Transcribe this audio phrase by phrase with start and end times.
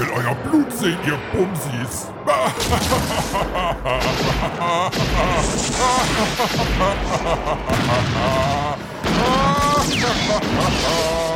[0.00, 2.08] will euer Blut sehen, ihr Bumsis.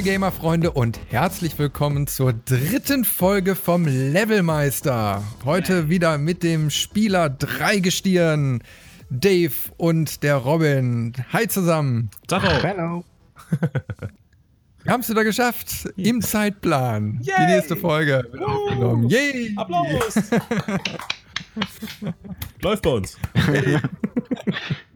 [0.00, 5.22] liebe Gamer-Freunde und herzlich willkommen zur dritten Folge vom Levelmeister.
[5.44, 8.62] Heute wieder mit dem Spieler Dreigestirn,
[9.10, 11.12] Dave und der Robin.
[11.34, 12.08] Hi zusammen.
[12.28, 12.48] Tacho.
[12.62, 13.04] Hallo.
[14.84, 15.86] Wir haben es wieder geschafft.
[15.96, 17.20] Im Zeitplan.
[17.22, 17.34] Yay.
[17.38, 19.06] Die nächste Folge wird aufgenommen.
[19.10, 19.52] Yay!
[19.56, 20.14] Applaus!
[22.62, 23.18] Läuft bei uns.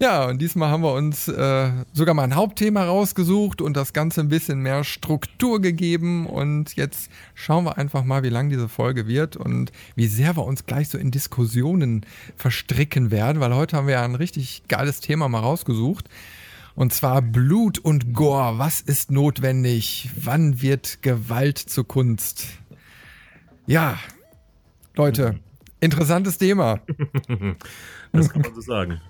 [0.00, 4.20] Ja, und diesmal haben wir uns äh, sogar mal ein Hauptthema rausgesucht und das Ganze
[4.20, 6.26] ein bisschen mehr Struktur gegeben.
[6.26, 10.44] Und jetzt schauen wir einfach mal, wie lang diese Folge wird und wie sehr wir
[10.44, 15.00] uns gleich so in Diskussionen verstricken werden, weil heute haben wir ja ein richtig geiles
[15.00, 16.08] Thema mal rausgesucht.
[16.76, 18.58] Und zwar Blut und Gore.
[18.58, 20.10] Was ist notwendig?
[20.14, 22.46] Wann wird Gewalt zur Kunst?
[23.66, 23.98] Ja,
[24.94, 25.40] Leute,
[25.80, 26.80] interessantes Thema.
[28.10, 29.02] Das kann man so sagen.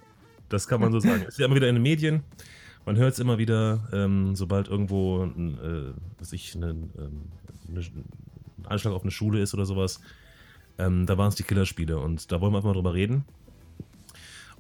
[0.49, 1.23] Das kann man so sagen.
[1.23, 2.23] Es ist ja immer wieder in den Medien.
[2.87, 7.31] Man hört es immer wieder, ähm, sobald irgendwo ein, äh, was ich, eine, ähm,
[7.69, 8.05] ein
[8.65, 10.01] Anschlag auf eine Schule ist oder sowas.
[10.79, 13.25] Ähm, da waren es die Killerspiele und da wollen wir einfach mal drüber reden.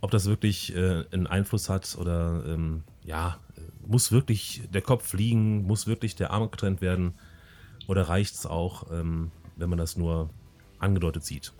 [0.00, 3.38] Ob das wirklich äh, einen Einfluss hat oder ähm, ja,
[3.86, 7.14] muss wirklich der Kopf fliegen, muss wirklich der Arm getrennt werden
[7.86, 10.28] oder reicht es auch, ähm, wenn man das nur
[10.78, 11.52] angedeutet sieht?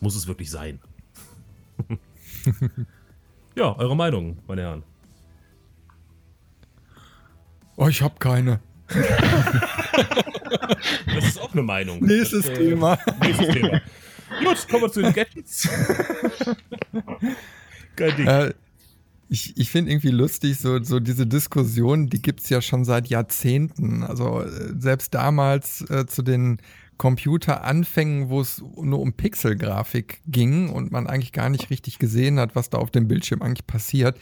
[0.00, 0.80] Muss es wirklich sein?
[3.56, 4.82] ja, eure Meinung, meine Herren.
[7.76, 8.60] Oh, ich habe keine.
[11.14, 12.00] Das ist auch eine Meinung.
[12.00, 12.98] Nächstes das, Thema.
[13.20, 13.80] Nächstes Thema.
[14.44, 15.68] Gut, kommen wir zu den Gadgets.
[17.96, 18.26] Kein Ding.
[18.26, 18.54] Äh,
[19.28, 24.02] ich ich finde irgendwie lustig, so, so diese Diskussion, die gibt's ja schon seit Jahrzehnten.
[24.02, 26.58] Also äh, selbst damals äh, zu den
[27.02, 32.54] Computeranfängen, wo es nur um Pixelgrafik ging und man eigentlich gar nicht richtig gesehen hat,
[32.54, 34.16] was da auf dem Bildschirm eigentlich passiert.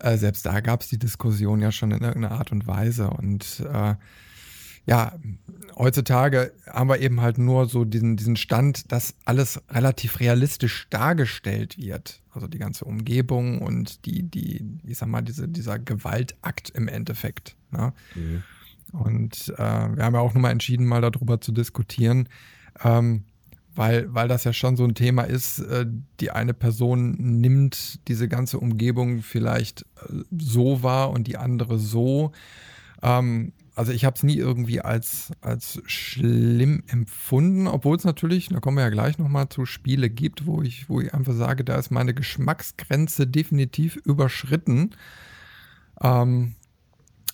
[0.00, 3.08] Äh, selbst da gab's die Diskussion ja schon in irgendeiner Art und Weise.
[3.08, 3.94] Und äh,
[4.84, 5.14] ja,
[5.78, 11.78] heutzutage haben wir eben halt nur so diesen, diesen Stand, dass alles relativ realistisch dargestellt
[11.78, 12.20] wird.
[12.32, 17.56] Also die ganze Umgebung und die, die, ich sag mal, diese, dieser Gewaltakt im Endeffekt.
[17.70, 17.94] Ne?
[18.14, 18.42] Mhm.
[18.92, 22.28] Und äh, wir haben ja auch nochmal entschieden, mal darüber zu diskutieren,
[22.82, 23.24] ähm,
[23.74, 25.86] weil, weil das ja schon so ein Thema ist, äh,
[26.20, 32.32] die eine Person nimmt diese ganze Umgebung vielleicht äh, so wahr und die andere so.
[33.02, 38.58] Ähm, also ich habe es nie irgendwie als, als schlimm empfunden, obwohl es natürlich, da
[38.58, 41.76] kommen wir ja gleich nochmal zu Spiele gibt, wo ich, wo ich einfach sage, da
[41.76, 44.92] ist meine Geschmacksgrenze definitiv überschritten.
[46.02, 46.54] Ähm,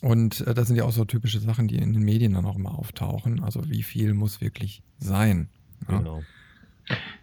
[0.02, 2.56] und äh, das sind ja auch so typische Sachen, die in den Medien dann auch
[2.56, 3.42] immer auftauchen.
[3.42, 5.48] Also wie viel muss wirklich sein?
[5.88, 5.98] Ja.
[5.98, 6.22] Genau.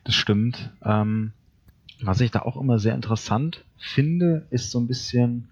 [0.05, 0.71] Das stimmt.
[0.83, 1.33] Ähm,
[2.01, 5.49] was ich da auch immer sehr interessant finde, ist so ein bisschen,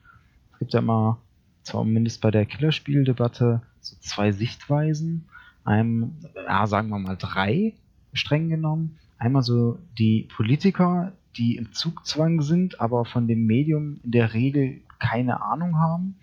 [0.53, 1.19] es gibt ja immer,
[1.63, 5.25] zumindest bei der Killerspieldebatte, so zwei Sichtweisen.
[5.65, 7.73] Einem, ja, sagen wir mal drei,
[8.13, 8.97] streng genommen.
[9.17, 14.79] Einmal so die Politiker, die im Zugzwang sind, aber von dem Medium in der Regel
[14.99, 16.15] keine Ahnung haben.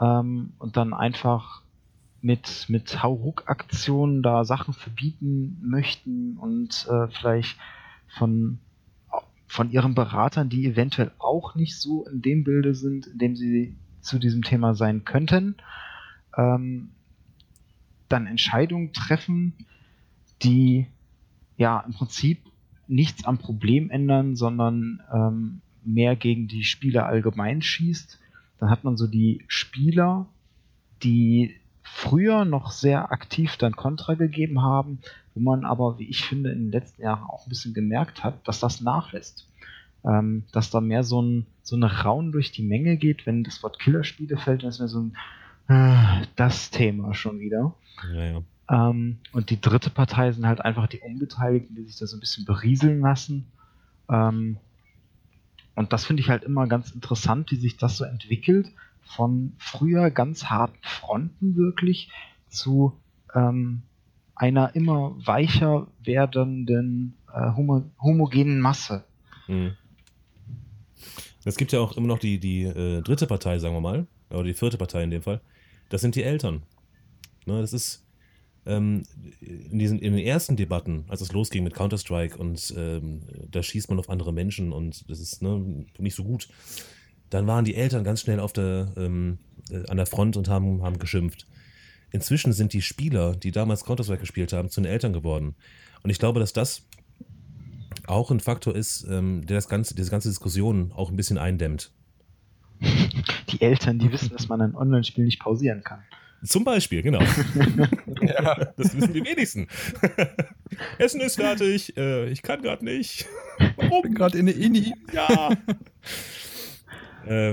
[0.00, 1.62] Ähm, und dann einfach
[2.22, 7.58] mit, mit Hauruck-Aktionen da Sachen verbieten möchten und äh, vielleicht
[8.08, 8.58] von,
[9.46, 13.76] von ihren Beratern, die eventuell auch nicht so in dem Bilde sind, in dem sie
[14.00, 15.56] zu diesem Thema sein könnten,
[16.36, 16.90] ähm,
[18.08, 19.54] dann Entscheidungen treffen,
[20.42, 20.86] die
[21.56, 22.38] ja im Prinzip
[22.88, 28.19] nichts am Problem ändern, sondern ähm, mehr gegen die Spieler allgemein schießt.
[28.60, 30.26] Dann hat man so die Spieler,
[31.02, 35.00] die früher noch sehr aktiv dann Kontra gegeben haben,
[35.34, 38.46] wo man aber, wie ich finde, in den letzten Jahren auch ein bisschen gemerkt hat,
[38.46, 39.48] dass das nachlässt.
[40.04, 43.62] Ähm, dass da mehr so ein, so eine Raun durch die Menge geht, wenn das
[43.62, 45.16] Wort Killerspiele fällt, dann ist mir so ein
[45.68, 47.74] äh, das Thema schon wieder.
[48.12, 48.42] Ja, ja.
[48.70, 52.20] Ähm, und die dritte Partei sind halt einfach die Unbeteiligten, die sich da so ein
[52.20, 53.46] bisschen berieseln lassen.
[54.08, 54.56] Ähm,
[55.74, 58.68] und das finde ich halt immer ganz interessant, wie sich das so entwickelt.
[59.02, 62.10] Von früher ganz harten Fronten wirklich
[62.48, 63.00] zu
[63.34, 63.82] ähm,
[64.34, 69.04] einer immer weicher werdenden äh, homo homogenen Masse.
[69.48, 69.76] Mhm.
[71.44, 74.44] Es gibt ja auch immer noch die, die äh, dritte Partei, sagen wir mal, oder
[74.44, 75.40] die vierte Partei in dem Fall.
[75.88, 76.62] Das sind die Eltern.
[77.46, 78.04] Ne, das ist
[78.66, 79.04] ähm,
[79.40, 83.88] in, diesen, in den ersten Debatten, als es losging mit Counter-Strike und ähm, da schießt
[83.88, 86.48] man auf andere Menschen und das ist ne, nicht so gut,
[87.30, 89.38] dann waren die Eltern ganz schnell auf der, ähm,
[89.70, 91.46] äh, an der Front und haben, haben geschimpft.
[92.12, 95.54] Inzwischen sind die Spieler, die damals Counter-Strike gespielt haben, zu den Eltern geworden.
[96.02, 96.82] Und ich glaube, dass das
[98.06, 101.92] auch ein Faktor ist, ähm, der das ganze, diese ganze Diskussion auch ein bisschen eindämmt.
[103.50, 106.00] Die Eltern, die wissen, dass man ein Online-Spiel nicht pausieren kann.
[106.44, 107.20] Zum Beispiel, genau.
[108.22, 108.72] ja.
[108.76, 109.68] Das wissen die wenigsten.
[110.98, 113.26] Essen ist fertig, äh, ich kann gerade nicht.
[113.76, 113.98] Warum?
[113.98, 114.94] Ich bin gerade in der Ini.
[115.12, 115.50] Ja.
[117.26, 117.52] äh,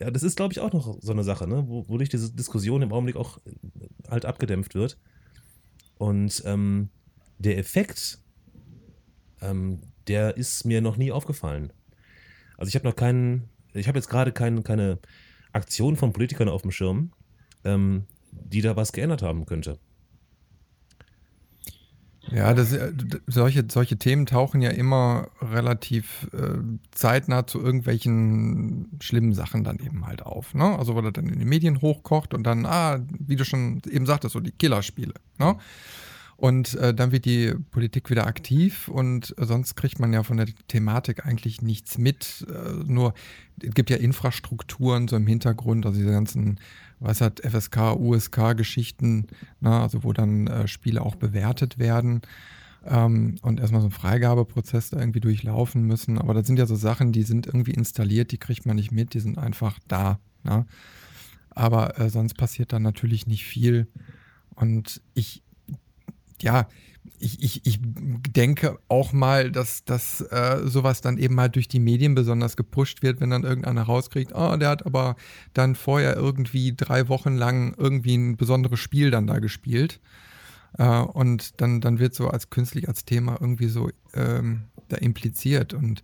[0.00, 1.64] ja, das ist, glaube ich, auch noch so eine Sache, ne?
[1.66, 3.38] wo, wodurch diese Diskussion im Augenblick auch
[4.08, 4.98] halt abgedämpft wird.
[5.96, 6.90] Und ähm,
[7.38, 8.20] der Effekt,
[9.40, 11.72] ähm, der ist mir noch nie aufgefallen.
[12.56, 14.98] Also ich habe noch keinen, ich habe jetzt gerade kein, keine
[15.52, 17.12] Aktion von Politikern auf dem Schirm,
[17.64, 19.78] ähm, die da was geändert haben könnte.
[22.30, 22.92] Ja, das, äh,
[23.26, 26.58] solche, solche Themen tauchen ja immer relativ äh,
[26.90, 30.54] zeitnah zu irgendwelchen schlimmen Sachen dann eben halt auf.
[30.54, 30.78] Ne?
[30.78, 34.06] Also, weil er dann in den Medien hochkocht und dann, ah, wie du schon eben
[34.06, 35.14] sagtest, so die Killerspiele.
[35.38, 35.56] Ne?
[36.36, 40.46] Und äh, dann wird die Politik wieder aktiv und sonst kriegt man ja von der
[40.68, 42.46] Thematik eigentlich nichts mit.
[42.48, 43.14] Äh, nur
[43.60, 46.60] es gibt ja Infrastrukturen so im Hintergrund, also diese ganzen,
[47.00, 49.26] was hat FSK, USK-Geschichten,
[49.60, 52.22] ne, also wo dann äh, Spiele auch bewertet werden
[52.86, 56.18] ähm, und erstmal so ein Freigabeprozess da irgendwie durchlaufen müssen.
[56.18, 59.14] Aber das sind ja so Sachen, die sind irgendwie installiert, die kriegt man nicht mit,
[59.14, 60.18] die sind einfach da.
[60.42, 60.66] Ne?
[61.50, 63.88] Aber äh, sonst passiert dann natürlich nicht viel.
[64.54, 65.42] Und ich,
[66.42, 66.68] ja,
[67.18, 71.80] ich, ich, ich denke auch mal, dass, dass äh, sowas dann eben halt durch die
[71.80, 75.16] Medien besonders gepusht wird, wenn dann irgendeiner rauskriegt, oh, der hat aber
[75.54, 80.00] dann vorher irgendwie drei Wochen lang irgendwie ein besonderes Spiel dann da gespielt.
[80.76, 85.74] Äh, und dann, dann wird so als künstlich als Thema irgendwie so ähm, da impliziert.
[85.74, 86.02] Und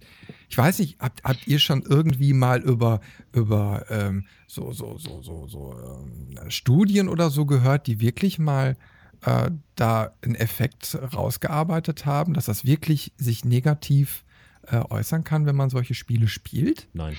[0.48, 3.00] ich weiß nicht, habt, habt ihr schon irgendwie mal über,
[3.32, 8.76] über ähm, so, so, so, so, so ähm, Studien oder so gehört, die wirklich mal
[9.24, 14.24] äh, da einen Effekt rausgearbeitet haben, dass das wirklich sich negativ
[14.66, 16.88] äh, äußern kann, wenn man solche Spiele spielt?
[16.92, 17.16] Nein.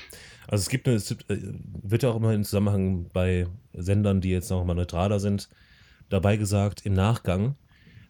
[0.48, 4.30] Also es gibt eine, es äh, wird ja auch immer im Zusammenhang bei Sendern, die
[4.30, 5.50] jetzt noch mal neutraler sind,
[6.10, 7.56] dabei gesagt, im Nachgang,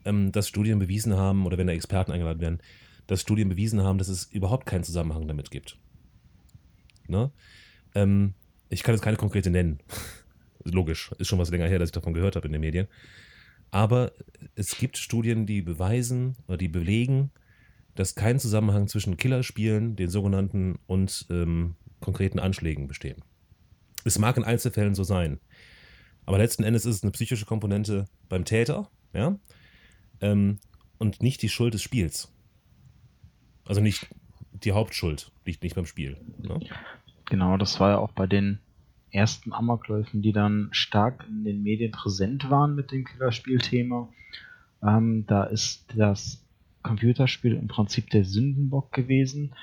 [0.03, 2.59] ähm, dass Studien bewiesen haben, oder wenn da Experten eingeladen werden,
[3.07, 5.77] dass Studien bewiesen haben, dass es überhaupt keinen Zusammenhang damit gibt.
[7.07, 7.31] Ne?
[7.93, 8.33] Ähm,
[8.69, 9.79] ich kann jetzt keine konkrete nennen.
[10.63, 12.87] Logisch, ist schon was länger her, dass ich davon gehört habe in den Medien.
[13.75, 14.13] Aber
[14.55, 17.31] es gibt Studien, die beweisen oder die belegen,
[17.93, 23.21] dass kein Zusammenhang zwischen Killerspielen, den sogenannten, und ähm, konkreten Anschlägen bestehen.
[24.05, 25.41] Es mag in Einzelfällen so sein,
[26.25, 29.37] aber letzten Endes ist es eine psychische Komponente beim Täter, ja,
[30.21, 30.59] ähm,
[30.97, 32.33] und nicht die Schuld des Spiels.
[33.65, 34.07] Also nicht
[34.53, 36.15] die Hauptschuld, liegt nicht beim Spiel.
[36.37, 36.61] Ne?
[37.25, 38.59] Genau, das war ja auch bei den
[39.15, 44.09] ersten Amokläufen, die dann stark in den Medien präsent waren mit dem Killerspielthema.
[44.83, 46.43] Ähm, da ist das
[46.83, 49.53] Computerspiel im Prinzip der Sündenbock gewesen.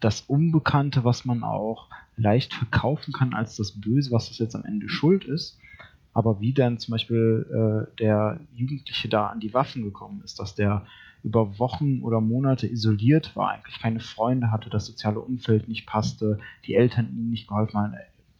[0.00, 4.64] Das Unbekannte, was man auch leicht verkaufen kann als das Böse, was das jetzt am
[4.64, 5.58] Ende schuld ist.
[6.12, 10.54] Aber wie dann zum Beispiel äh, der Jugendliche da an die Waffen gekommen ist, dass
[10.54, 10.86] der
[11.24, 16.38] über Wochen oder Monate isoliert war, eigentlich keine Freunde hatte, das soziale Umfeld nicht passte,
[16.66, 17.94] die Eltern ihm nicht geholfen haben,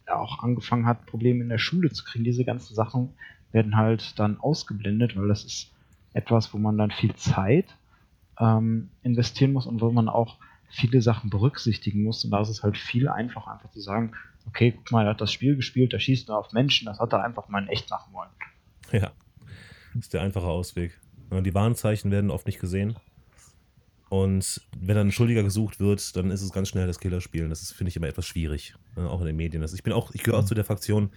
[0.07, 2.23] auch angefangen hat, Probleme in der Schule zu kriegen.
[2.23, 3.13] Diese ganzen Sachen
[3.51, 5.71] werden halt dann ausgeblendet, weil das ist
[6.13, 7.75] etwas, wo man dann viel Zeit
[8.39, 10.37] ähm, investieren muss und wo man auch
[10.69, 12.23] viele Sachen berücksichtigen muss.
[12.25, 14.13] Und da ist es halt viel einfacher, einfach zu sagen,
[14.47, 17.13] okay, guck mal, er hat das Spiel gespielt, da schießt er auf Menschen, das hat
[17.13, 18.29] er einfach mal in echt machen wollen.
[18.91, 19.11] Ja,
[19.97, 20.99] ist der einfache Ausweg.
[21.31, 22.95] Die Warnzeichen werden oft nicht gesehen.
[24.09, 27.49] Und wenn dann ein Schuldiger gesucht wird, dann ist es ganz schnell das Killerspielen.
[27.49, 29.09] Das finde ich, immer etwas schwierig, ne?
[29.09, 29.61] auch in den Medien.
[29.63, 31.11] Also ich bin auch, ich gehöre auch zu der Fraktion,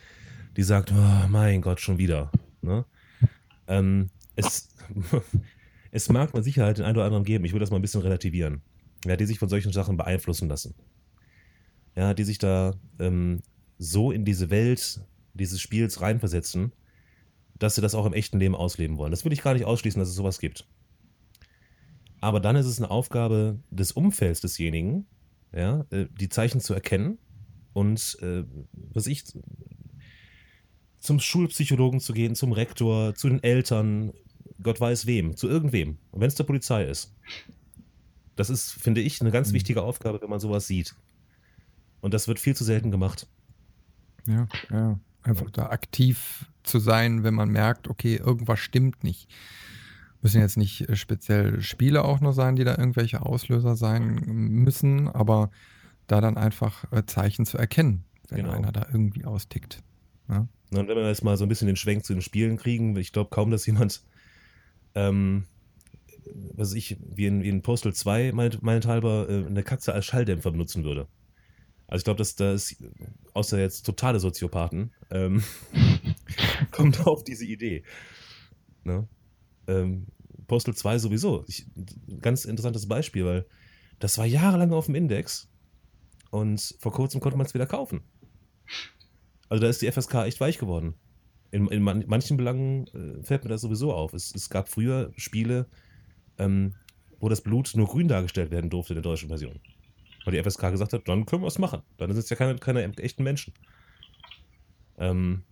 [0.57, 2.33] die sagt, oh, mein Gott, schon wieder.
[2.63, 2.85] Ne?
[3.67, 4.69] Ähm, es,
[5.91, 8.01] es mag mit Sicherheit den einen oder anderen geben, ich will das mal ein bisschen
[8.01, 8.63] relativieren,
[9.05, 10.75] ja, die sich von solchen Sachen beeinflussen lassen.
[11.95, 13.43] Ja, die sich da ähm,
[13.77, 15.01] so in diese Welt
[15.35, 16.73] dieses Spiels reinversetzen,
[17.59, 19.11] dass sie das auch im echten Leben ausleben wollen.
[19.11, 20.67] Das will ich gar nicht ausschließen, dass es sowas gibt.
[22.21, 25.07] Aber dann ist es eine Aufgabe des Umfelds desjenigen,
[25.53, 27.19] ja, äh, die Zeichen zu erkennen
[27.73, 29.25] und, äh, was ich,
[30.99, 34.13] zum Schulpsychologen zu gehen, zum Rektor, zu den Eltern,
[34.63, 35.99] Gott weiß wem, zu irgendwem.
[36.13, 37.15] Wenn es der Polizei ist.
[38.35, 39.55] Das ist, finde ich, eine ganz mhm.
[39.55, 40.95] wichtige Aufgabe, wenn man sowas sieht.
[42.01, 43.27] Und das wird viel zu selten gemacht.
[44.27, 44.99] Ja, ja.
[45.23, 49.29] Einfach da aktiv zu sein, wenn man merkt, okay, irgendwas stimmt nicht.
[50.21, 55.09] Müssen jetzt nicht äh, speziell Spiele auch nur sein, die da irgendwelche Auslöser sein müssen,
[55.09, 55.51] aber
[56.07, 58.53] da dann einfach äh, Zeichen zu erkennen, wenn Genau.
[58.53, 59.83] einer da irgendwie austickt.
[60.29, 60.49] Ja?
[60.71, 63.13] Und wenn wir jetzt mal so ein bisschen den Schwenk zu den Spielen kriegen, ich
[63.13, 64.03] glaube kaum, dass jemand,
[64.95, 65.45] ähm,
[66.55, 70.51] was ich, wie in, wie in Postal 2 meint, meinethalber äh, eine Katze als Schalldämpfer
[70.51, 71.07] benutzen würde.
[71.87, 72.77] Also ich glaube, dass da ist,
[73.33, 75.43] außer jetzt totale Soziopathen, ähm,
[76.71, 77.83] kommt auf diese Idee.
[78.85, 79.09] Ne?
[79.69, 80.07] Ähm,
[80.49, 81.45] Postal 2 sowieso.
[81.47, 81.67] Ich,
[82.21, 83.47] ganz interessantes Beispiel, weil
[83.99, 85.49] das war jahrelang auf dem Index
[86.31, 88.01] und vor kurzem konnte man es wieder kaufen.
[89.49, 90.95] Also da ist die FSK echt weich geworden.
[91.51, 94.13] In, in man, manchen Belangen äh, fällt mir das sowieso auf.
[94.13, 95.67] Es, es gab früher Spiele,
[96.39, 96.75] ähm,
[97.21, 99.61] wo das Blut nur grün dargestellt werden durfte in der deutschen Version.
[100.25, 101.83] Weil die FSK gesagt hat, dann können wir es machen.
[101.97, 103.55] Dann sind es ja keine, keine echten Menschen.
[104.99, 105.45] Ähm,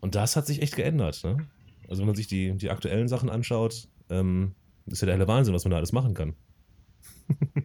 [0.00, 1.22] und das hat sich echt geändert.
[1.24, 1.46] Ne?
[1.88, 4.54] Also wenn man sich die, die aktuellen Sachen anschaut, ähm,
[4.86, 6.34] ist ja der helle Wahnsinn, was man da alles machen kann.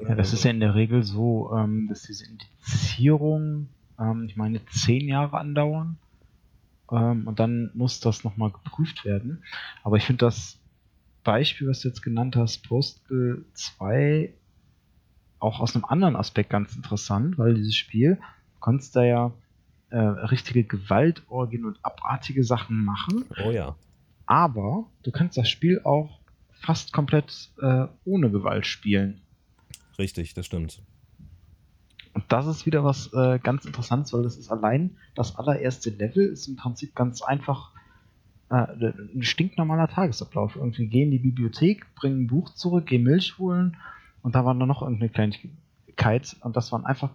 [0.00, 4.64] Ja, das ist ja in der Regel so, ähm, dass diese Indizierungen, ähm, ich meine,
[4.66, 5.98] zehn Jahre andauern.
[6.90, 9.42] Ähm, und dann muss das nochmal geprüft werden.
[9.82, 10.58] Aber ich finde das
[11.24, 14.32] Beispiel, was du jetzt genannt hast, Postal 2,
[15.40, 18.16] auch aus einem anderen Aspekt ganz interessant, weil dieses Spiel,
[18.54, 19.32] du kannst da ja
[19.96, 23.24] äh, richtige Gewaltorgien und abartige Sachen machen.
[23.42, 23.76] Oh ja.
[24.26, 29.22] Aber du kannst das Spiel auch fast komplett äh, ohne Gewalt spielen.
[29.98, 30.82] Richtig, das stimmt.
[32.12, 36.26] Und das ist wieder was äh, ganz Interessantes, weil das ist allein das allererste Level,
[36.26, 37.72] ist im Prinzip ganz einfach
[38.50, 38.66] äh,
[39.14, 40.56] ein stinknormaler Tagesablauf.
[40.56, 43.78] Irgendwie gehen in die Bibliothek, bringen ein Buch zurück, gehen Milch holen
[44.20, 47.14] und da war dann noch irgendeine Kleinigkeit und das waren einfach,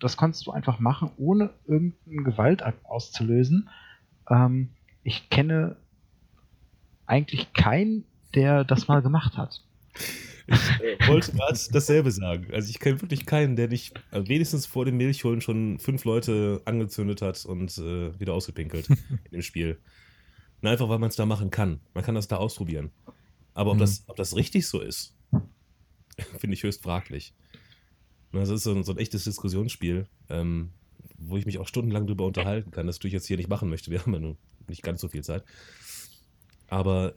[0.00, 3.68] das konntest du einfach machen, ohne irgendeinen Gewaltakt auszulösen.
[4.30, 4.70] Ähm,
[5.02, 5.76] ich kenne
[7.06, 9.62] eigentlich keinen, der das mal gemacht hat.
[10.46, 12.46] Ich äh, wollte gerade dasselbe sagen.
[12.52, 16.62] Also ich kenne wirklich keinen, der nicht äh, wenigstens vor dem Milchholen schon fünf Leute
[16.64, 18.88] angezündet hat und äh, wieder ausgepinkelt
[19.24, 19.78] in dem Spiel.
[20.60, 21.80] Na, einfach weil man es da machen kann.
[21.94, 22.90] Man kann das da ausprobieren.
[23.54, 23.80] Aber ob, Mhm.
[23.80, 25.14] das, ob das richtig so ist,
[26.38, 27.34] finde ich höchst fraglich.
[28.40, 30.70] Das ist so ein, so ein echtes Diskussionsspiel, ähm,
[31.16, 32.86] wo ich mich auch stundenlang drüber unterhalten kann.
[32.86, 33.90] Das tue ich jetzt hier nicht machen möchte.
[33.90, 35.44] Wir haben ja nun nicht ganz so viel Zeit.
[36.68, 37.14] Aber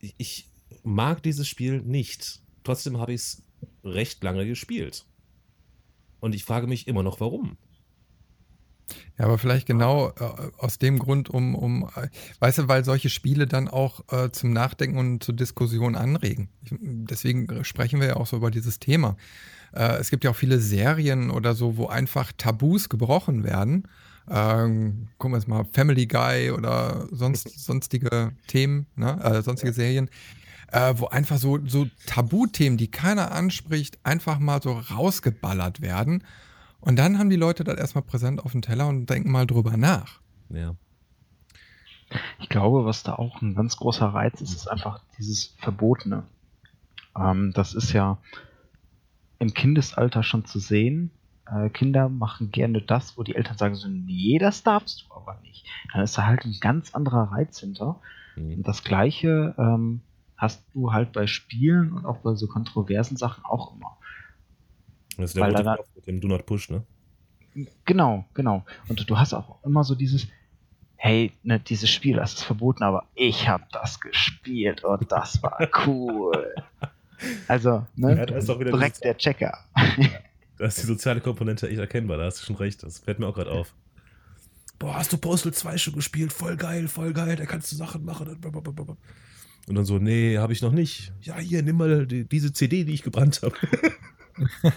[0.00, 0.48] ich
[0.82, 2.42] mag dieses Spiel nicht.
[2.64, 3.42] Trotzdem habe ich es
[3.84, 5.06] recht lange gespielt.
[6.20, 7.56] Und ich frage mich immer noch, warum.
[9.18, 13.10] Ja, aber vielleicht genau äh, aus dem Grund, um, um, äh, weißt du, weil solche
[13.10, 16.48] Spiele dann auch äh, zum Nachdenken und zur Diskussion anregen.
[16.64, 19.16] Ich, deswegen sprechen wir ja auch so über dieses Thema.
[19.72, 23.84] Äh, es gibt ja auch viele Serien oder so, wo einfach Tabus gebrochen werden.
[24.28, 29.18] Ähm, gucken wir jetzt mal Family Guy oder sonst, sonstige Themen, ne?
[29.22, 30.08] äh, sonstige Serien,
[30.72, 36.22] äh, wo einfach so, so Tabuthemen, die keiner anspricht, einfach mal so rausgeballert werden.
[36.80, 39.76] Und dann haben die Leute das erstmal präsent auf dem Teller und denken mal drüber
[39.76, 40.20] nach.
[40.48, 40.74] Ja.
[42.40, 46.24] Ich glaube, was da auch ein ganz großer Reiz ist, ist einfach dieses Verbotene.
[47.16, 48.18] Ähm, das ist ja
[49.38, 51.10] im Kindesalter schon zu sehen.
[51.46, 55.38] Äh, Kinder machen gerne das, wo die Eltern sagen so, nee, das darfst du aber
[55.42, 55.66] nicht.
[55.92, 58.00] Dann ist da halt ein ganz anderer Reiz hinter.
[58.36, 58.54] Mhm.
[58.54, 60.00] Und das Gleiche ähm,
[60.36, 63.96] hast du halt bei Spielen und auch bei so kontroversen Sachen auch immer.
[65.20, 66.82] Das ist der Weil da- Knopf mit dem Do Not Push, ne?
[67.84, 68.64] Genau, genau.
[68.88, 70.28] Und du hast auch immer so dieses,
[70.96, 75.58] hey, ne, dieses Spiel, das ist verboten, aber ich habe das gespielt und das war
[75.86, 76.54] cool.
[77.48, 79.58] Also, ne, Ja, da ist auch wieder direkt dieses- der Checker.
[80.56, 82.82] Da ist die soziale Komponente echt erkennbar, da hast du schon recht.
[82.82, 83.74] Das fällt mir auch gerade auf.
[84.78, 86.32] Boah, hast du Postal 2 schon gespielt?
[86.34, 88.28] Voll geil, voll geil, da kannst du Sachen machen.
[89.68, 91.12] Und dann so, nee, habe ich noch nicht.
[91.22, 93.54] Ja, hier, nimm mal die, diese CD, die ich gebrannt habe.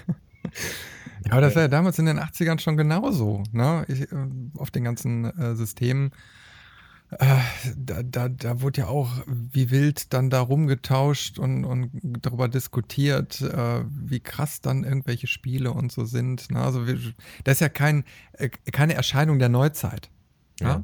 [1.26, 3.86] Ja, aber das war ja damals in den 80ern schon genauso, ne?
[3.88, 6.12] Ich, äh, auf den ganzen äh, Systemen.
[7.20, 7.38] Äh,
[7.76, 11.92] da, da, da wurde ja auch wie wild dann da rumgetauscht und, und
[12.22, 16.52] darüber diskutiert, äh, wie krass dann irgendwelche Spiele und so sind.
[16.52, 16.60] Ne?
[16.60, 16.98] Also wir,
[17.44, 20.10] das ist ja kein, äh, keine Erscheinung der Neuzeit.
[20.60, 20.84] Ja.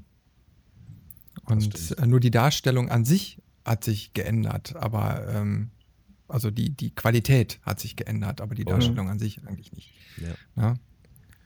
[1.45, 1.99] Und stimmt.
[1.99, 5.71] äh, nur die Darstellung an sich hat sich geändert, aber ähm,
[6.29, 8.69] also die, die Qualität hat sich geändert, aber die Mhm.
[8.69, 9.93] Darstellung an sich eigentlich nicht.
[10.17, 10.61] Ja.
[10.61, 10.73] Ja.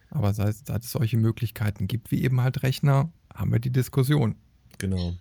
[0.10, 4.36] Aber seit, seit es solche Möglichkeiten gibt, wie eben halt Rechner, haben wir die Diskussion.
[4.78, 5.08] Genau.
[5.08, 5.18] Und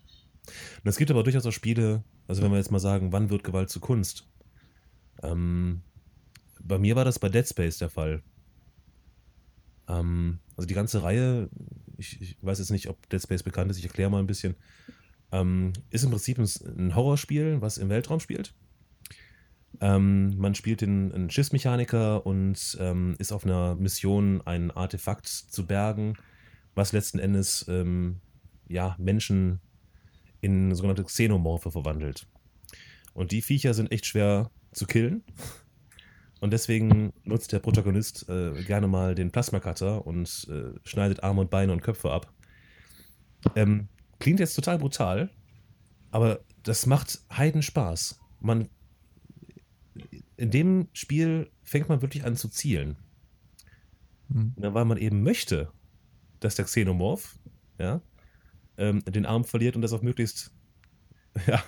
[0.85, 3.71] es gibt aber durchaus auch Spiele, also wenn wir jetzt mal sagen, wann wird Gewalt
[3.71, 4.27] zu Kunst?
[5.23, 5.83] Ähm,
[6.61, 8.23] bei mir war das bei Dead Space der Fall.
[9.89, 11.49] Ähm, also die ganze Reihe,
[11.97, 14.57] ich, ich, weiß jetzt nicht, ob Dead Space bekannt ist, ich erkläre mal ein bisschen,
[15.31, 18.55] ähm, ist im Prinzip ein Horrorspiel, was im Weltraum spielt.
[19.81, 25.67] Ähm, man spielt den, einen Schiffsmechaniker und ähm, ist auf einer Mission, ein Artefakt zu
[25.67, 26.15] bergen,
[26.75, 28.21] was letzten Endes ähm,
[28.69, 29.61] ja, Menschen
[30.41, 32.27] in sogenannte Xenomorphe verwandelt.
[33.15, 35.23] Und die Viecher sind echt schwer zu killen.
[36.41, 41.51] Und deswegen nutzt der Protagonist äh, gerne mal den Plasma-Cutter und äh, schneidet Arme und
[41.51, 42.33] Beine und Köpfe ab.
[43.55, 43.89] Ähm,
[44.19, 45.31] klingt jetzt total brutal,
[46.11, 48.21] aber das macht Heiden Spaß.
[48.41, 48.69] Man,
[50.43, 52.97] in dem Spiel fängt man wirklich an zu zielen.
[54.29, 54.55] Mhm.
[54.57, 55.71] Weil man eben möchte,
[56.41, 57.39] dass der Xenomorph
[57.79, 58.01] ja,
[58.77, 60.53] ähm, den Arm verliert und das auf möglichst
[61.47, 61.63] ja,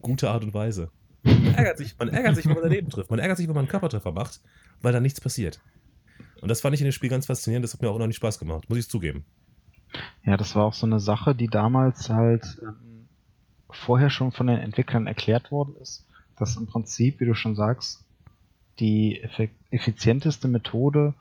[0.00, 0.90] gute Art und Weise.
[1.22, 3.10] Man ärgert sich, man ärgert sich, wenn man daneben trifft.
[3.10, 4.40] Man ärgert sich, wenn man einen Körpertreffer macht,
[4.82, 5.60] weil da nichts passiert.
[6.40, 7.62] Und das fand ich in dem Spiel ganz faszinierend.
[7.62, 9.24] Das hat mir auch noch nicht Spaß gemacht, muss ich zugeben.
[10.24, 13.08] Ja, das war auch so eine Sache, die damals halt ähm,
[13.70, 16.08] vorher schon von den Entwicklern erklärt worden ist,
[16.40, 18.04] dass im Prinzip, wie du schon sagst,
[18.78, 19.22] die
[19.70, 21.14] effizienteste Methode,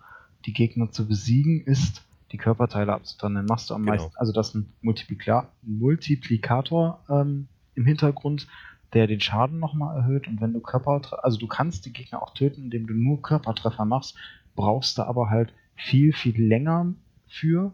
[0.46, 3.36] die Gegner zu besiegen, ist, die Körperteile abzutrennen.
[3.36, 3.94] Dann machst du am genau.
[3.94, 8.48] meisten, also das ist ein Multiplika Multiplikator ähm, im Hintergrund,
[8.94, 10.28] der den Schaden nochmal erhöht.
[10.28, 13.86] Und wenn du Körpertreffer, also du kannst die Gegner auch töten, indem du nur Körpertreffer
[13.86, 14.16] machst,
[14.56, 16.94] brauchst du aber halt viel, viel länger
[17.28, 17.74] für.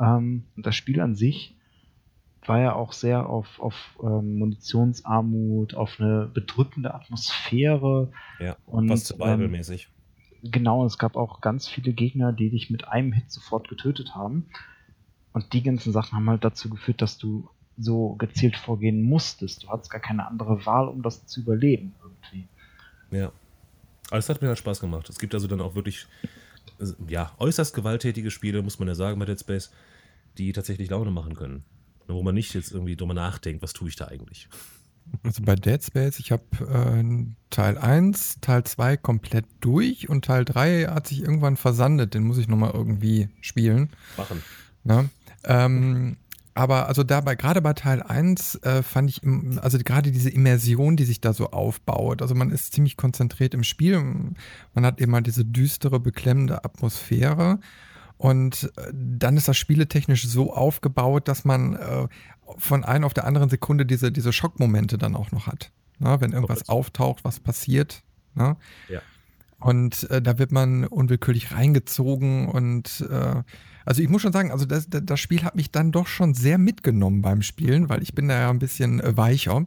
[0.00, 1.57] Ähm, und das Spiel an sich
[2.46, 8.10] war ja auch sehr auf, auf ähm, Munitionsarmut, auf eine bedrückende Atmosphäre.
[8.40, 9.88] Ja, und was Survival-mäßig.
[10.42, 14.14] Ähm, genau, es gab auch ganz viele Gegner, die dich mit einem Hit sofort getötet
[14.14, 14.46] haben.
[15.32, 19.64] Und die ganzen Sachen haben halt dazu geführt, dass du so gezielt vorgehen musstest.
[19.64, 22.48] Du hattest gar keine andere Wahl, um das zu überleben irgendwie.
[23.10, 23.32] Ja.
[24.10, 25.08] Aber es hat mir halt Spaß gemacht.
[25.08, 26.06] Es gibt also dann auch wirklich,
[27.06, 29.70] ja, äußerst gewalttätige Spiele, muss man ja sagen, bei Dead Space,
[30.38, 31.62] die tatsächlich Laune machen können.
[32.08, 34.48] Wo man nicht jetzt irgendwie drüber nachdenkt, was tue ich da eigentlich.
[35.22, 40.44] Also bei Dead Space, ich habe äh, Teil 1, Teil 2 komplett durch und Teil
[40.44, 42.14] 3 hat sich irgendwann versandet.
[42.14, 43.90] Den muss ich nochmal irgendwie spielen.
[44.16, 44.42] Machen.
[44.84, 45.04] Ja,
[45.44, 46.16] ähm,
[46.58, 50.96] aber also dabei, gerade bei Teil 1 äh, fand ich, im, also gerade diese Immersion,
[50.96, 52.20] die sich da so aufbaut.
[52.20, 54.02] Also man ist ziemlich konzentriert im Spiel.
[54.74, 57.60] Man hat mal diese düstere, beklemmende Atmosphäre.
[58.18, 62.08] Und äh, dann ist das spieletechnisch so aufgebaut, dass man äh,
[62.58, 65.72] von einer auf der anderen Sekunde diese, diese Schockmomente dann auch noch hat.
[65.98, 68.02] Na, wenn irgendwas auftaucht, was passiert.
[68.34, 68.56] Na?
[68.88, 69.00] Ja.
[69.60, 73.42] Und äh, da wird man unwillkürlich reingezogen und äh,
[73.84, 76.58] also ich muss schon sagen, also das, das Spiel hat mich dann doch schon sehr
[76.58, 79.66] mitgenommen beim Spielen, weil ich bin da ja ein bisschen äh, weicher.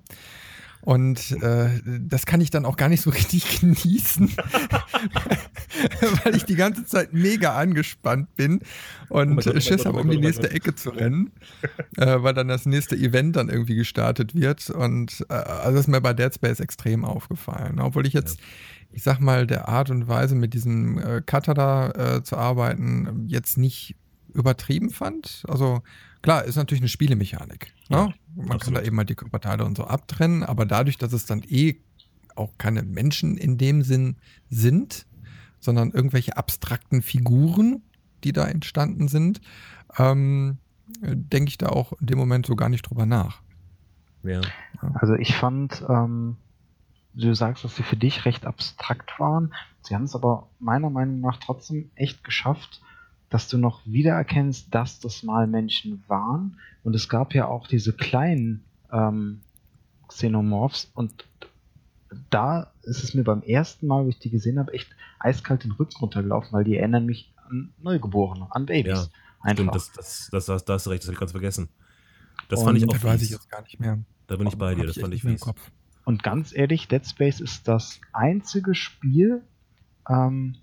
[0.82, 4.32] Und äh, das kann ich dann auch gar nicht so richtig genießen,
[6.24, 8.62] weil ich die ganze Zeit mega angespannt bin
[9.10, 11.32] und oh Schiss habe, um die nächste Ecke zu rennen,
[11.98, 14.70] äh, weil dann das nächste Event dann irgendwie gestartet wird.
[14.70, 17.80] Und äh, also ist mir bei Dead Space extrem aufgefallen.
[17.80, 18.39] Obwohl ich jetzt,
[18.91, 23.26] ich sag mal, der Art und Weise mit diesem äh, Cutter da äh, zu arbeiten
[23.28, 23.96] jetzt nicht
[24.34, 25.44] übertrieben fand.
[25.48, 25.82] Also
[26.22, 27.74] klar, ist natürlich eine Spielemechanik.
[27.90, 27.98] Ne?
[27.98, 28.62] Ja, Man absolut.
[28.62, 31.78] kann da eben mal die Körperteile und so abtrennen, aber dadurch, dass es dann eh
[32.36, 34.18] auch keine Menschen in dem Sinn
[34.50, 35.06] sind,
[35.60, 37.84] sondern irgendwelche abstrakten Figuren,
[38.24, 39.42] die da entstanden sind,
[39.98, 40.58] ähm,
[41.02, 43.42] denke ich da auch in dem Moment so gar nicht drüber nach.
[44.24, 44.42] Ja.
[44.96, 46.38] Also ich fand, ähm,
[47.14, 49.54] du sagst, dass sie für dich recht abstrakt waren.
[49.82, 52.82] Sie haben es aber meiner Meinung nach trotzdem echt geschafft,
[53.32, 56.60] dass du noch wiedererkennst, dass das mal Menschen waren.
[56.84, 59.41] Und es gab ja auch diese kleinen ähm,
[60.08, 61.26] Xenomorphs und
[62.30, 65.72] da ist es mir beim ersten Mal, wo ich die gesehen habe, echt eiskalt den
[65.72, 68.91] Rücken runtergelaufen, weil die erinnern mich an Neugeborene, an Babys.
[68.91, 69.08] Ja,
[69.39, 69.54] einfach.
[69.54, 71.70] Stimmt, das, das, das, das, das hast du recht, das habe ich ganz vergessen.
[72.50, 74.00] Das und fand ich auch Das weiß ich jetzt gar nicht mehr.
[74.28, 75.41] Da bin ich bei dir, das fand ich fies.
[76.04, 79.41] Und ganz ehrlich, Dead Space ist das einzige Spiel,
[80.10, 80.58] ähm,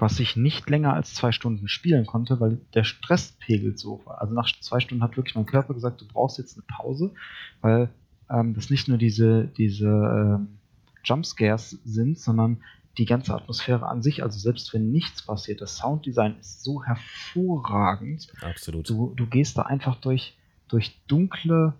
[0.00, 4.20] was ich nicht länger als zwei Stunden spielen konnte, weil der Stresspegel so war.
[4.20, 7.12] Also nach zwei Stunden hat wirklich mein Körper gesagt, du brauchst jetzt eine Pause,
[7.60, 7.90] weil
[8.30, 10.58] ähm, das nicht nur diese, diese ähm,
[11.04, 12.58] Jumpscares sind, sondern
[12.98, 18.28] die ganze Atmosphäre an sich, also selbst wenn nichts passiert, das Sounddesign ist so hervorragend.
[18.40, 18.88] Absolut.
[18.88, 21.74] Du, du gehst da einfach durch, durch dunkle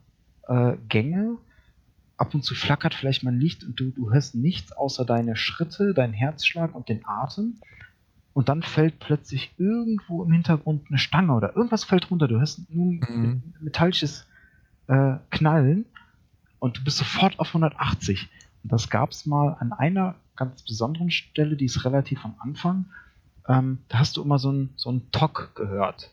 [0.47, 1.37] äh, Gänge.
[2.17, 5.93] Ab und zu flackert vielleicht mal Licht und du, du hörst nichts außer deine Schritte,
[5.95, 7.61] deinen Herzschlag und den Atem
[8.35, 12.29] und dann fällt plötzlich irgendwo im Hintergrund eine Stange oder irgendwas fällt runter.
[12.29, 13.43] Du hörst nun mhm.
[13.61, 14.27] metallisches
[14.87, 15.87] äh, Knallen
[16.59, 18.29] und du bist sofort auf 180.
[18.63, 22.87] Und das gab es mal an einer ganz besonderen Stelle, die ist relativ am Anfang.
[23.49, 26.13] Ähm, da hast du immer so ein, so ein Tock gehört.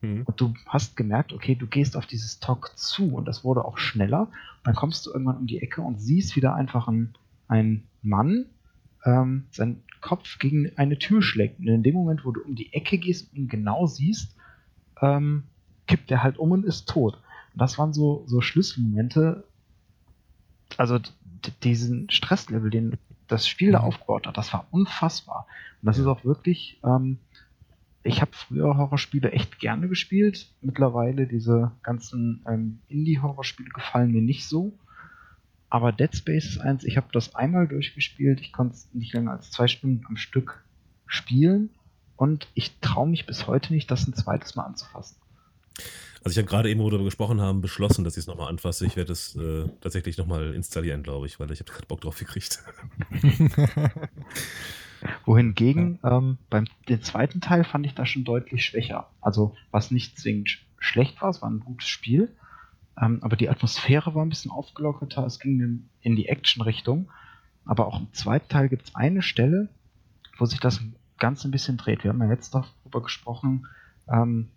[0.00, 0.22] Mhm.
[0.24, 3.78] Und du hast gemerkt, okay, du gehst auf dieses Tock zu und das wurde auch
[3.78, 4.28] schneller.
[4.64, 7.14] Dann kommst du irgendwann um die Ecke und siehst wieder einfach einen,
[7.48, 8.46] einen Mann,
[9.04, 11.58] ähm, seinen Kopf gegen eine Tür schlägt.
[11.60, 14.36] Und in dem Moment, wo du um die Ecke gehst und ihn genau siehst,
[15.00, 15.44] ähm,
[15.86, 17.14] kippt er halt um und ist tot.
[17.52, 19.44] Und das waren so, so Schlüsselmomente.
[20.76, 20.98] Also
[21.62, 23.86] diesen Stresslevel, den das Spiel da Mhm.
[23.86, 25.46] aufgebaut hat, das war unfassbar.
[25.80, 27.18] Und das ist auch wirklich, ähm,
[28.04, 30.50] ich habe früher Horrorspiele echt gerne gespielt.
[30.60, 34.72] Mittlerweile diese ganzen ähm, Indie-Horrorspiele gefallen mir nicht so.
[35.72, 39.30] Aber Dead Space ist eins, ich habe das einmal durchgespielt, ich konnte es nicht länger
[39.30, 40.62] als zwei Stunden am Stück
[41.06, 41.70] spielen
[42.16, 45.16] und ich traue mich bis heute nicht, das ein zweites Mal anzufassen.
[46.22, 48.50] Also ich habe gerade eben, wo wir darüber gesprochen haben, beschlossen, dass ich es nochmal
[48.50, 48.84] anfasse.
[48.84, 52.18] Ich werde es äh, tatsächlich nochmal installieren, glaube ich, weil ich habe gerade Bock drauf
[52.18, 52.62] gekriegt.
[55.24, 59.08] Wohingegen ähm, beim den zweiten Teil fand ich das schon deutlich schwächer.
[59.22, 62.36] Also was nicht zwingend sch- schlecht war, es war ein gutes Spiel,
[63.00, 67.10] ähm, aber die Atmosphäre war ein bisschen aufgelockerter, es ging in, die Action-Richtung.
[67.64, 69.68] Aber auch im zweiten Teil gibt es eine Stelle,
[70.38, 70.80] wo sich das
[71.18, 72.02] Ganze ein bisschen dreht.
[72.04, 73.66] Wir haben ja jetzt darüber gesprochen,
[74.08, 74.48] ähm,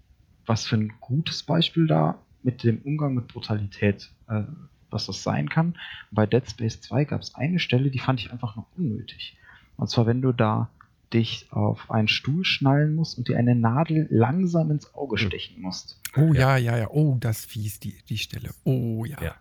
[0.45, 4.43] was für ein gutes Beispiel da mit dem Umgang mit Brutalität, äh,
[4.89, 5.75] was das sein kann.
[6.11, 9.37] Bei Dead Space 2 gab es eine Stelle, die fand ich einfach noch unnötig.
[9.77, 10.69] Und zwar, wenn du da
[11.13, 15.27] dich auf einen Stuhl schnallen musst und dir eine Nadel langsam ins Auge Hm.
[15.27, 15.99] stechen musst.
[16.15, 16.89] Oh ja, ja, ja.
[16.89, 18.51] Oh, das fies, die, die Stelle.
[18.63, 19.21] Oh ja.
[19.21, 19.35] Ja.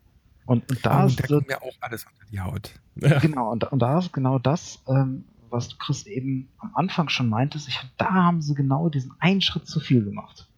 [0.47, 2.71] Und, und da oh, ist da mir auch alles unter die Haut.
[3.23, 7.29] genau, und, und da ist genau das, ähm, was du Chris eben am Anfang schon
[7.29, 7.69] meintest.
[7.69, 10.49] Ich, da haben sie genau diesen einen Schritt zu viel gemacht.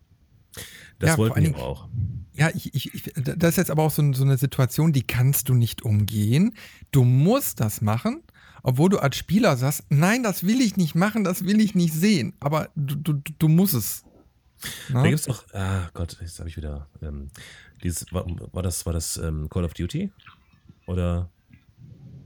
[0.99, 1.88] Das Ja, wollten wir auch.
[2.33, 5.49] Ja, ich, ich, ich, das ist jetzt aber auch so, so eine Situation, die kannst
[5.49, 6.55] du nicht umgehen.
[6.90, 8.23] Du musst das machen,
[8.66, 11.94] obwohl du als Spieler sagst, nein, das will ich nicht machen, das will ich nicht
[11.94, 12.35] sehen.
[12.40, 14.05] Aber du, du, du musst es.
[14.88, 15.02] Na?
[15.05, 17.29] Da gibt es doch, ah Gott, jetzt habe ich wieder, ähm,
[17.85, 20.11] dieses, war, war das, war das ähm, Call of Duty?
[20.88, 21.31] Oder,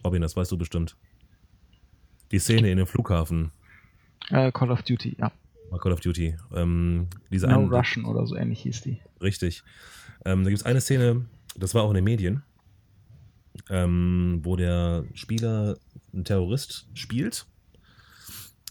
[0.02, 0.96] Robin, das weißt du bestimmt.
[2.32, 3.50] Die Szene in dem Flughafen
[4.30, 5.30] Äh, Call of Duty, ja.
[5.68, 6.36] war Call of Duty.
[6.54, 9.02] Ähm, diese No eine, Russian oder so ähnlich hieß die.
[9.20, 9.62] Richtig.
[10.24, 12.42] Ähm, da gibt es eine Szene, das war auch in den Medien,
[13.68, 15.76] ähm, wo der Spieler
[16.12, 17.46] einen Terrorist spielt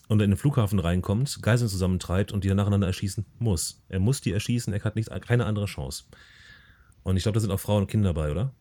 [0.07, 3.83] und in den Flughafen reinkommt, Geiseln zusammentreibt und die dann nacheinander erschießen muss.
[3.89, 6.05] Er muss die erschießen, er hat nicht, keine andere Chance.
[7.03, 8.51] Und ich glaube, da sind auch Frauen und Kinder bei, oder?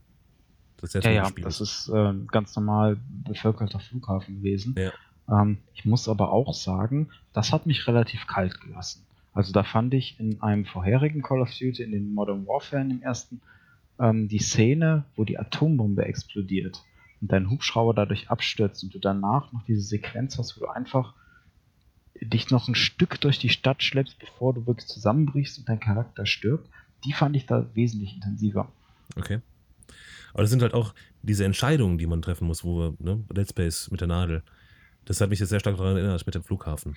[0.77, 4.75] Das ist Ja, ja, das ist äh, ganz normal bevölkerter Flughafen gewesen.
[4.79, 4.93] Ja.
[5.29, 9.05] Ähm, ich muss aber auch sagen, das hat mich relativ kalt gelassen.
[9.35, 12.88] Also da fand ich in einem vorherigen Call of Duty, in den Modern Warfare, in
[12.88, 13.41] dem ersten,
[13.99, 16.85] ähm, die Szene, wo die Atombombe explodiert
[17.21, 21.15] und dein Hubschrauber dadurch abstürzt und du danach noch diese Sequenz hast, wo du einfach
[22.21, 26.27] dich noch ein Stück durch die Stadt schleppst, bevor du wirklich zusammenbrichst und dein Charakter
[26.27, 26.69] stirbt,
[27.05, 28.73] die fand ich da wesentlich intensiver.
[29.17, 29.41] Okay.
[30.33, 33.49] Aber das sind halt auch diese Entscheidungen, die man treffen muss, wo wir, ne, Dead
[33.49, 34.43] Space mit der Nadel.
[35.05, 36.97] Das hat mich jetzt sehr stark daran erinnert mit dem Flughafen.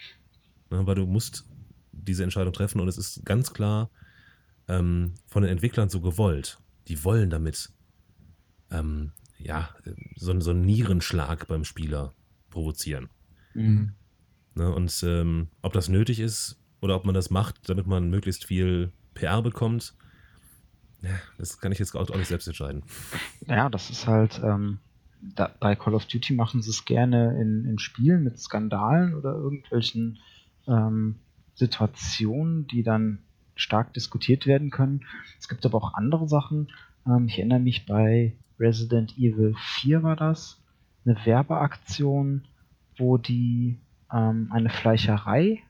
[0.69, 1.45] Ne, weil du musst
[1.91, 3.89] diese Entscheidung treffen und es ist ganz klar
[4.67, 6.59] ähm, von den Entwicklern so gewollt.
[6.87, 7.71] Die wollen damit
[8.71, 9.69] ähm, ja,
[10.15, 12.13] so, so einen Nierenschlag beim Spieler
[12.49, 13.09] provozieren.
[13.53, 13.93] Mhm.
[14.55, 18.45] Ne, und ähm, ob das nötig ist oder ob man das macht, damit man möglichst
[18.45, 19.95] viel PR bekommt,
[21.01, 22.83] ja, das kann ich jetzt auch nicht selbst entscheiden.
[23.47, 24.79] Ja, das ist halt, ähm,
[25.21, 29.33] da, bei Call of Duty machen sie es gerne in, in Spielen mit Skandalen oder
[29.33, 30.19] irgendwelchen
[30.67, 31.19] ähm,
[31.55, 33.19] Situationen, die dann
[33.55, 35.05] stark diskutiert werden können.
[35.39, 36.71] Es gibt aber auch andere Sachen.
[37.05, 40.61] Ähm, ich erinnere mich bei Resident Evil 4 war das,
[41.05, 42.47] eine Werbeaktion,
[42.97, 43.79] wo die
[44.13, 45.63] ähm, eine Fleischerei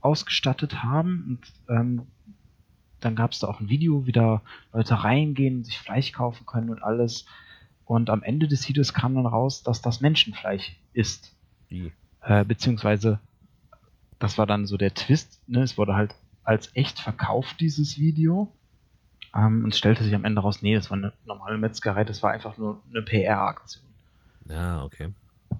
[0.00, 2.06] ausgestattet haben und ähm,
[3.00, 6.70] dann gab es da auch ein Video, wie da Leute reingehen, sich Fleisch kaufen können
[6.70, 7.26] und alles.
[7.84, 11.34] Und am Ende des Videos kam dann raus, dass das Menschenfleisch ist.
[11.68, 11.92] Wie?
[12.22, 13.20] Äh, beziehungsweise,
[14.18, 15.62] das war dann so der Twist, ne?
[15.62, 18.52] es wurde halt als echt verkauft, dieses Video.
[19.34, 22.22] Ähm, und es stellte sich am Ende raus, nee, das war eine normale Metzgerei, das
[22.22, 23.84] war einfach nur eine PR-Aktion.
[24.48, 25.12] Ja, okay.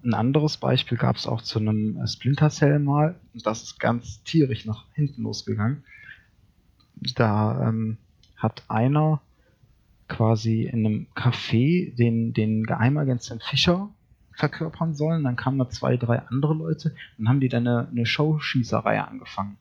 [0.05, 3.17] Ein anderes Beispiel gab es auch zu einem äh, Splinter Cell mal.
[3.35, 5.85] Und das ist ganz tierisch nach hinten losgegangen.
[7.15, 7.99] Da ähm,
[8.37, 9.21] hat einer
[10.09, 13.91] quasi in einem Café den, den Geheimagent Sam Fischer
[14.37, 15.25] verkörpern sollen.
[15.25, 19.57] Dann kamen da zwei, drei andere Leute und haben die dann eine, eine Showschießerei angefangen.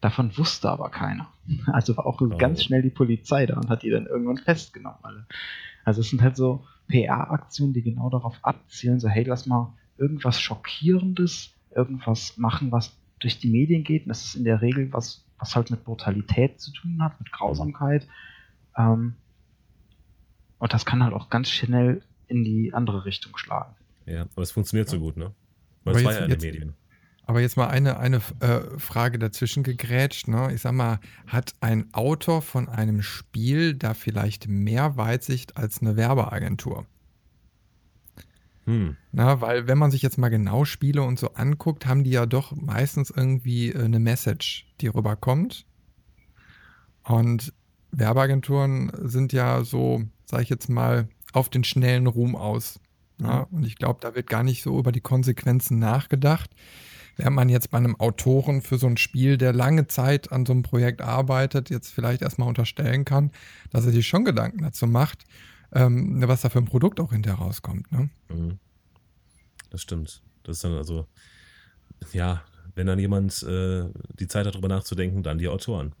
[0.00, 1.28] Davon wusste aber keiner.
[1.66, 2.28] Also war auch Oh.
[2.36, 5.26] ganz schnell die Polizei da und hat die dann irgendwann festgenommen alle.
[5.84, 10.40] Also es sind halt so PR-Aktionen, die genau darauf abzielen, so hey, lass mal irgendwas
[10.40, 14.02] Schockierendes, irgendwas machen, was durch die Medien geht.
[14.04, 17.32] Und das ist in der Regel was, was halt mit Brutalität zu tun hat, mit
[17.32, 18.06] Grausamkeit.
[18.76, 19.14] Ähm,
[20.58, 23.74] und das kann halt auch ganz schnell in die andere Richtung schlagen.
[24.06, 25.34] Ja, aber es funktioniert so gut, ne?
[25.84, 26.74] Aber Weil es war ja in den Medien.
[27.28, 30.28] Aber jetzt mal eine, eine äh, Frage dazwischen gegrätscht.
[30.28, 30.52] Ne?
[30.54, 35.96] Ich sag mal, hat ein Autor von einem Spiel da vielleicht mehr Weitsicht als eine
[35.96, 36.86] Werbeagentur?
[38.66, 38.96] Hm.
[39.10, 42.26] Na, weil wenn man sich jetzt mal genau Spiele und so anguckt, haben die ja
[42.26, 45.66] doch meistens irgendwie äh, eine Message, die rüberkommt.
[47.02, 47.52] Und
[47.90, 52.80] Werbeagenturen sind ja so, sag ich jetzt mal, auf den schnellen Ruhm aus.
[53.20, 56.50] Ja, und ich glaube, da wird gar nicht so über die Konsequenzen nachgedacht.
[57.16, 60.52] Während man jetzt bei einem Autoren für so ein Spiel, der lange Zeit an so
[60.52, 63.30] einem Projekt arbeitet, jetzt vielleicht erstmal unterstellen kann,
[63.70, 65.24] dass er sich schon Gedanken dazu macht,
[65.72, 67.90] ähm, was da für ein Produkt auch hinterher rauskommt.
[67.90, 68.10] Ne?
[68.28, 68.58] Mhm.
[69.70, 70.22] Das stimmt.
[70.42, 71.06] Das ist dann also,
[72.12, 72.42] ja,
[72.74, 73.88] wenn dann jemand äh,
[74.20, 75.94] die Zeit hat, darüber nachzudenken, dann die Autoren.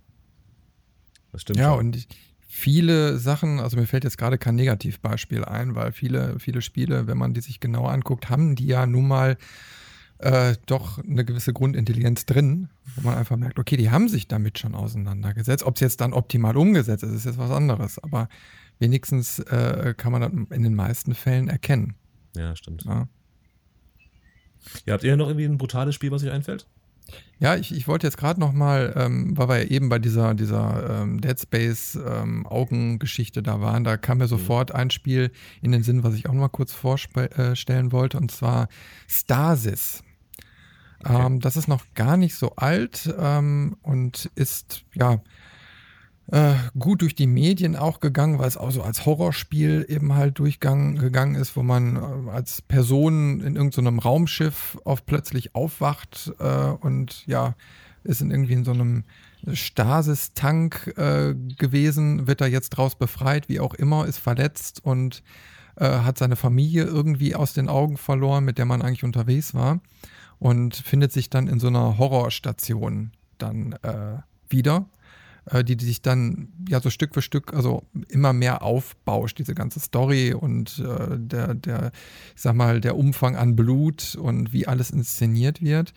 [1.32, 1.58] Das stimmt.
[1.58, 1.78] Ja, schon.
[1.86, 2.08] und ich,
[2.46, 7.18] viele Sachen, also mir fällt jetzt gerade kein Negativbeispiel ein, weil viele, viele Spiele, wenn
[7.18, 9.36] man die sich genau anguckt, haben die ja nun mal
[10.18, 14.58] äh, doch eine gewisse Grundintelligenz drin, wo man einfach merkt, okay, die haben sich damit
[14.58, 15.64] schon auseinandergesetzt.
[15.64, 18.28] Ob es jetzt dann optimal umgesetzt ist, ist jetzt was anderes, aber
[18.78, 21.94] wenigstens äh, kann man das in den meisten Fällen erkennen.
[22.36, 22.84] ja, stimmt.
[22.84, 23.08] Ja.
[24.84, 26.66] Ja, habt ihr noch irgendwie ein brutales Spiel, was euch einfällt?
[27.38, 30.34] Ja, ich, ich wollte jetzt gerade noch mal, ähm, weil wir ja eben bei dieser,
[30.34, 35.70] dieser ähm, Dead Space ähm, Augengeschichte da waren, da kam mir sofort ein Spiel in
[35.70, 38.68] den Sinn, was ich auch noch mal kurz vorstellen wollte, und zwar
[39.06, 40.02] Stasis.
[41.04, 41.26] Okay.
[41.26, 45.20] Ähm, das ist noch gar nicht so alt ähm, und ist ja
[46.28, 50.38] äh, gut durch die Medien auch gegangen, weil es auch so als Horrorspiel eben halt
[50.38, 56.68] durchgegangen gegangen ist, wo man äh, als Person in irgendeinem Raumschiff auf plötzlich aufwacht äh,
[56.80, 57.54] und ja,
[58.02, 59.04] ist in irgendwie in so einem
[59.52, 65.22] Stasis-Tank äh, gewesen, wird er jetzt draus befreit, wie auch immer, ist verletzt und
[65.76, 69.80] äh, hat seine Familie irgendwie aus den Augen verloren, mit der man eigentlich unterwegs war
[70.38, 74.86] und findet sich dann in so einer Horrorstation dann äh, wieder,
[75.52, 79.80] die, die sich dann ja so Stück für Stück also immer mehr aufbauscht, diese ganze
[79.80, 81.92] Story und äh, der, der,
[82.34, 85.92] ich sag mal, der Umfang an Blut und wie alles inszeniert wird.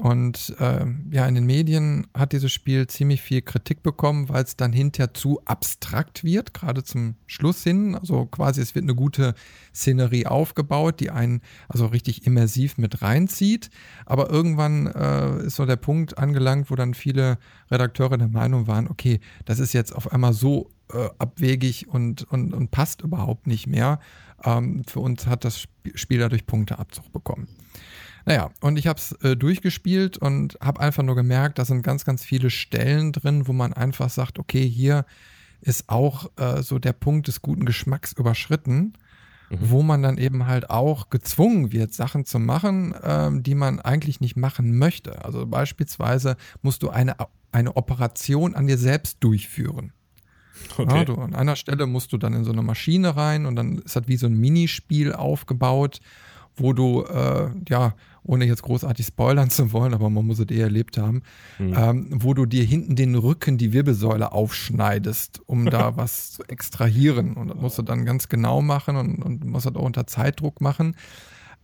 [0.00, 4.54] Und äh, ja, in den Medien hat dieses Spiel ziemlich viel Kritik bekommen, weil es
[4.54, 7.96] dann hinterher zu abstrakt wird, gerade zum Schluss hin.
[7.96, 9.34] Also quasi, es wird eine gute
[9.74, 13.70] Szenerie aufgebaut, die einen also richtig immersiv mit reinzieht.
[14.06, 18.86] Aber irgendwann äh, ist so der Punkt angelangt, wo dann viele Redakteure der Meinung waren,
[18.86, 23.66] okay, das ist jetzt auf einmal so äh, abwegig und, und, und passt überhaupt nicht
[23.66, 23.98] mehr.
[24.44, 27.48] Ähm, für uns hat das Sp- Spiel dadurch Punkteabzug bekommen.
[28.28, 32.04] Naja, und ich habe es äh, durchgespielt und habe einfach nur gemerkt, da sind ganz,
[32.04, 35.04] ganz viele Stellen drin, wo man einfach sagt, okay, hier
[35.60, 38.92] ist auch äh, so der Punkt des guten Geschmacks überschritten,
[39.50, 39.56] Mhm.
[39.60, 44.20] wo man dann eben halt auch gezwungen wird, Sachen zu machen, ähm, die man eigentlich
[44.20, 45.24] nicht machen möchte.
[45.24, 47.16] Also beispielsweise musst du eine,
[47.50, 49.92] eine Operation an dir selbst durchführen.
[50.76, 50.98] Okay.
[50.98, 53.78] Ja, du, an einer Stelle musst du dann in so eine Maschine rein und dann
[53.78, 56.00] ist das wie so ein Minispiel aufgebaut,
[56.56, 57.94] wo du, äh, ja,
[58.28, 61.22] ohne jetzt großartig spoilern zu wollen, aber man muss es eh erlebt haben,
[61.58, 61.74] Mhm.
[61.76, 67.34] ähm, wo du dir hinten den Rücken, die Wirbelsäule aufschneidest, um da was zu extrahieren.
[67.34, 70.60] Und das musst du dann ganz genau machen und, und musst das auch unter Zeitdruck
[70.60, 70.94] machen.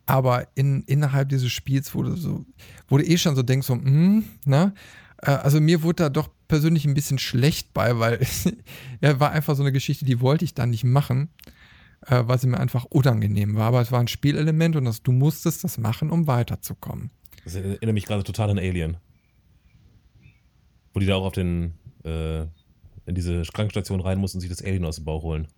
[0.07, 2.45] Aber in, innerhalb dieses Spiels, wo du so,
[2.89, 4.75] wo du eh schon so denkst, so, hm, ne?
[5.23, 8.21] Äh, Also mir wurde da doch persönlich ein bisschen schlecht bei, weil
[9.01, 11.29] ja, war einfach so eine Geschichte, die wollte ich dann nicht machen,
[12.07, 13.67] äh, weil sie mir einfach unangenehm war.
[13.69, 17.11] Aber es war ein Spielelement und das, du musstest das machen, um weiterzukommen.
[17.45, 18.97] Das erinnert mich gerade total an Alien.
[20.93, 22.43] Wo die da auch auf den, äh,
[23.07, 25.49] in diese Krankenstation rein mussten und sich das Alien aus dem Bauch holen.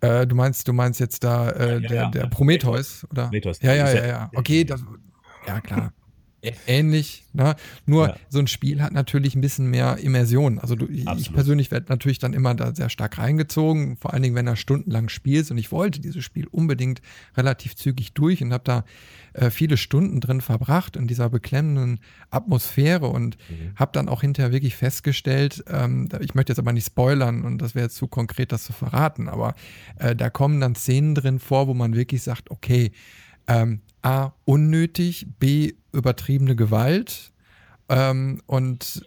[0.00, 2.10] Äh, du meinst, du meinst jetzt da äh, Ja, der, ja.
[2.10, 3.24] der Prometheus, oder?
[3.24, 3.60] Prometheus.
[3.62, 4.30] Ja, ja, ja, ja- ja.
[4.34, 4.82] Okay, das,
[5.46, 5.92] ja klar.
[6.66, 7.54] Ähnlich, ne?
[7.86, 8.16] Nur Ja.
[8.28, 10.58] so ein Spiel hat natürlich ein bisschen mehr Immersion.
[10.58, 14.34] Also du, ich persönlich werde natürlich dann immer da sehr stark reingezogen, vor allen Dingen,
[14.34, 15.52] wenn er stundenlang spielst.
[15.52, 17.00] Und ich wollte dieses Spiel unbedingt
[17.36, 18.84] relativ zügig durch und habe da
[19.34, 22.00] äh, viele Stunden drin verbracht in dieser beklemmenden
[22.30, 23.76] Atmosphäre und Mhm.
[23.76, 27.74] habe dann auch hinterher wirklich festgestellt, ähm, ich möchte jetzt aber nicht spoilern und das
[27.76, 29.54] wäre jetzt zu konkret, das zu verraten, aber
[29.98, 32.90] äh, da kommen dann Szenen drin vor, wo man wirklich sagt, okay,
[33.46, 37.32] ähm, A, unnötig, B, übertriebene Gewalt
[37.88, 39.04] ähm, und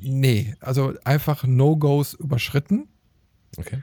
[0.00, 2.88] nee, also einfach No-Gos überschritten.
[3.56, 3.78] Okay.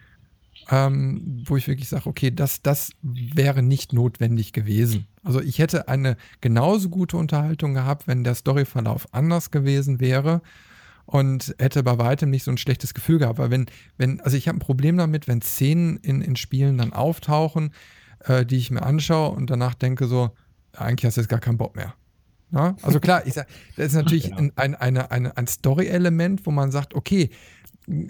[0.69, 5.07] ähm, wo ich wirklich sage, okay, das, das wäre nicht notwendig gewesen.
[5.23, 10.41] Also ich hätte eine genauso gute Unterhaltung gehabt, wenn der Storyverlauf anders gewesen wäre
[11.05, 13.39] und hätte bei weitem nicht so ein schlechtes Gefühl gehabt.
[13.39, 13.65] Weil wenn,
[13.97, 17.71] wenn, also ich habe ein Problem damit, wenn Szenen in, in Spielen dann auftauchen,
[18.25, 20.31] äh, die ich mir anschaue und danach denke so,
[20.75, 21.93] eigentlich hast du jetzt gar keinen Bock mehr.
[22.51, 22.75] Ja?
[22.81, 24.37] Also klar, ich sag, das ist natürlich ja.
[24.37, 27.29] ein, ein, eine, eine, ein Story-Element, wo man sagt, okay,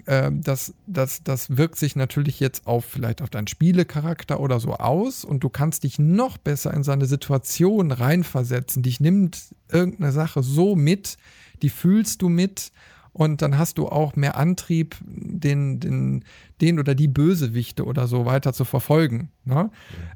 [0.06, 4.74] äh, das, das, das wirkt sich natürlich jetzt auf vielleicht auf deinen Spielecharakter oder so
[4.74, 8.82] aus und du kannst dich noch besser in seine Situation reinversetzen.
[8.82, 11.16] Dich nimmt irgendeine Sache so mit,
[11.62, 12.70] die fühlst du mit
[13.14, 16.24] und dann hast du auch mehr Antrieb, den, den,
[16.60, 19.30] den oder die Bösewichte oder so weiter zu verfolgen.
[19.44, 19.70] Ne?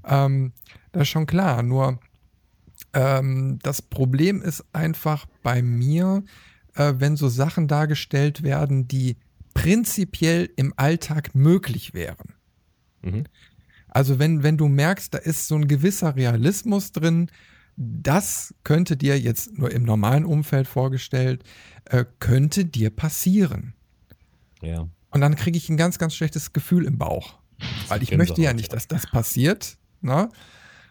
[0.05, 0.27] Ja.
[0.27, 0.53] Ähm,
[0.91, 1.63] das ist schon klar.
[1.63, 2.01] Nur
[2.93, 6.25] ähm, das Problem ist einfach bei mir,
[6.75, 9.17] äh, wenn so Sachen dargestellt werden, die
[9.55, 12.35] prinzipiell im Alltag möglich wären.
[13.03, 13.25] Mhm.
[13.87, 17.31] Also wenn, wenn du merkst, da ist so ein gewisser Realismus drin,
[17.81, 21.45] das könnte dir jetzt nur im normalen Umfeld vorgestellt,
[21.85, 23.75] äh, könnte dir passieren.
[24.61, 24.89] Ja.
[25.11, 27.39] Und dann kriege ich ein ganz, ganz schlechtes Gefühl im Bauch.
[27.87, 29.79] Weil ich möchte ja nicht, dass das passiert.
[30.01, 30.29] Ne?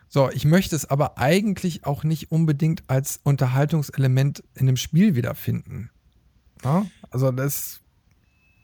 [0.08, 5.90] So, ich möchte es aber eigentlich auch nicht unbedingt als Unterhaltungselement in dem Spiel wiederfinden.
[6.64, 6.86] Ja?
[7.10, 7.82] Also das,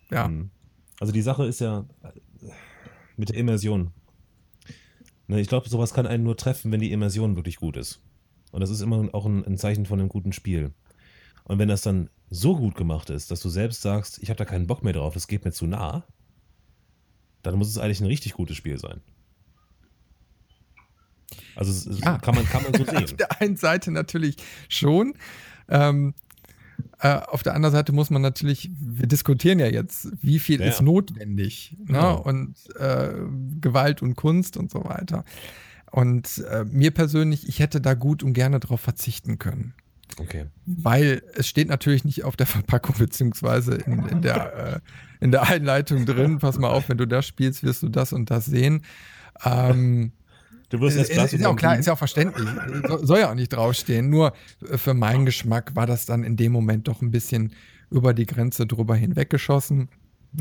[0.10, 0.28] ja.
[0.28, 0.50] Hm.
[1.02, 1.86] Also die Sache ist ja
[3.18, 3.92] mit der Immersion.
[5.28, 8.02] Ne, ich glaube, sowas kann einen nur treffen, wenn die Immersion wirklich gut ist.
[8.54, 10.72] Und das ist immer auch ein, ein Zeichen von einem guten Spiel.
[11.44, 14.46] Und wenn das dann so gut gemacht ist, dass du selbst sagst, ich habe da
[14.46, 16.06] keinen Bock mehr drauf, das geht mir zu nah,
[17.42, 19.02] dann muss es eigentlich ein richtig gutes Spiel sein.
[21.56, 22.20] Also ja.
[22.20, 23.04] kann, man, kann man so sehen.
[23.04, 24.38] auf der einen Seite natürlich
[24.70, 25.16] schon.
[25.68, 26.14] Ähm,
[27.00, 30.68] äh, auf der anderen Seite muss man natürlich, wir diskutieren ja jetzt, wie viel ja.
[30.68, 31.76] ist notwendig.
[31.80, 31.86] Ne?
[31.88, 32.22] Genau.
[32.22, 33.14] Und äh,
[33.60, 35.26] Gewalt und Kunst und so weiter.
[35.94, 39.76] Und äh, mir persönlich, ich hätte da gut und gerne darauf verzichten können.
[40.18, 40.48] Okay.
[40.66, 44.80] Weil es steht natürlich nicht auf der Verpackung beziehungsweise in, in der, äh,
[45.24, 48.32] in der Einleitung drin, pass mal auf, wenn du das spielst, wirst du das und
[48.32, 48.82] das sehen.
[49.46, 50.14] Ähm,
[50.70, 52.50] Du wirst jetzt ist, ist ja auch klar, ist ja auch verständlich.
[53.04, 54.10] soll ja auch nicht draufstehen.
[54.10, 54.34] Nur
[54.76, 57.54] für meinen Geschmack war das dann in dem Moment doch ein bisschen
[57.92, 59.90] über die Grenze drüber hinweggeschossen.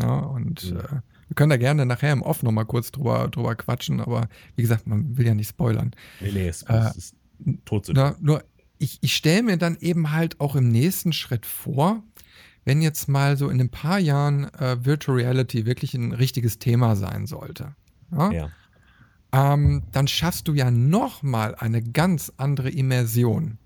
[0.00, 0.78] Ja, und mhm.
[0.78, 1.00] äh,
[1.32, 4.86] wir können da gerne nachher im Off nochmal kurz drüber, drüber quatschen, aber wie gesagt,
[4.86, 5.92] man will ja nicht spoilern.
[6.20, 7.16] Nee, nee, es, äh, ist
[7.64, 8.44] tot zu na, Nur
[8.76, 12.02] ich, ich stelle mir dann eben halt auch im nächsten Schritt vor,
[12.66, 16.96] wenn jetzt mal so in ein paar Jahren äh, Virtual Reality wirklich ein richtiges Thema
[16.96, 17.76] sein sollte.
[18.10, 18.30] Ja.
[18.30, 18.50] ja
[19.32, 23.56] ähm, dann schaffst du ja nochmal eine ganz andere Immersion.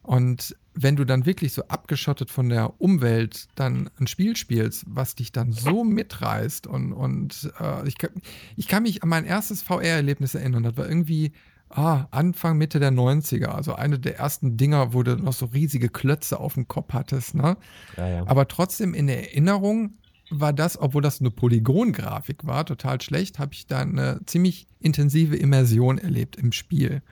[0.00, 5.14] Und wenn du dann wirklich so abgeschottet von der Umwelt dann ein Spiel spielst, was
[5.14, 8.10] dich dann so mitreißt und, und äh, ich, kann,
[8.56, 11.32] ich kann mich an mein erstes VR-Erlebnis erinnern, das war irgendwie
[11.70, 15.88] ah, Anfang, Mitte der 90er, also eine der ersten Dinger, wo du noch so riesige
[15.88, 17.56] Klötze auf dem Kopf hattest, ne?
[17.96, 18.26] Ja, ja.
[18.26, 19.94] Aber trotzdem in Erinnerung
[20.30, 25.36] war das, obwohl das eine Polygongrafik war, total schlecht, habe ich da eine ziemlich intensive
[25.36, 27.02] Immersion erlebt im Spiel.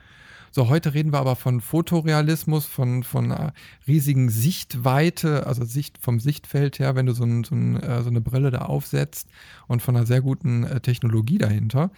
[0.55, 3.53] So, heute reden wir aber von Fotorealismus, von, von einer
[3.87, 8.09] riesigen Sichtweite, also Sicht vom Sichtfeld her, wenn du so, ein, so, ein, äh, so
[8.09, 9.29] eine Brille da aufsetzt
[9.65, 11.89] und von einer sehr guten äh, Technologie dahinter.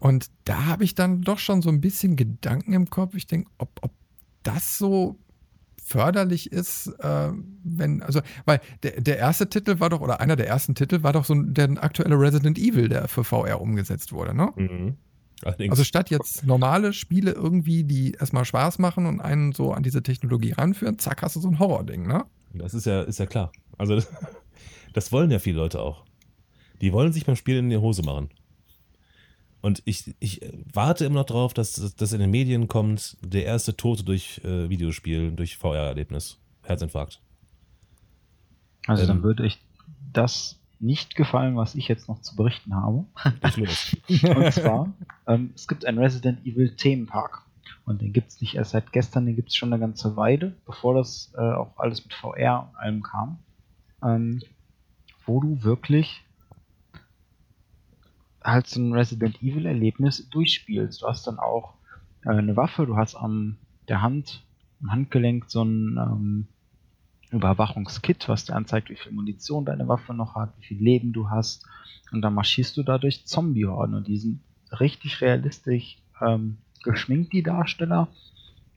[0.00, 3.14] Und da habe ich dann doch schon so ein bisschen Gedanken im Kopf.
[3.14, 3.92] Ich denke, ob, ob
[4.44, 5.18] das so
[5.76, 7.32] förderlich ist, äh,
[7.64, 11.12] wenn, also, weil der, der erste Titel war doch, oder einer der ersten Titel war
[11.12, 14.52] doch so der aktuelle Resident Evil, der für VR umgesetzt wurde, ne?
[14.56, 14.96] Mhm.
[15.44, 20.02] Also statt jetzt normale Spiele irgendwie, die erstmal Spaß machen und einen so an diese
[20.02, 22.24] Technologie ranführen, zack, hast du so ein Horror-Ding, ne?
[22.54, 23.52] Das ist ja, ist ja klar.
[23.76, 24.08] Also das,
[24.92, 26.04] das wollen ja viele Leute auch.
[26.80, 28.30] Die wollen sich beim Spiel in die Hose machen.
[29.60, 30.40] Und ich, ich
[30.72, 34.68] warte immer noch drauf, dass das in den Medien kommt, der erste Tote durch äh,
[34.68, 36.38] Videospiel, durch VR-Erlebnis.
[36.62, 37.20] Herzinfarkt.
[38.86, 39.58] Also ähm, dann würde ich
[40.12, 43.04] das nicht gefallen, was ich jetzt noch zu berichten habe.
[43.56, 44.92] Und zwar,
[45.26, 47.42] ähm, es gibt einen Resident Evil Themenpark.
[47.84, 50.54] Und den gibt es nicht erst seit gestern, den gibt es schon eine ganze Weile,
[50.66, 53.38] bevor das äh, auch alles mit VR und allem kam.
[54.02, 54.42] Ähm,
[55.24, 56.24] wo du wirklich
[58.42, 61.02] halt so ein Resident Evil Erlebnis durchspielst.
[61.02, 61.74] Du hast dann auch
[62.24, 63.58] äh, eine Waffe, du hast an
[63.88, 64.44] der Hand,
[64.80, 66.48] am Handgelenk so ein ähm,
[67.30, 71.30] Überwachungskit, was dir anzeigt, wie viel Munition deine Waffe noch hat, wie viel Leben du
[71.30, 71.66] hast.
[72.10, 74.40] Und dann marschierst du dadurch Zombie-Horden und die sind
[74.72, 78.08] richtig realistisch ähm, geschminkt, die Darsteller.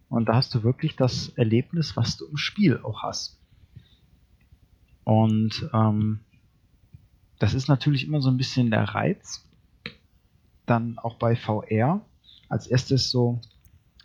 [0.10, 3.39] Und da hast du wirklich das Erlebnis, was du im Spiel auch hast.
[5.06, 6.20] Und ähm,
[7.39, 9.45] das ist natürlich immer so ein bisschen der Reiz.
[10.66, 12.02] Dann auch bei VR
[12.49, 13.39] als erstes so,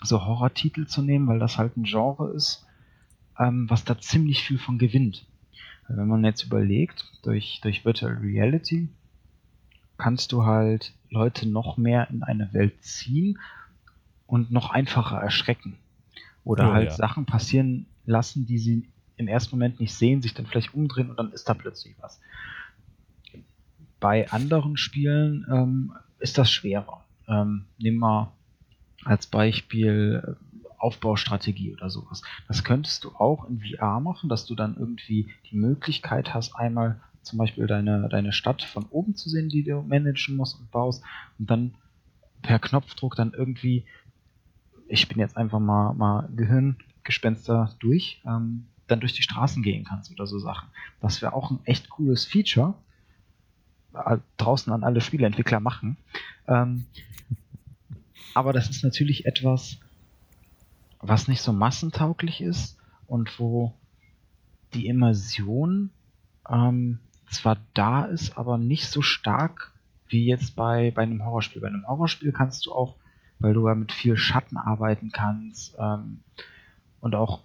[0.03, 2.66] so Horror-Titel zu nehmen, weil das halt ein Genre ist,
[3.39, 5.26] ähm, was da ziemlich viel von gewinnt.
[5.89, 8.89] Wenn man jetzt überlegt, durch, durch Virtual Reality
[9.99, 13.39] kannst du halt Leute noch mehr in eine Welt ziehen
[14.26, 15.78] und noch einfacher erschrecken.
[16.45, 16.97] Oder oh, halt ja.
[16.97, 21.18] Sachen passieren lassen, die sie im ersten Moment nicht sehen, sich dann vielleicht umdrehen und
[21.18, 22.20] dann ist da plötzlich was.
[23.99, 27.05] Bei anderen Spielen ähm, ist das schwerer.
[27.28, 28.32] Ähm, nimm mal
[29.05, 30.45] als Beispiel äh,
[30.79, 32.22] Aufbaustrategie oder sowas.
[32.49, 37.01] Das könntest du auch in VR machen, dass du dann irgendwie die Möglichkeit hast, einmal
[37.22, 41.03] zum Beispiel deine, deine Stadt von oben zu sehen, die du managen musst und baust
[41.39, 41.74] und dann
[42.43, 43.85] per Knopfdruck dann irgendwie,
[44.87, 50.12] ich bin jetzt einfach mal, mal Gehirngespenster durch, ähm, dann durch die Straßen gehen kannst
[50.12, 50.68] oder so Sachen.
[51.01, 52.74] Das wäre auch ein echt cooles Feature.
[54.05, 55.97] Äh, draußen an alle Spieleentwickler machen.
[56.47, 56.87] Ähm,
[58.35, 59.79] aber das ist natürlich etwas,
[61.01, 63.74] was nicht so massentauglich ist und wo
[64.74, 65.90] die Immersion
[66.49, 66.99] ähm,
[67.30, 69.72] zwar da ist, aber nicht so stark
[70.09, 71.61] wie jetzt bei, bei einem Horrorspiel.
[71.61, 72.97] Bei einem Horrorspiel kannst du auch,
[73.38, 76.20] weil du ja mit viel Schatten arbeiten kannst ähm,
[77.01, 77.42] und auch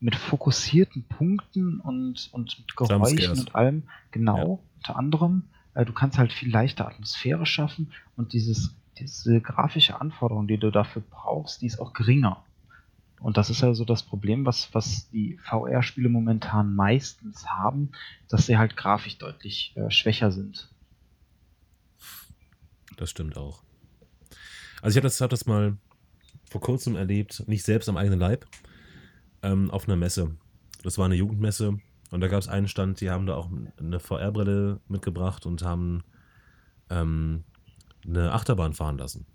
[0.00, 4.58] mit fokussierten Punkten und, und mit Geräuschen und allem, genau, ja.
[4.76, 5.44] unter anderem,
[5.74, 10.70] äh, du kannst halt viel leichter Atmosphäre schaffen und dieses, diese grafische Anforderung, die du
[10.70, 12.44] dafür brauchst, die ist auch geringer.
[13.22, 17.92] Und das ist ja so das Problem, was, was die VR-Spiele momentan meistens haben,
[18.28, 20.68] dass sie halt grafisch deutlich äh, schwächer sind.
[22.96, 23.62] Das stimmt auch.
[24.82, 25.76] Also ich habe das, hab das mal
[26.50, 28.46] vor kurzem erlebt, nicht selbst am eigenen Leib,
[29.42, 30.36] ähm, auf einer Messe.
[30.82, 31.78] Das war eine Jugendmesse
[32.10, 33.48] und da gab es einen Stand, die haben da auch
[33.78, 36.02] eine VR-Brille mitgebracht und haben
[36.90, 37.44] ähm,
[38.04, 39.26] eine Achterbahn fahren lassen.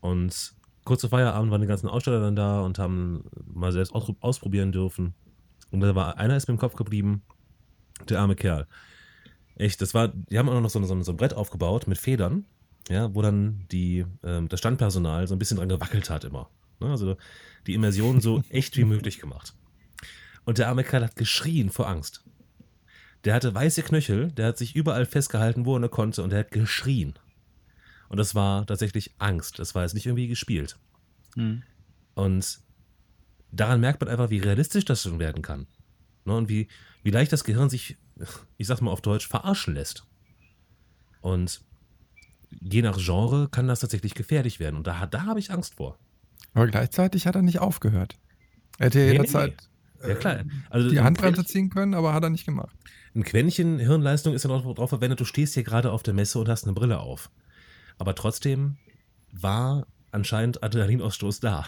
[0.00, 0.54] Und
[0.84, 5.14] kurz vor Feierabend waren die ganzen Aussteller dann da und haben mal selbst ausprobieren dürfen.
[5.70, 7.22] Und da war einer ist mir im Kopf geblieben,
[8.08, 8.66] der arme Kerl.
[9.56, 12.46] Echt, das war, die haben auch noch so, so, so ein Brett aufgebaut mit Federn,
[12.88, 16.48] ja, wo dann die, ähm, das Standpersonal so ein bisschen dran gewackelt hat immer.
[16.80, 16.88] Ne?
[16.88, 17.16] Also
[17.66, 19.54] die Immersion so echt wie möglich gemacht.
[20.44, 22.24] Und der arme Kerl hat geschrien vor Angst.
[23.24, 26.40] Der hatte weiße Knöchel, der hat sich überall festgehalten, wo er nur konnte, und der
[26.40, 27.14] hat geschrien.
[28.10, 29.60] Und das war tatsächlich Angst.
[29.60, 30.76] Das war jetzt nicht irgendwie gespielt.
[31.36, 31.62] Mhm.
[32.14, 32.60] Und
[33.52, 35.68] daran merkt man einfach, wie realistisch das schon werden kann.
[36.24, 36.34] Ne?
[36.34, 36.66] Und wie,
[37.04, 37.96] wie leicht das Gehirn sich,
[38.56, 40.04] ich sag's mal auf Deutsch, verarschen lässt.
[41.20, 41.62] Und
[42.60, 44.74] je nach Genre kann das tatsächlich gefährlich werden.
[44.74, 45.96] Und da, da habe ich Angst vor.
[46.52, 48.18] Aber gleichzeitig hat er nicht aufgehört.
[48.78, 49.50] Er hätte nee, jederzeit
[50.00, 50.08] nee, nee.
[50.08, 50.44] Ja, klar.
[50.68, 52.74] Also die Handbremse ziehen können, aber hat er nicht gemacht.
[53.14, 56.40] Ein Quäntchen Hirnleistung ist ja noch darauf verwendet, du stehst hier gerade auf der Messe
[56.40, 57.30] und hast eine Brille auf.
[58.00, 58.78] Aber trotzdem
[59.30, 61.66] war anscheinend Adrenalinausstoß da.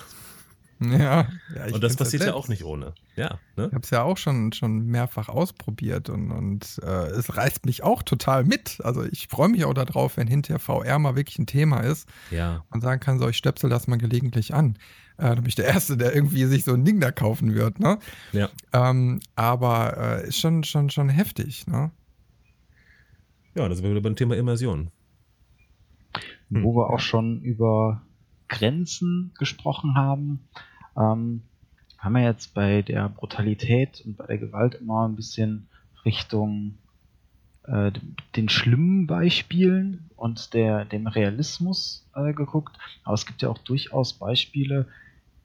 [0.80, 2.94] Ja, ja und das passiert ja auch nicht ohne.
[3.14, 3.66] Ja, ne?
[3.66, 7.82] Ich habe es ja auch schon, schon mehrfach ausprobiert und, und äh, es reißt mich
[7.84, 8.80] auch total mit.
[8.82, 12.64] Also ich freue mich auch darauf, wenn hinterher VR mal wirklich ein Thema ist ja.
[12.70, 14.78] und sagen kann, so ich stöpsel das mal gelegentlich an.
[15.18, 17.78] Äh, dann bin ich der Erste, der irgendwie sich so ein Ding da kaufen wird.
[17.78, 17.98] Ne?
[18.32, 18.48] Ja.
[18.72, 21.66] Ähm, aber äh, ist schon, schon, schon heftig.
[21.66, 21.90] Ne?
[23.54, 24.90] Ja, da sind wir wieder beim Thema Immersion.
[26.52, 26.64] Hm.
[26.64, 28.02] Wo wir auch schon über
[28.48, 30.48] Grenzen gesprochen haben.
[30.96, 31.42] Ähm,
[31.98, 35.68] haben wir jetzt bei der Brutalität und bei der Gewalt immer ein bisschen
[36.04, 36.74] Richtung
[37.64, 37.92] äh,
[38.34, 42.76] den schlimmen Beispielen und der, dem Realismus äh, geguckt.
[43.04, 44.88] Aber es gibt ja auch durchaus Beispiele,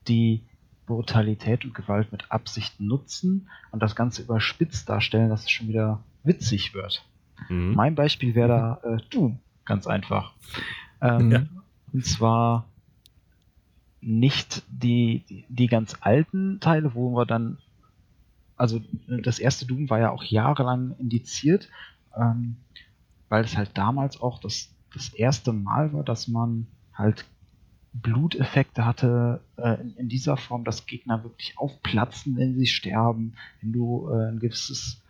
[0.07, 0.41] die
[0.87, 6.03] Brutalität und Gewalt mit Absicht nutzen und das Ganze überspitzt darstellen, dass es schon wieder
[6.23, 7.05] witzig wird.
[7.49, 7.73] Mhm.
[7.75, 10.33] Mein Beispiel wäre da äh, Doom, ganz einfach.
[11.01, 11.45] Ähm, ja.
[11.93, 12.65] Und zwar
[14.01, 17.57] nicht die, die ganz alten Teile, wo wir dann,
[18.55, 21.69] also das erste Doom war ja auch jahrelang indiziert,
[22.15, 22.57] ähm,
[23.29, 27.25] weil es halt damals auch das, das erste Mal war, dass man halt
[27.93, 33.73] Bluteffekte hatte äh, in, in, dieser Form, dass Gegner wirklich aufplatzen, wenn sie sterben, wenn
[33.73, 35.01] du äh, ein gewisses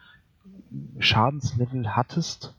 [0.99, 2.55] Schadenslevel hattest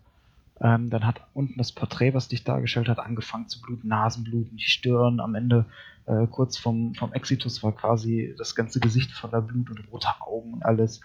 [0.61, 4.65] ähm, dann hat unten das Porträt, was dich dargestellt hat, angefangen zu bluten, Nasenbluten, die
[4.65, 5.21] Stirn.
[5.21, 5.67] Am Ende,
[6.07, 10.55] äh, kurz vom, vom Exitus, war quasi das ganze Gesicht voller Blut und rote Augen
[10.55, 11.01] und alles.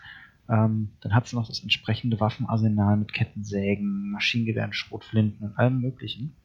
[0.50, 6.36] Ähm, dann hat sie noch das entsprechende Waffenarsenal mit Kettensägen, Maschinengewehren, Schrotflinten und allem Möglichen.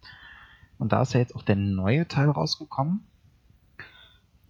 [0.79, 3.01] Und da ist ja jetzt auch der neue Teil rausgekommen,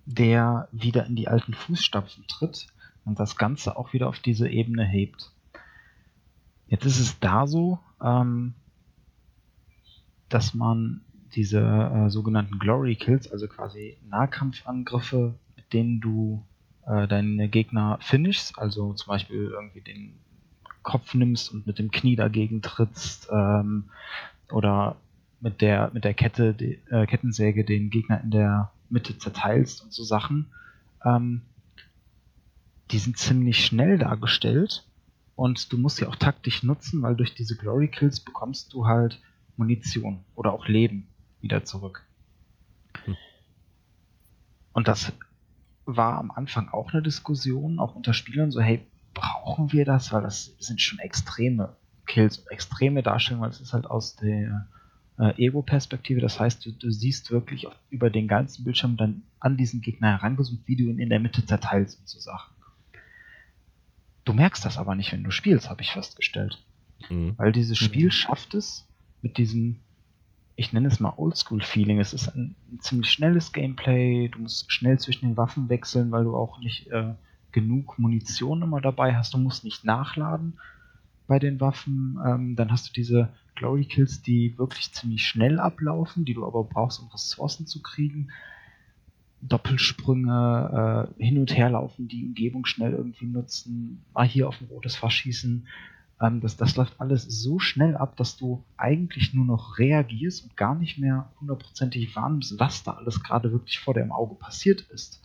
[0.04, 2.66] der wieder in die alten Fußstapfen tritt
[3.04, 5.32] und das Ganze auch wieder auf diese Ebene hebt.
[6.66, 8.54] Jetzt ist es da so, ähm,
[10.28, 11.00] dass man
[11.34, 16.44] diese äh, sogenannten Glory Kills, also quasi Nahkampfangriffe, mit denen du
[16.86, 20.14] äh, deine Gegner finishst, also zum Beispiel irgendwie den
[20.82, 23.90] Kopf nimmst und mit dem Knie dagegen trittst ähm,
[24.50, 24.96] oder
[25.40, 29.92] mit der mit der Kette die, äh, Kettensäge den Gegner in der Mitte zerteilst und
[29.92, 30.46] so Sachen.
[31.04, 31.42] Ähm,
[32.90, 34.87] die sind ziemlich schnell dargestellt
[35.38, 39.20] und du musst sie auch taktisch nutzen, weil durch diese Glory Kills bekommst du halt
[39.56, 41.06] Munition oder auch Leben
[41.40, 42.04] wieder zurück.
[43.04, 43.16] Hm.
[44.72, 45.12] Und das
[45.84, 48.84] war am Anfang auch eine Diskussion, auch unter Spielern, so, hey,
[49.14, 50.12] brauchen wir das?
[50.12, 51.76] Weil das sind schon extreme
[52.06, 54.66] Kills und extreme Darstellungen, weil es ist halt aus der
[55.20, 56.20] äh, Ego-Perspektive.
[56.20, 60.66] Das heißt, du, du, siehst wirklich über den ganzen Bildschirm dann an diesen Gegner herangezoomt,
[60.66, 62.57] wie du ihn in der Mitte zerteilst und so Sachen.
[64.28, 66.62] Du merkst das aber nicht, wenn du spielst, habe ich festgestellt.
[67.08, 67.32] Mhm.
[67.38, 68.10] Weil dieses Spiel mhm.
[68.10, 68.86] schafft es
[69.22, 69.76] mit diesem,
[70.54, 71.98] ich nenne es mal Oldschool-Feeling.
[71.98, 74.28] Es ist ein, ein, ziemlich schnelles Gameplay.
[74.28, 77.14] Du musst schnell zwischen den Waffen wechseln, weil du auch nicht äh,
[77.52, 79.32] genug Munition immer dabei hast.
[79.32, 80.60] Du musst nicht nachladen
[81.26, 82.18] bei den Waffen.
[82.22, 86.64] Ähm, dann hast du diese Glory Kills, die wirklich ziemlich schnell ablaufen, die du aber
[86.64, 88.28] brauchst, um Ressourcen zu kriegen.
[89.40, 94.68] Doppelsprünge, äh, hin und her laufen, die Umgebung schnell irgendwie nutzen, mal hier auf ein
[94.68, 95.66] rotes Fass schießen.
[96.20, 100.56] Ähm, das, das läuft alles so schnell ab, dass du eigentlich nur noch reagierst und
[100.56, 105.22] gar nicht mehr hundertprozentig wahrnimmst, was da alles gerade wirklich vor deinem Auge passiert ist.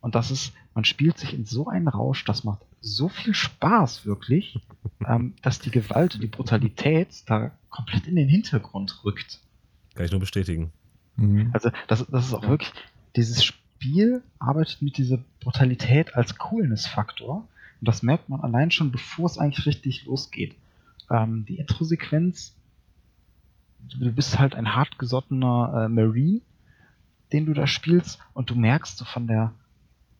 [0.00, 4.06] Und das ist, man spielt sich in so einen Rausch, das macht so viel Spaß
[4.06, 4.60] wirklich,
[5.04, 9.40] ähm, dass die Gewalt und die Brutalität da komplett in den Hintergrund rückt.
[9.94, 10.70] Kann ich nur bestätigen.
[11.16, 11.50] Mhm.
[11.52, 12.72] Also das, das ist auch wirklich,
[13.16, 17.48] dieses Spiel arbeitet mit dieser Brutalität als Coolness-Faktor.
[17.80, 20.54] Und das merkt man allein schon, bevor es eigentlich richtig losgeht.
[21.10, 22.54] Ähm, die Intro-Sequenz,
[23.80, 26.40] du bist halt ein hartgesottener äh, Marine,
[27.32, 29.52] den du da spielst, und du merkst so von der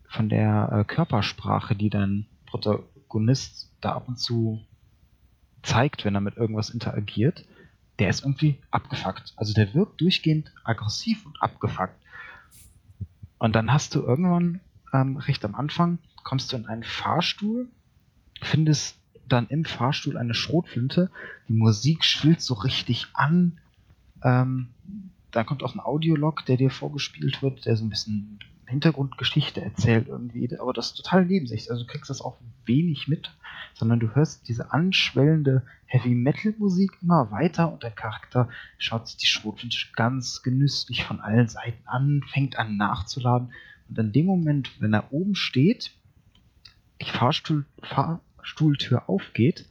[0.09, 4.61] von der äh, Körpersprache, die dein Protagonist da ab und zu
[5.63, 7.45] zeigt, wenn er mit irgendwas interagiert,
[7.99, 9.35] der ist irgendwie abgefuckt.
[9.37, 11.95] Also der wirkt durchgehend aggressiv und abgefuckt.
[13.39, 14.61] Und dann hast du irgendwann
[14.93, 17.69] ähm, recht am Anfang, kommst du in einen Fahrstuhl,
[18.41, 21.11] findest dann im Fahrstuhl eine Schrotflinte,
[21.49, 23.59] die Musik schwillt so richtig an,
[24.23, 24.69] ähm,
[25.31, 30.09] dann kommt auch ein Audiolog, der dir vorgespielt wird, der so ein bisschen Hintergrundgeschichte erzählt
[30.09, 31.71] irgendwie, aber das ist total nebensächlich.
[31.71, 33.31] Also du kriegst das auch wenig mit,
[33.75, 38.49] sondern du hörst diese anschwellende Heavy Metal Musik immer weiter und der Charakter
[38.79, 43.53] schaut sich die Schrotflinte ganz genüsslich von allen Seiten an, fängt an nachzuladen
[43.89, 45.93] und in dem Moment, wenn er oben steht,
[47.01, 49.69] die Fahrstuhl, Fahrstuhltür aufgeht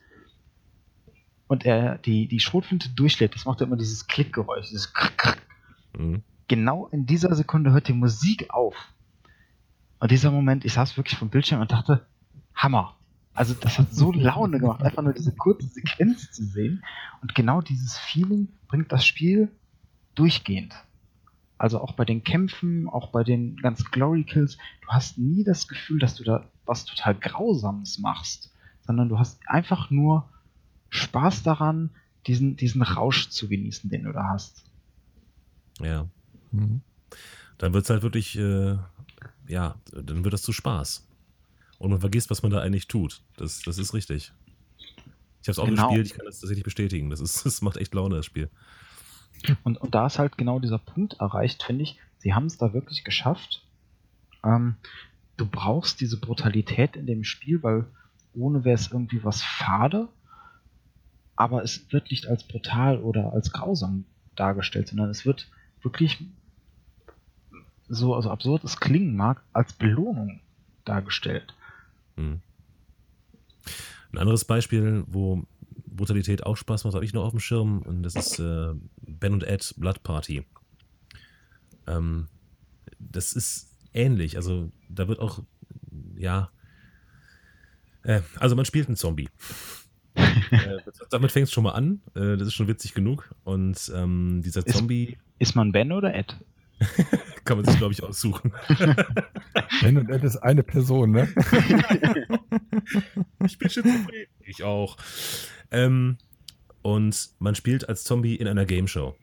[1.47, 5.41] und er die, die Schrotflinte durchlädt, das macht er immer dieses Klickgeräusch, dieses Krack, Krack.
[5.97, 8.75] Mhm genau in dieser Sekunde hört die Musik auf.
[9.99, 12.05] Und dieser Moment, ich saß wirklich vom Bildschirm und dachte,
[12.53, 12.95] Hammer.
[13.33, 16.83] Also das hat so Laune gemacht, einfach nur diese kurze Sequenz zu sehen.
[17.21, 19.51] Und genau dieses Feeling bringt das Spiel
[20.15, 20.73] durchgehend.
[21.57, 25.67] Also auch bei den Kämpfen, auch bei den ganzen Glory Kills, du hast nie das
[25.67, 28.51] Gefühl, dass du da was total Grausames machst,
[28.85, 30.29] sondern du hast einfach nur
[30.89, 31.91] Spaß daran,
[32.27, 34.65] diesen, diesen Rausch zu genießen, den du da hast.
[35.79, 36.07] Ja.
[36.55, 36.81] Mhm.
[37.57, 38.77] Dann wird es halt wirklich, äh,
[39.47, 41.07] ja, dann wird das zu Spaß.
[41.77, 43.21] Und man vergisst, was man da eigentlich tut.
[43.37, 44.33] Das, das ist richtig.
[45.41, 45.89] Ich habe es auch genau.
[45.89, 47.09] gespielt, ich kann das tatsächlich bestätigen.
[47.09, 48.49] Das, ist, das macht echt Laune, das Spiel.
[49.63, 51.99] Und, und da ist halt genau dieser Punkt erreicht, finde ich.
[52.17, 53.63] Sie haben es da wirklich geschafft.
[54.43, 54.75] Ähm,
[55.37, 57.85] du brauchst diese Brutalität in dem Spiel, weil
[58.33, 60.09] ohne wäre es irgendwie was fade.
[61.35, 65.51] Aber es wird nicht als brutal oder als grausam dargestellt, sondern es wird
[65.81, 66.25] wirklich
[67.87, 70.39] so also absurd es klingen mag, als Belohnung
[70.85, 71.53] dargestellt.
[72.15, 72.41] Hm.
[74.11, 75.43] Ein anderes Beispiel, wo
[75.87, 79.33] Brutalität auch Spaß macht, habe ich noch auf dem Schirm und das ist äh, Ben
[79.33, 80.45] und Ed Blood Party.
[81.87, 82.27] Ähm,
[82.99, 85.43] das ist ähnlich, also da wird auch,
[86.15, 86.49] ja,
[88.03, 89.29] äh, also man spielt einen Zombie.
[90.15, 90.77] äh,
[91.09, 94.65] damit fängt es schon mal an, äh, das ist schon witzig genug und ähm, dieser
[94.65, 95.17] Zombie...
[95.37, 96.37] Ist, ist man Ben oder Ed?
[97.45, 98.53] Kann man sich, glaube ich, aussuchen.
[99.81, 101.27] Ben und ist eine Person, ne?
[103.45, 104.09] ich bin schizophren.
[104.41, 104.97] Ich auch.
[105.71, 106.17] Ähm,
[106.81, 109.15] und man spielt als Zombie in einer Game Show.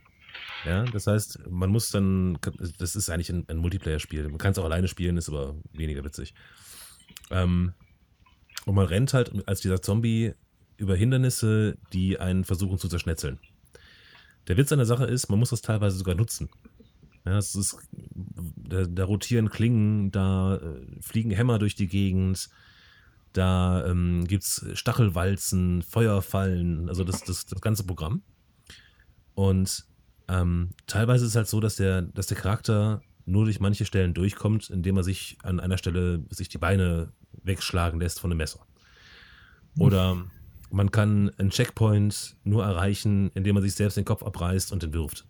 [0.64, 2.38] Ja, das heißt, man muss dann,
[2.78, 4.28] das ist eigentlich ein, ein Multiplayer-Spiel.
[4.28, 6.34] Man kann es auch alleine spielen, ist aber weniger witzig.
[7.30, 7.72] Ähm,
[8.64, 10.34] und man rennt halt als dieser Zombie
[10.76, 13.40] über Hindernisse, die einen versuchen zu zerschnetzeln.
[14.48, 16.48] Der Witz an der Sache ist, man muss das teilweise sogar nutzen.
[17.24, 17.76] Ja, es ist,
[18.56, 22.48] da, da rotieren Klingen, da äh, fliegen Hämmer durch die Gegend,
[23.32, 28.22] da ähm, gibt es Stachelwalzen, Feuerfallen, also das, das, das ganze Programm.
[29.34, 29.86] Und
[30.28, 34.14] ähm, teilweise ist es halt so, dass der, dass der Charakter nur durch manche Stellen
[34.14, 37.12] durchkommt, indem er sich an einer Stelle sich die Beine
[37.42, 38.66] wegschlagen lässt von einem Messer.
[39.78, 40.24] Oder
[40.70, 44.92] man kann einen Checkpoint nur erreichen, indem man sich selbst den Kopf abreißt und den
[44.92, 45.26] wirft.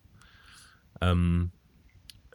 [1.01, 1.53] Ähm,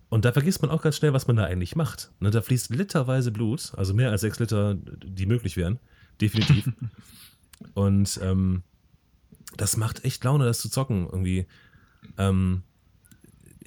[0.09, 2.11] und da vergisst man auch ganz schnell, was man da eigentlich macht.
[2.19, 5.79] Ne, da fließt literweise Blut, also mehr als sechs Liter, die möglich wären.
[6.21, 6.71] Definitiv.
[7.73, 8.63] und ähm,
[9.57, 11.05] das macht echt Laune, das zu zocken.
[11.05, 11.47] Irgendwie.
[12.17, 12.63] Ähm,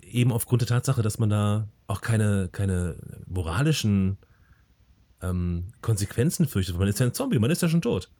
[0.02, 4.16] eben aufgrund der Tatsache, dass man da auch keine, keine moralischen
[5.20, 6.78] ähm, Konsequenzen fürchtet.
[6.78, 8.10] Man ist ja ein Zombie, man ist ja schon tot.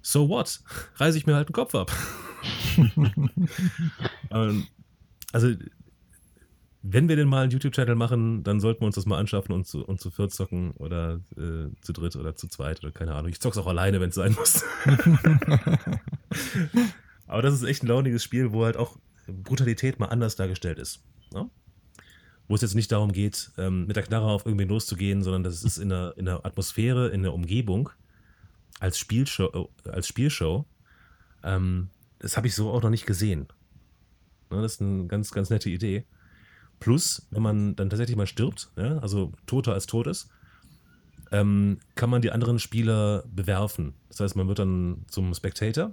[0.00, 0.60] So what?
[0.96, 1.92] Reiße ich mir halt den Kopf ab.
[4.30, 4.66] ähm,
[5.32, 5.54] also
[6.92, 9.66] wenn wir denn mal einen YouTube-Channel machen, dann sollten wir uns das mal anschaffen und
[9.66, 13.30] zu, und zu viert zocken oder äh, zu dritt oder zu zweit oder keine Ahnung.
[13.30, 14.64] Ich zock's auch alleine, wenn es sein muss.
[17.26, 21.02] Aber das ist echt ein launiges Spiel, wo halt auch Brutalität mal anders dargestellt ist.
[21.32, 21.50] Ne?
[22.46, 25.62] Wo es jetzt nicht darum geht, ähm, mit der Knarre auf irgendwen loszugehen, sondern das
[25.62, 27.90] ist in der, in der Atmosphäre, in der Umgebung
[28.80, 29.68] als Spielshow.
[29.84, 30.64] Als Spielshow
[31.42, 33.48] ähm, das habe ich so auch noch nicht gesehen.
[34.50, 36.04] Ne, das ist eine ganz, ganz nette Idee.
[36.80, 40.30] Plus, wenn man dann tatsächlich mal stirbt, ja, also toter als tot ist,
[41.30, 43.94] ähm, kann man die anderen Spieler bewerfen.
[44.08, 45.92] Das heißt, man wird dann zum Spectator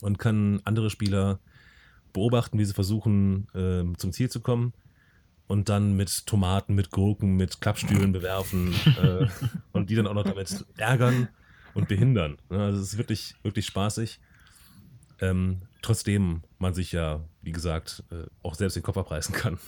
[0.00, 1.38] und kann andere Spieler
[2.12, 4.72] beobachten, wie sie versuchen, äh, zum Ziel zu kommen
[5.46, 9.26] und dann mit Tomaten, mit Gurken, mit Klappstühlen bewerfen äh,
[9.72, 11.28] und die dann auch noch damit ärgern
[11.74, 12.38] und behindern.
[12.48, 14.20] Also es ist wirklich, wirklich spaßig.
[15.20, 19.58] Ähm, trotzdem man sich ja, wie gesagt, äh, auch selbst den Kopf abreißen kann.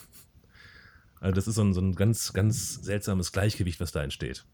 [1.21, 4.45] Also das ist so ein, so ein ganz, ganz seltsames Gleichgewicht, was da entsteht.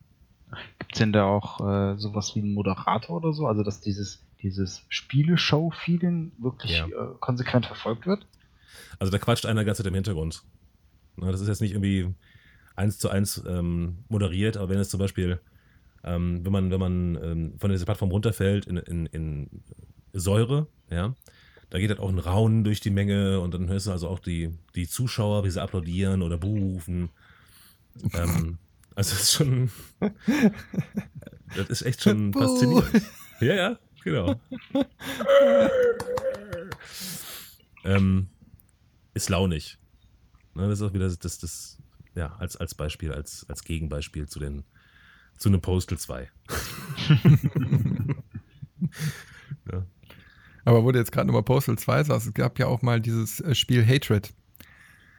[0.79, 3.47] Gibt es denn da auch äh, sowas wie einen Moderator oder so?
[3.47, 6.87] Also dass dieses, dieses Spieleshow-Feeling wirklich ja.
[6.87, 8.27] äh, konsequent verfolgt wird?
[8.99, 10.43] Also da quatscht einer ganz im Hintergrund.
[11.17, 12.15] Na, das ist jetzt nicht irgendwie
[12.75, 15.41] eins zu eins ähm, moderiert, aber wenn es zum Beispiel,
[16.05, 19.63] ähm, wenn man, wenn man ähm, von dieser Plattform runterfällt in, in, in
[20.13, 21.15] Säure, ja,
[21.71, 24.21] da geht halt auch ein Raunen durch die Menge und dann hörst du also auch
[24.21, 27.11] die, die Zuschauer, wie sie applaudieren oder buhrufen.
[28.13, 28.59] ähm,
[28.95, 29.71] also das ist schon,
[31.57, 33.03] das ist echt schon faszinierend.
[33.41, 34.41] Ja, ja, genau.
[37.85, 38.29] ähm,
[39.13, 39.79] ist launig.
[40.55, 41.79] Ne, das ist auch wieder das, das, das
[42.15, 44.65] ja, als, als Beispiel, als, als Gegenbeispiel zu den
[45.37, 46.31] zu einem Postal 2.
[49.71, 49.87] ja.
[50.67, 53.41] Aber wo du jetzt gerade nochmal Postal 2 sagst, es gab ja auch mal dieses
[53.41, 54.35] äh, Spiel Hatred,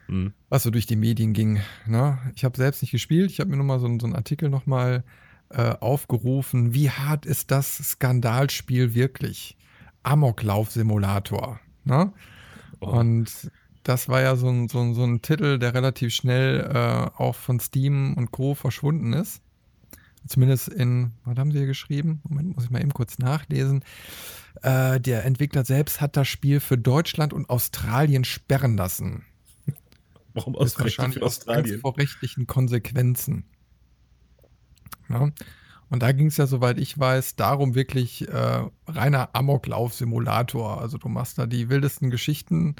[0.06, 0.34] mhm.
[0.50, 1.60] was so durch die Medien ging.
[1.86, 2.18] Ne?
[2.36, 5.04] Ich habe selbst nicht gespielt, ich habe mir nochmal so, so einen Artikel nochmal
[5.48, 6.74] äh, aufgerufen.
[6.74, 9.56] Wie hart ist das Skandalspiel wirklich?
[10.02, 11.58] Amoklauf-Simulator.
[11.84, 12.12] Ne?
[12.80, 12.86] Oh.
[12.86, 13.50] Und
[13.84, 17.34] das war ja so ein, so ein, so ein Titel, der relativ schnell äh, auch
[17.34, 18.54] von Steam und Co.
[18.54, 19.40] verschwunden ist.
[20.28, 22.20] Zumindest in, was haben sie hier geschrieben?
[22.28, 23.82] Moment, muss ich mal eben kurz nachlesen.
[24.62, 29.24] Äh, der Entwickler selbst hat das Spiel für Deutschland und Australien sperren lassen.
[30.34, 31.80] Warum ausgerechnet Australien?
[31.80, 33.44] vor rechtlichen Konsequenzen.
[35.08, 35.30] Ja.
[35.90, 40.80] Und da ging es ja, soweit ich weiß, darum wirklich äh, reiner Amoklauf-Simulator.
[40.80, 42.76] Also du machst da die wildesten Geschichten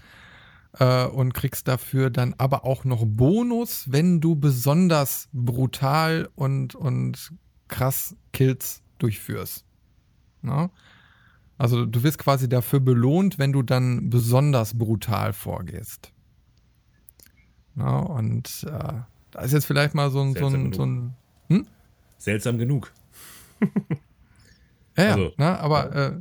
[0.78, 7.32] äh, und kriegst dafür dann aber auch noch Bonus, wenn du besonders brutal und, und
[7.68, 9.64] krass Kills durchführst.
[10.42, 10.70] Ja?
[11.56, 16.12] Also du wirst quasi dafür belohnt, wenn du dann besonders brutal vorgehst.
[17.76, 18.94] Ja, und äh,
[19.30, 21.14] da ist jetzt vielleicht mal so ein, so ein, so ein
[21.48, 21.66] hm?
[22.16, 22.92] Seltsam genug.
[24.96, 26.20] ja, also, ja, aber äh,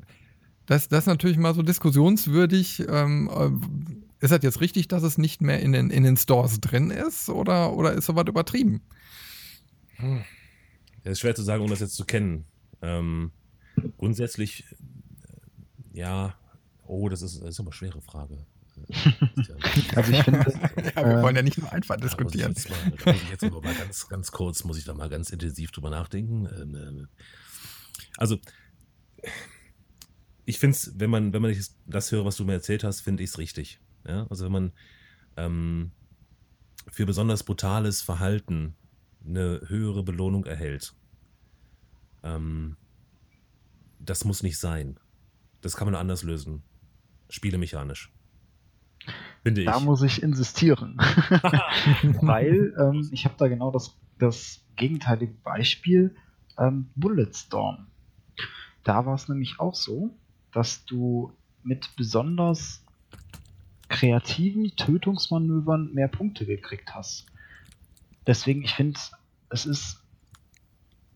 [0.66, 2.86] das, das ist natürlich mal so diskussionswürdig.
[2.88, 6.60] Ähm, äh, ist das jetzt richtig, dass es nicht mehr in den, in den Stores
[6.60, 8.82] drin ist oder, oder ist sowas übertrieben?
[9.98, 10.24] Hm.
[11.04, 12.46] Ja, ist schwer zu sagen, um das jetzt zu kennen.
[12.82, 13.32] Ähm,
[13.98, 14.66] grundsätzlich
[15.98, 16.36] ja,
[16.86, 18.46] oh, das ist, das ist aber eine schwere Frage.
[19.96, 20.54] also ich finde,
[20.96, 22.54] ja, wir wollen ja nicht nur einfach diskutieren.
[22.54, 24.94] Da muss ich jetzt, mal, muss ich jetzt mal ganz, ganz kurz, muss ich da
[24.94, 26.48] mal ganz intensiv drüber nachdenken.
[26.62, 28.38] Ähm, äh, also,
[30.46, 31.58] ich finde es, wenn man, wenn man
[31.88, 33.80] das höre, was du mir erzählt hast, finde ich es richtig.
[34.08, 34.28] Ja?
[34.30, 34.72] Also wenn man
[35.36, 35.92] ähm,
[36.90, 38.76] für besonders brutales Verhalten
[39.26, 40.94] eine höhere Belohnung erhält,
[42.24, 42.78] ähm,
[44.00, 45.00] das muss nicht sein.
[45.62, 46.64] Das kann man anders lösen.
[47.30, 48.12] Spielemechanisch.
[49.44, 49.68] Finde ich.
[49.68, 50.98] Da muss ich insistieren.
[52.22, 56.16] Weil ähm, ich habe da genau das, das gegenteilige Beispiel.
[56.58, 57.88] Ähm, Bulletstorm.
[58.84, 60.18] Da war es nämlich auch so,
[60.54, 61.34] dass du
[61.64, 62.84] mit besonders
[63.90, 67.26] kreativen Tötungsmanövern mehr Punkte gekriegt hast.
[68.26, 69.00] Deswegen, ich finde,
[69.50, 70.04] es ist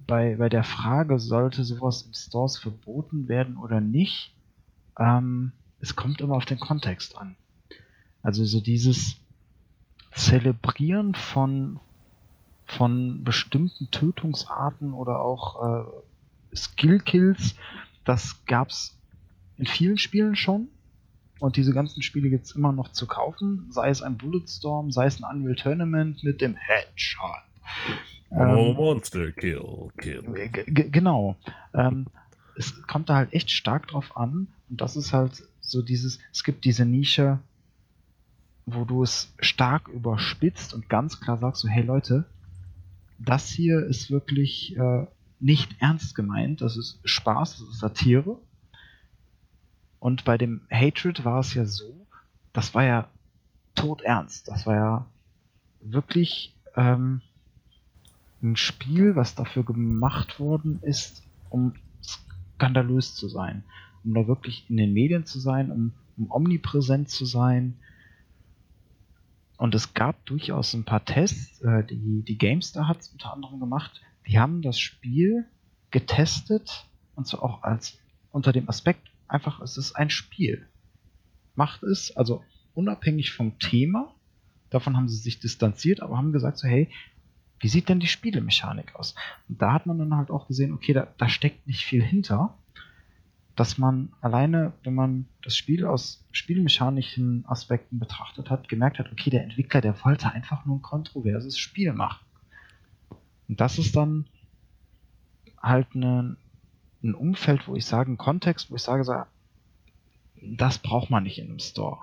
[0.08, 4.34] bei, bei der Frage, sollte sowas in Stores verboten werden oder nicht,
[4.98, 7.36] ähm, es kommt immer auf den Kontext an.
[8.22, 9.18] Also so dieses
[10.14, 11.80] Zelebrieren von,
[12.66, 17.56] von bestimmten Tötungsarten oder auch äh, Skill-Kills,
[18.04, 18.98] das gab's
[19.58, 20.68] in vielen Spielen schon.
[21.42, 25.08] Und diese ganzen Spiele gibt es immer noch zu kaufen, sei es ein Bulletstorm, sei
[25.08, 27.42] es ein Unreal Tournament mit dem Headshot.
[28.30, 30.22] Oh, ähm, Monster Kill, Kill.
[30.68, 31.36] Genau.
[31.74, 32.06] Ähm,
[32.56, 34.50] es kommt da halt echt stark drauf an.
[34.70, 37.40] Und das ist halt so dieses, es gibt diese Nische,
[38.68, 42.26] wo du es stark überspitzt und ganz klar sagst so, hey Leute,
[43.18, 45.08] das hier ist wirklich äh,
[45.40, 48.38] nicht ernst gemeint, das ist Spaß, das ist Satire.
[50.02, 52.06] Und bei dem Hatred war es ja so,
[52.52, 53.08] das war ja
[53.76, 55.06] todernst, das war ja
[55.80, 57.22] wirklich ähm,
[58.42, 63.64] ein Spiel, was dafür gemacht worden ist, um skandalös zu sein,
[64.04, 67.78] um da wirklich in den Medien zu sein, um, um omnipräsent zu sein,
[69.62, 74.02] und es gab durchaus ein paar Tests, äh, die, die GameStar hat unter anderem gemacht.
[74.26, 75.46] Die haben das Spiel
[75.92, 78.00] getestet und zwar auch als
[78.32, 80.68] unter dem Aspekt, einfach, es ist ein Spiel.
[81.56, 84.14] Macht es, also unabhängig vom Thema,
[84.70, 86.90] davon haben sie sich distanziert, aber haben gesagt so, hey,
[87.60, 89.16] wie sieht denn die Spielemechanik aus?
[89.48, 92.58] Und da hat man dann halt auch gesehen, okay, da, da steckt nicht viel hinter
[93.56, 99.30] dass man alleine, wenn man das Spiel aus spielmechanischen Aspekten betrachtet hat, gemerkt hat, okay,
[99.30, 102.26] der Entwickler, der wollte einfach nur ein kontroverses Spiel machen.
[103.48, 104.26] Und das ist dann
[105.62, 106.38] halt eine,
[107.04, 109.16] ein Umfeld, wo ich sage, ein Kontext, wo ich sage, so,
[110.42, 112.00] das braucht man nicht in einem Store.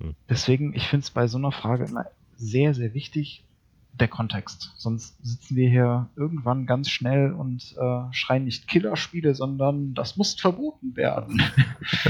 [0.00, 0.14] Hm.
[0.28, 2.06] Deswegen, ich finde es bei so einer Frage immer
[2.36, 3.44] sehr, sehr wichtig,
[3.92, 4.72] der Kontext.
[4.76, 10.34] Sonst sitzen wir hier irgendwann ganz schnell und äh, schreien nicht Killerspiele, sondern das muss
[10.34, 11.42] verboten werden.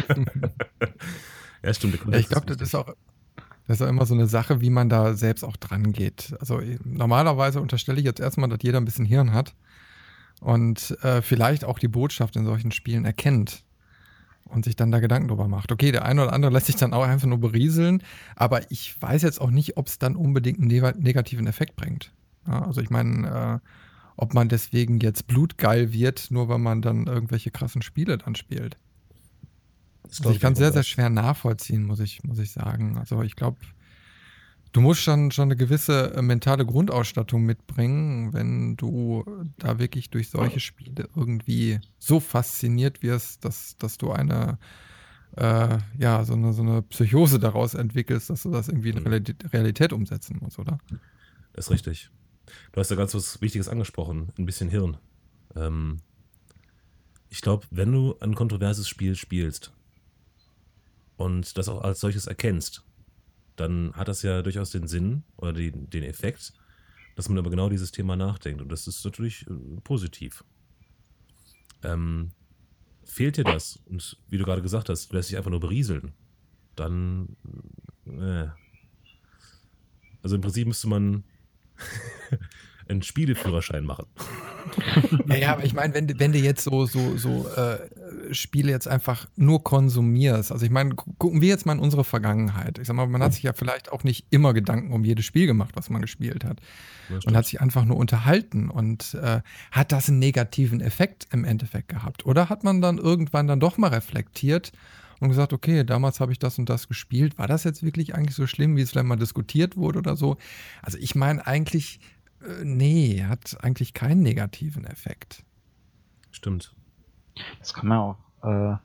[1.62, 2.00] ja, stimmt.
[2.10, 2.94] Ja, ich glaube, das ist auch.
[3.68, 6.36] Das ist auch immer so eine Sache, wie man da selbst auch dran geht.
[6.38, 9.54] Also normalerweise unterstelle ich jetzt erstmal, dass jeder ein bisschen Hirn hat
[10.40, 13.64] und äh, vielleicht auch die Botschaft in solchen Spielen erkennt
[14.44, 15.72] und sich dann da Gedanken drüber macht.
[15.72, 18.02] Okay, der eine oder andere lässt sich dann auch einfach nur berieseln,
[18.36, 22.12] aber ich weiß jetzt auch nicht, ob es dann unbedingt einen negativen Effekt bringt.
[22.46, 23.68] Ja, also ich meine, äh,
[24.16, 28.78] ob man deswegen jetzt blutgeil wird, nur weil man dann irgendwelche krassen Spiele dann spielt.
[30.08, 32.96] Also ich kann sehr, sehr schwer nachvollziehen, muss ich, muss ich sagen.
[32.96, 33.58] Also ich glaube,
[34.76, 39.24] du musst schon, schon eine gewisse äh, mentale Grundausstattung mitbringen, wenn du
[39.56, 44.58] da wirklich durch solche Spiele irgendwie so fasziniert wirst, dass, dass du eine,
[45.36, 49.24] äh, ja, so eine, so eine Psychose daraus entwickelst, dass du das irgendwie in mhm.
[49.50, 50.76] Realität, umsetzen musst, oder?
[51.54, 52.10] Das ist richtig.
[52.72, 54.98] Du hast ja ganz was Wichtiges angesprochen, ein bisschen Hirn.
[55.54, 56.02] Ähm,
[57.30, 59.72] ich glaube, wenn du ein kontroverses Spiel spielst
[61.16, 62.85] und das auch als solches erkennst,
[63.56, 66.52] dann hat das ja durchaus den Sinn oder die, den Effekt,
[67.16, 68.60] dass man über genau dieses Thema nachdenkt.
[68.60, 70.44] Und das ist natürlich äh, positiv.
[71.82, 72.32] Ähm,
[73.04, 73.80] fehlt dir das?
[73.86, 76.12] Und wie du gerade gesagt hast, lässt dich einfach nur berieseln.
[76.74, 77.36] Dann.
[78.06, 78.48] Äh.
[80.22, 81.24] Also im Prinzip müsste man
[82.88, 84.06] einen Spieleführerschein machen.
[85.28, 87.88] ja, aber ich meine, wenn, wenn du jetzt so, so, so äh,
[88.32, 92.78] Spiele jetzt einfach nur konsumierst, also ich meine, gucken wir jetzt mal in unsere Vergangenheit.
[92.78, 95.46] Ich sag mal, man hat sich ja vielleicht auch nicht immer Gedanken um jedes Spiel
[95.46, 96.60] gemacht, was man gespielt hat.
[97.08, 101.88] Und hat sich einfach nur unterhalten und äh, hat das einen negativen Effekt im Endeffekt
[101.88, 102.26] gehabt?
[102.26, 104.72] Oder hat man dann irgendwann dann doch mal reflektiert
[105.20, 107.38] und gesagt, okay, damals habe ich das und das gespielt.
[107.38, 110.36] War das jetzt wirklich eigentlich so schlimm, wie es vielleicht mal diskutiert wurde oder so?
[110.82, 112.00] Also ich meine eigentlich,
[112.42, 115.44] äh, nee, hat eigentlich keinen negativen Effekt.
[116.30, 116.74] Stimmt.
[117.58, 118.76] Das kann man auch äh,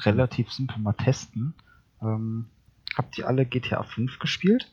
[0.00, 1.54] relativ simpel mal testen.
[2.02, 2.46] Ähm,
[2.96, 4.72] habt ihr alle GTA 5 gespielt?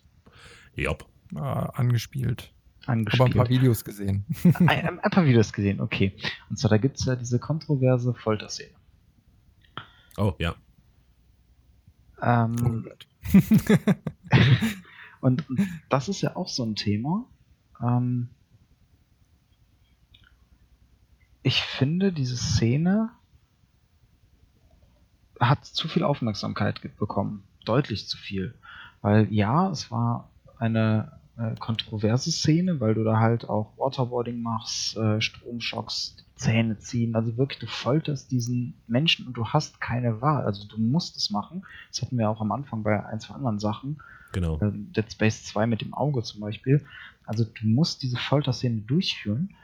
[0.75, 0.95] Ja.
[1.33, 2.51] Äh, angespielt.
[2.85, 3.21] Angespielt.
[3.21, 4.25] Aber ein paar Videos gesehen.
[4.43, 6.15] ein, ein, ein, paar Videos gesehen, okay.
[6.49, 8.73] Und zwar, da gibt es ja diese kontroverse Folterszene.
[10.17, 10.55] Oh, ja.
[12.21, 12.95] Ähm, oh und,
[15.21, 15.45] und
[15.89, 17.25] das ist ja auch so ein Thema.
[17.81, 18.29] Ähm,
[21.43, 23.09] ich finde diese Szene
[25.39, 27.43] hat zu viel Aufmerksamkeit bekommen.
[27.65, 28.53] Deutlich zu viel.
[29.01, 30.29] Weil ja, es war
[30.59, 37.15] eine äh, kontroverse Szene, weil du da halt auch Waterboarding machst, äh, Stromschocks, Zähne ziehen,
[37.15, 40.43] also wirklich, du folterst diesen Menschen und du hast keine Wahl.
[40.43, 41.63] Also du musst es machen.
[41.89, 43.97] Das hatten wir auch am Anfang bei ein, zwei anderen Sachen.
[44.31, 44.59] Genau.
[44.59, 46.83] Äh, Dead Space 2 mit dem Auge zum Beispiel.
[47.25, 49.55] Also du musst diese Folterszene durchführen.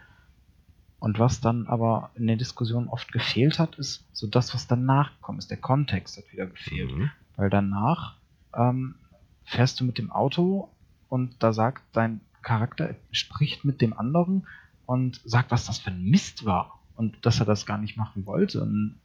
[0.99, 5.15] Und was dann aber in der Diskussion oft gefehlt hat, ist so das, was danach
[5.17, 5.51] gekommen ist.
[5.51, 6.91] Der Kontext hat wieder gefehlt.
[6.91, 7.11] Mhm.
[7.35, 8.15] Weil danach
[8.55, 8.95] ähm,
[9.43, 10.69] fährst du mit dem Auto
[11.07, 14.47] und da sagt dein Charakter, spricht mit dem anderen
[14.85, 18.25] und sagt, was das für ein Mist war und dass er das gar nicht machen
[18.25, 18.61] wollte.
[18.61, 18.99] Und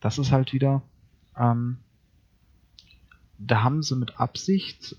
[0.00, 0.82] das ist halt wieder,
[1.36, 1.78] ähm,
[3.38, 4.96] da haben sie mit Absicht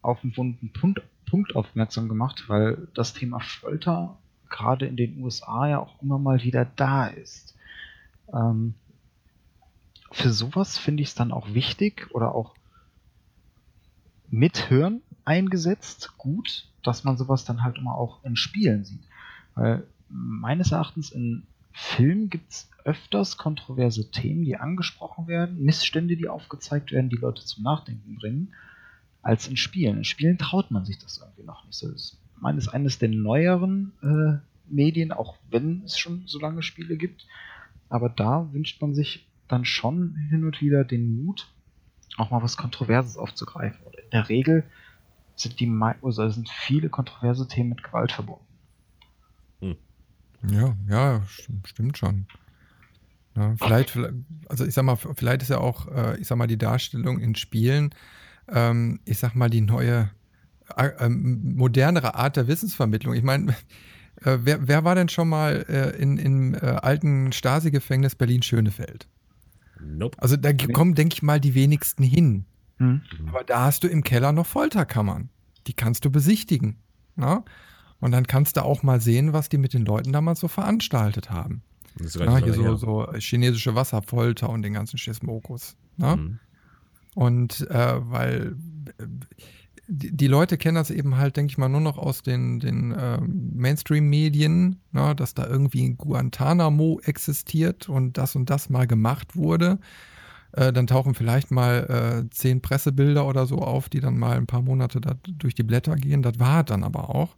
[0.00, 4.16] auf einen wunden Punkt, Punkt aufmerksam gemacht, weil das Thema Folter
[4.52, 7.56] gerade in den USA ja auch immer mal wieder da ist.
[8.32, 8.74] Ähm,
[10.12, 12.54] für sowas finde ich es dann auch wichtig oder auch
[14.28, 19.02] mithören eingesetzt, gut, dass man sowas dann halt immer auch in Spielen sieht.
[19.54, 26.28] Weil meines Erachtens in Filmen gibt es öfters kontroverse Themen, die angesprochen werden, Missstände, die
[26.28, 28.54] aufgezeigt werden, die Leute zum Nachdenken bringen,
[29.22, 29.98] als in Spielen.
[29.98, 31.90] In Spielen traut man sich das irgendwie noch nicht so.
[31.90, 34.38] Das meines eines der neueren äh,
[34.68, 37.26] Medien, auch wenn es schon so lange Spiele gibt.
[37.88, 41.48] Aber da wünscht man sich dann schon hin und wieder den Mut,
[42.16, 43.78] auch mal was Kontroverses aufzugreifen.
[43.86, 44.64] Und in der Regel
[45.36, 45.70] sind die
[46.02, 48.44] also sind viele kontroverse Themen mit Gewalt verbunden.
[50.50, 52.26] Ja, ja, stimmt, schon.
[53.36, 54.14] Ja, vielleicht, vielleicht-
[54.48, 57.34] also ich sag mal, vielleicht ist ja auch, äh, ich sag mal, die Darstellung in
[57.34, 57.94] Spielen,
[58.48, 60.10] ähm, ich sag mal, die neue,
[60.76, 63.14] äh, ähm, modernere Art der Wissensvermittlung.
[63.14, 63.52] Ich meine,
[64.24, 69.08] äh, wer, wer war denn schon mal äh, in, im äh, alten Stasi-Gefängnis Berlin-Schönefeld?
[69.80, 70.16] Nope.
[70.20, 72.44] Also da kommen, denke ich mal, die wenigsten hin.
[72.78, 73.02] Hm?
[73.28, 75.28] Aber da hast du im Keller noch Folterkammern.
[75.66, 76.76] Die kannst du besichtigen.
[77.16, 77.44] Na?
[78.00, 81.30] Und dann kannst du auch mal sehen, was die mit den Leuten damals so veranstaltet
[81.30, 81.62] haben.
[81.96, 85.76] Das Na, nicht hier so, so chinesische Wasserfolter und den ganzen Schismokus.
[85.96, 86.16] Ne?
[86.16, 86.38] Mhm.
[87.14, 88.56] Und äh, weil
[88.98, 89.04] äh,
[89.88, 93.20] die, Leute kennen das eben halt, denke ich mal, nur noch aus den, den äh,
[93.20, 99.78] Mainstream-Medien, ne, dass da irgendwie Guantanamo existiert und das und das mal gemacht wurde.
[100.52, 104.46] Äh, dann tauchen vielleicht mal äh, zehn Pressebilder oder so auf, die dann mal ein
[104.46, 106.22] paar Monate durch die Blätter gehen.
[106.22, 107.36] Das war dann aber auch.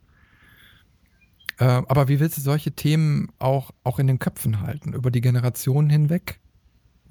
[1.58, 5.20] Äh, aber wie willst du solche Themen auch, auch in den Köpfen halten, über die
[5.20, 6.40] Generationen hinweg?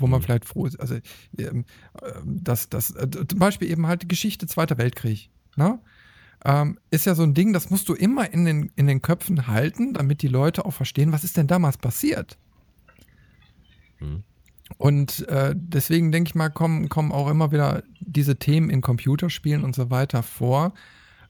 [0.03, 0.23] Wo man Mhm.
[0.25, 0.77] vielleicht froh ist.
[0.81, 0.95] Also,
[1.37, 1.63] ähm,
[2.01, 5.29] äh, das, das, äh, zum Beispiel eben halt die Geschichte Zweiter Weltkrieg.
[5.55, 5.79] Ne?
[6.43, 9.47] Ähm, ist ja so ein Ding, das musst du immer in den, in den Köpfen
[9.47, 12.37] halten, damit die Leute auch verstehen, was ist denn damals passiert.
[14.01, 14.23] Mhm.
[14.77, 19.63] Und äh, deswegen denke ich mal, kommen, kommen auch immer wieder diese Themen in Computerspielen
[19.63, 20.73] und so weiter vor,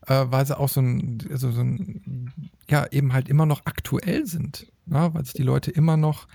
[0.08, 4.26] äh, weil sie auch so ein, so, so ein, ja, eben halt immer noch aktuell
[4.26, 4.66] sind.
[4.88, 5.12] Ne?
[5.14, 6.28] Weil sich die Leute immer noch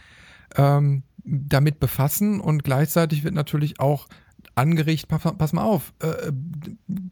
[0.55, 4.09] ähm, damit befassen und gleichzeitig wird natürlich auch
[4.55, 6.33] angeregt, pass, pass mal auf, äh,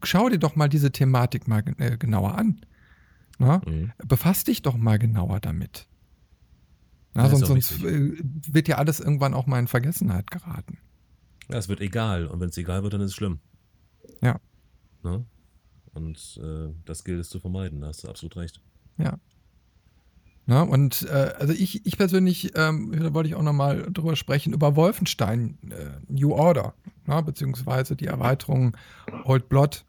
[0.03, 2.61] schau dir doch mal diese Thematik mal äh, genauer an.
[3.39, 3.61] Na?
[3.67, 3.93] Mhm.
[4.07, 5.87] Befass dich doch mal genauer damit.
[7.15, 10.79] Na, Ja, sonst sonst äh, wird ja alles irgendwann auch mal in Vergessenheit geraten.
[11.49, 12.27] Ja, es wird egal.
[12.27, 13.41] Und wenn es egal wird, dann ist es schlimm.
[14.23, 14.41] Ja.
[15.03, 15.25] Ne?
[15.95, 17.81] Und äh, das gilt es zu vermeiden.
[17.81, 18.61] Da hast du absolut recht.
[20.49, 24.53] Na, und äh, also ich, ich persönlich, ähm, da wollte ich auch nochmal drüber sprechen,
[24.53, 26.75] über Wolfenstein äh, New Order,
[27.05, 28.77] na, beziehungsweise die Erweiterung
[29.25, 29.85] Old Blood.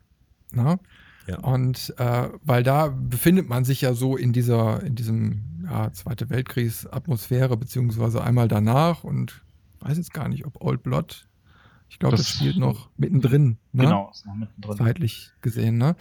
[0.51, 0.79] Na?
[1.27, 1.39] Ja.
[1.39, 6.29] Und äh, weil da befindet man sich ja so in dieser, in diesem ja, Zweite
[6.31, 9.41] Weltkriegsatmosphäre, beziehungsweise einmal danach und
[9.81, 11.27] weiß jetzt gar nicht, ob Old Blood,
[11.89, 13.57] ich glaube, das, Das- spielt noch mittendrin.
[13.73, 13.83] Ne?
[13.83, 14.77] Genau, ist noch mittendrin.
[14.77, 15.95] zeitlich gesehen, ne?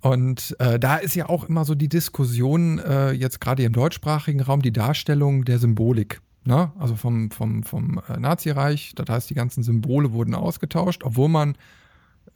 [0.00, 4.40] Und äh, da ist ja auch immer so die Diskussion, äh, jetzt gerade im deutschsprachigen
[4.40, 6.20] Raum, die Darstellung der Symbolik.
[6.44, 6.72] Ne?
[6.78, 11.54] Also vom, vom, vom äh, Nazireich, das heißt, die ganzen Symbole wurden ausgetauscht, obwohl man,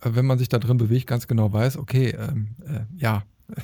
[0.01, 3.23] äh, wenn man sich da drin bewegt, ganz genau weiß, okay, ähm, äh, ja,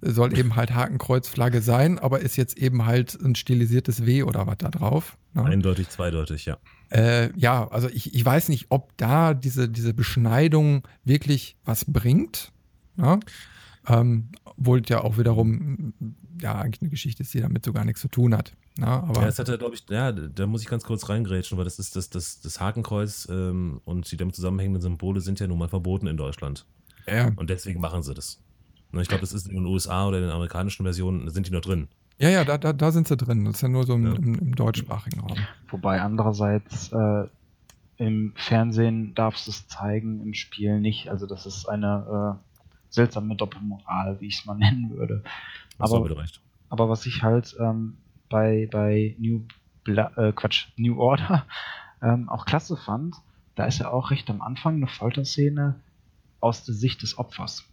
[0.00, 4.56] soll eben halt Hakenkreuzflagge sein, aber ist jetzt eben halt ein stilisiertes W oder was
[4.58, 5.18] da drauf.
[5.34, 5.44] Ne?
[5.44, 6.56] Eindeutig, zweideutig, ja.
[6.90, 12.52] Äh, ja, also ich, ich weiß nicht, ob da diese, diese Beschneidung wirklich was bringt.
[12.96, 13.20] Ja?
[13.86, 15.92] Ähm, obwohl es ja auch wiederum
[16.40, 18.52] ja eigentlich eine Geschichte ist, die damit so gar nichts zu tun hat.
[18.78, 21.56] Ja, aber Ja, das hat er, glaube ich, ja, da muss ich ganz kurz reingrätschen,
[21.58, 25.46] weil das ist das, das, das Hakenkreuz ähm, und die damit zusammenhängenden Symbole sind ja
[25.46, 26.66] nun mal verboten in Deutschland.
[27.06, 28.40] ja, Und deswegen machen sie das.
[28.90, 31.52] Und ich glaube, das ist in den USA oder in den amerikanischen Versionen, sind die
[31.52, 31.88] noch drin.
[32.18, 33.44] ja, ja da, da, da sind sie drin.
[33.44, 34.12] Das ist ja nur so im, Ja.
[34.14, 35.36] im, im deutschsprachigen Raum.
[35.68, 37.24] Wobei andererseits äh,
[37.98, 41.10] im Fernsehen darfst du es zeigen, im Spiel nicht.
[41.10, 42.43] Also das ist eine äh,
[42.94, 45.24] seltsame Doppelmoral, wie ich es mal nennen würde.
[45.78, 46.08] Aber,
[46.68, 49.44] aber was ich halt ähm, bei, bei New
[49.82, 51.46] Bla äh, Quatsch, New Order
[52.02, 53.16] ähm, auch klasse fand,
[53.54, 55.80] da ist ja auch recht am Anfang eine Folterszene
[56.40, 57.64] aus der Sicht des Opfers,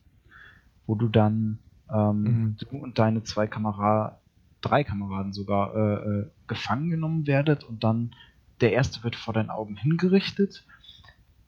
[0.88, 1.60] wo du dann
[1.92, 2.56] ähm, mhm.
[2.58, 4.18] du und deine zwei Kameraden,
[4.62, 8.16] drei Kameraden sogar äh, äh, gefangen genommen werdet und dann
[8.60, 10.66] der erste wird vor deinen Augen hingerichtet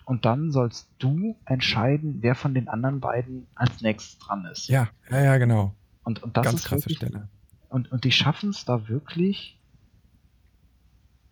[0.06, 4.68] und dann sollst du entscheiden, wer von den anderen beiden als nächstes dran ist.
[4.68, 5.74] Ja, ja, ja, genau.
[6.04, 7.30] Und, und das Ganz ist krasse wirklich, Stelle.
[7.70, 9.60] Und, und die schaffen es da wirklich,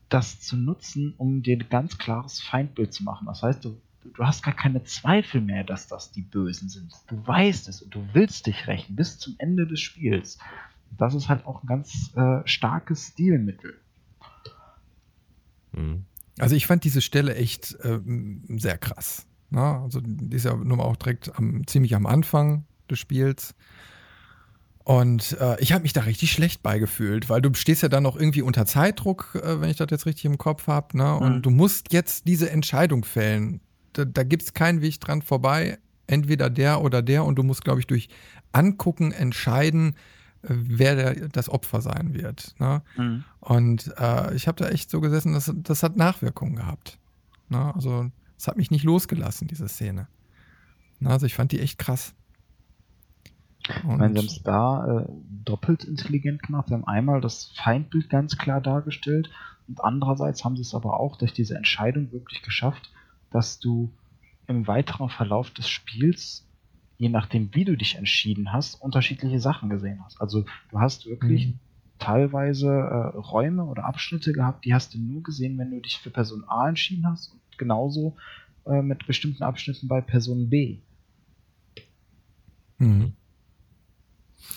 [0.09, 3.27] das zu nutzen, um dir ein ganz klares Feindbild zu machen.
[3.27, 6.93] Das heißt, du, du hast gar keine Zweifel mehr, dass das die Bösen sind.
[7.07, 10.37] Du weißt es und du willst dich rächen bis zum Ende des Spiels.
[10.97, 13.79] Das ist halt auch ein ganz äh, starkes Stilmittel.
[15.71, 16.05] Mhm.
[16.41, 17.99] Also ich fand diese Stelle echt äh,
[18.57, 19.25] sehr krass.
[19.49, 19.83] Na, ne?
[19.83, 23.53] also die ist ja nun mal auch direkt am, ziemlich am Anfang des Spiels.
[24.83, 28.17] Und äh, ich habe mich da richtig schlecht beigefühlt, weil du stehst ja dann noch
[28.17, 30.97] irgendwie unter Zeitdruck, äh, wenn ich das jetzt richtig im Kopf habe.
[30.97, 31.15] Ne?
[31.15, 31.41] Und mhm.
[31.43, 33.61] du musst jetzt diese Entscheidung fällen.
[33.93, 35.77] Da, da gibt es keinen Weg dran vorbei.
[36.07, 37.23] Entweder der oder der.
[37.25, 38.09] Und du musst, glaube ich, durch
[38.51, 39.95] Angucken entscheiden,
[40.43, 42.55] wer der, das Opfer sein wird.
[42.59, 42.81] Ne?
[42.97, 43.23] Mhm.
[43.39, 46.97] Und äh, ich habe da echt so gesessen, das, das hat Nachwirkungen gehabt.
[47.49, 47.73] Ne?
[47.73, 50.07] Also es hat mich nicht losgelassen, diese Szene.
[50.99, 51.09] Ne?
[51.09, 52.13] Also ich fand die echt krass.
[53.83, 55.05] Und ich meine, sie haben es da äh,
[55.45, 56.67] doppelt intelligent gemacht.
[56.67, 59.29] Sie haben einmal das Feindbild ganz klar dargestellt
[59.67, 62.91] und andererseits haben sie es aber auch durch diese Entscheidung wirklich geschafft,
[63.29, 63.93] dass du
[64.47, 66.45] im weiteren Verlauf des Spiels
[67.01, 70.21] je nachdem, wie du dich entschieden hast, unterschiedliche Sachen gesehen hast.
[70.21, 71.59] Also du hast wirklich mhm.
[71.97, 76.11] teilweise äh, Räume oder Abschnitte gehabt, die hast du nur gesehen, wenn du dich für
[76.11, 78.17] Person A entschieden hast und genauso
[78.67, 80.77] äh, mit bestimmten Abschnitten bei Person B.
[82.77, 83.13] Mhm.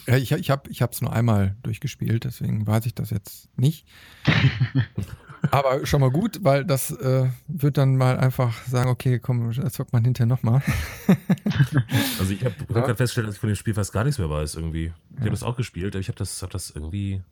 [0.06, 3.86] Ja, ich ich habe es nur einmal durchgespielt, deswegen weiß ich das jetzt nicht.
[5.50, 9.74] Aber schon mal gut, weil das äh, wird dann mal einfach sagen, okay, komm, das
[9.74, 10.62] zockt man hinterher nochmal.
[12.18, 12.74] also ich habe ja.
[12.74, 14.92] gerade festgestellt, dass ich von dem Spiel fast gar nichts mehr weiß irgendwie.
[15.10, 15.20] Ich ja.
[15.20, 17.22] habe das auch gespielt, aber ich habe das, hab das irgendwie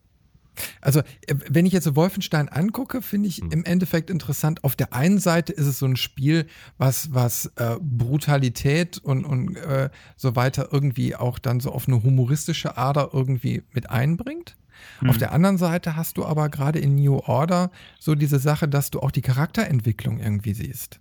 [0.80, 3.50] also, äh, wenn ich jetzt so Wolfenstein angucke, finde ich hm.
[3.50, 4.64] im Endeffekt interessant.
[4.64, 6.46] Auf der einen Seite ist es so ein Spiel,
[6.78, 12.02] was, was äh, Brutalität und, und äh, so weiter irgendwie auch dann so auf eine
[12.02, 14.56] humoristische Ader irgendwie mit einbringt.
[15.00, 15.10] Mhm.
[15.10, 18.90] Auf der anderen Seite hast du aber gerade in New Order so diese Sache, dass
[18.90, 21.00] du auch die Charakterentwicklung irgendwie siehst.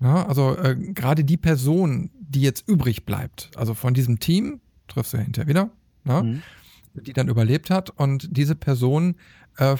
[0.00, 5.12] Ja, also äh, gerade die Person, die jetzt übrig bleibt, also von diesem Team, triffst
[5.12, 5.70] du ja hinterher wieder,
[6.04, 7.02] ne, mhm.
[7.02, 9.16] die dann überlebt hat und diese Person
[9.56, 9.76] äh,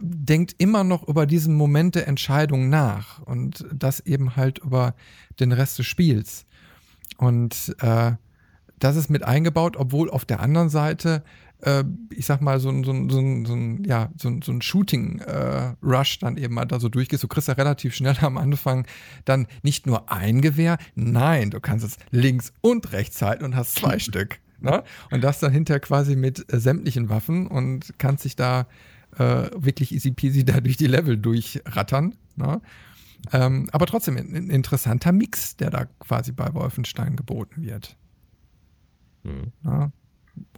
[0.00, 4.94] denkt immer noch über diesen Moment der Entscheidung nach und das eben halt über
[5.38, 6.46] den Rest des Spiels.
[7.18, 8.12] Und äh,
[8.78, 11.22] das ist mit eingebaut, obwohl auf der anderen Seite
[11.62, 14.42] äh, ich sag mal, so ein, so ein, so ein, so ein ja, so ein,
[14.42, 17.22] so ein Shooting-Rush äh, dann eben mal da so durchgehst.
[17.22, 18.86] Du kriegst ja relativ schnell am Anfang
[19.24, 23.76] dann nicht nur ein Gewehr, nein, du kannst es links und rechts halten und hast
[23.76, 24.38] zwei Stück.
[24.60, 24.82] Ne?
[25.10, 28.66] Und das dann hinterher quasi mit äh, sämtlichen Waffen und kannst dich da
[29.16, 32.16] äh, wirklich easy peasy da durch die Level durchrattern.
[32.36, 32.60] Ne?
[33.32, 37.96] Ähm, aber trotzdem ein interessanter Mix, der da quasi bei Wolfenstein geboten wird.
[39.22, 39.52] Mhm.
[39.64, 39.92] Ja,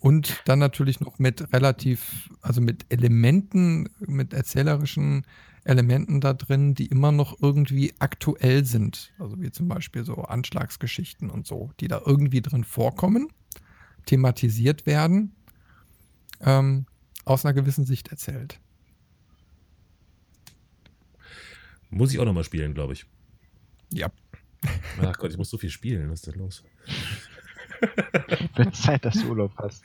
[0.00, 5.24] und dann natürlich noch mit relativ, also mit Elementen, mit erzählerischen
[5.64, 9.12] Elementen da drin, die immer noch irgendwie aktuell sind.
[9.18, 13.28] Also wie zum Beispiel so Anschlagsgeschichten und so, die da irgendwie drin vorkommen,
[14.06, 15.34] thematisiert werden,
[16.40, 16.86] ähm,
[17.24, 18.58] aus einer gewissen Sicht erzählt.
[21.90, 23.04] Muss ich auch nochmal spielen, glaube ich.
[23.92, 24.10] Ja.
[25.02, 26.10] Ach Gott, ich muss so viel spielen.
[26.10, 26.64] Was ist denn los?
[28.56, 29.82] Wird Zeit, dass du Urlaub hast.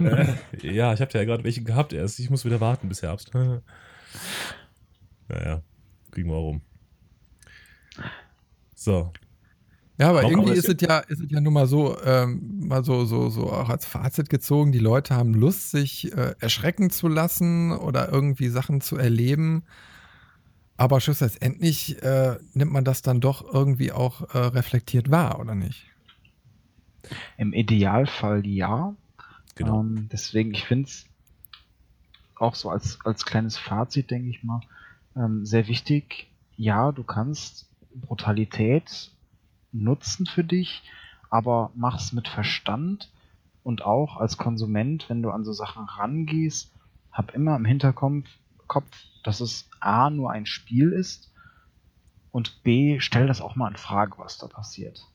[0.00, 2.18] äh, ja, ich habe ja gerade welche gehabt erst.
[2.18, 3.32] Ich muss wieder warten bis Herbst.
[5.28, 5.62] naja,
[6.10, 6.62] kriegen wir auch rum.
[8.74, 9.12] So.
[9.98, 12.84] Ja, aber auch irgendwie ist es ja, ist es ja nun mal so, ähm, mal
[12.84, 17.08] so, so, so auch als Fazit gezogen, die Leute haben Lust, sich äh, erschrecken zu
[17.08, 19.64] lassen oder irgendwie Sachen zu erleben.
[20.76, 25.86] Aber schlussendlich äh, nimmt man das dann doch irgendwie auch äh, reflektiert wahr, oder nicht?
[27.36, 28.94] Im Idealfall ja.
[29.54, 29.80] Genau.
[29.80, 31.06] Ähm, deswegen, ich finde es
[32.36, 34.60] auch so als, als kleines Fazit, denke ich mal,
[35.16, 36.28] ähm, sehr wichtig.
[36.56, 39.10] Ja, du kannst Brutalität
[39.72, 40.82] nutzen für dich,
[41.30, 43.10] aber mach's mit Verstand
[43.62, 46.72] und auch als Konsument, wenn du an so Sachen rangehst,
[47.12, 48.26] hab immer im Hinterkopf,
[48.66, 51.32] Kopf, dass es A nur ein Spiel ist
[52.32, 55.06] und B, stell das auch mal in Frage, was da passiert.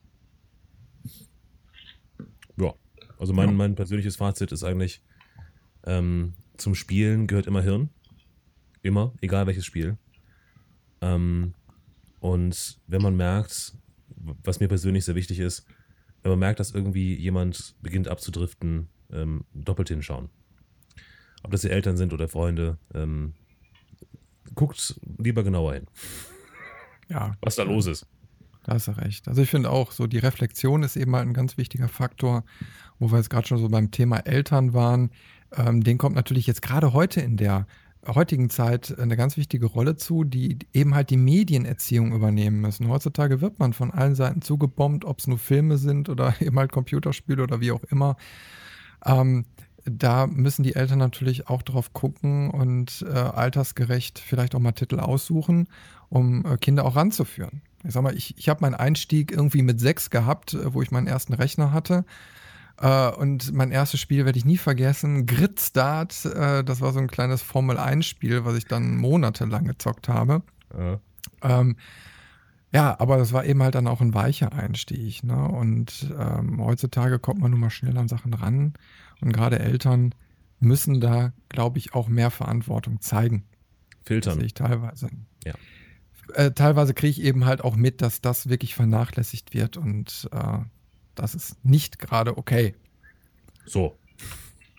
[2.56, 2.74] Ja,
[3.22, 5.00] also mein, mein persönliches Fazit ist eigentlich,
[5.84, 7.88] ähm, zum Spielen gehört immer Hirn.
[8.82, 9.96] Immer, egal welches Spiel.
[11.00, 11.54] Ähm,
[12.18, 13.74] und wenn man merkt,
[14.42, 15.64] was mir persönlich sehr wichtig ist,
[16.24, 20.28] wenn man merkt, dass irgendwie jemand beginnt abzudriften, ähm, doppelt hinschauen.
[21.44, 23.34] Ob das die Eltern sind oder Freunde, ähm,
[24.56, 25.86] guckt lieber genauer hin,
[27.08, 28.04] Ja, was da los ist.
[28.64, 29.28] Da hast du recht.
[29.28, 32.44] Also ich finde auch, so die Reflexion ist eben halt ein ganz wichtiger Faktor,
[32.98, 35.10] wo wir jetzt gerade schon so beim Thema Eltern waren.
[35.56, 37.66] Ähm, den kommt natürlich jetzt gerade heute in der
[38.06, 42.88] heutigen Zeit eine ganz wichtige Rolle zu, die eben halt die Medienerziehung übernehmen müssen.
[42.88, 46.72] Heutzutage wird man von allen Seiten zugebombt, ob es nur Filme sind oder eben halt
[46.72, 48.16] Computerspiele oder wie auch immer.
[49.04, 49.44] Ähm,
[49.84, 55.00] da müssen die Eltern natürlich auch drauf gucken und äh, altersgerecht vielleicht auch mal Titel
[55.00, 55.68] aussuchen,
[56.08, 57.62] um äh, Kinder auch ranzuführen.
[57.84, 60.90] Ich sag mal, ich, ich habe meinen Einstieg irgendwie mit sechs gehabt, äh, wo ich
[60.90, 62.04] meinen ersten Rechner hatte.
[62.80, 65.26] Äh, und mein erstes Spiel werde ich nie vergessen.
[65.26, 70.42] Grid Start, äh, das war so ein kleines Formel-1-Spiel, was ich dann monatelang gezockt habe.
[70.76, 71.00] Ja.
[71.42, 71.76] Ähm,
[72.72, 75.22] ja, aber das war eben halt dann auch ein weicher Einstieg.
[75.24, 75.36] Ne?
[75.48, 78.72] Und ähm, heutzutage kommt man nun mal schnell an Sachen ran.
[79.20, 80.14] Und gerade Eltern
[80.58, 83.44] müssen da, glaube ich, auch mehr Verantwortung zeigen.
[83.90, 84.34] Das Filtern.
[84.36, 85.10] sehe ich teilweise.
[85.44, 85.52] Ja.
[86.34, 89.76] Äh, teilweise kriege ich eben halt auch mit, dass das wirklich vernachlässigt wird.
[89.76, 90.58] Und äh,
[91.14, 92.74] das ist nicht gerade okay.
[93.66, 93.96] So.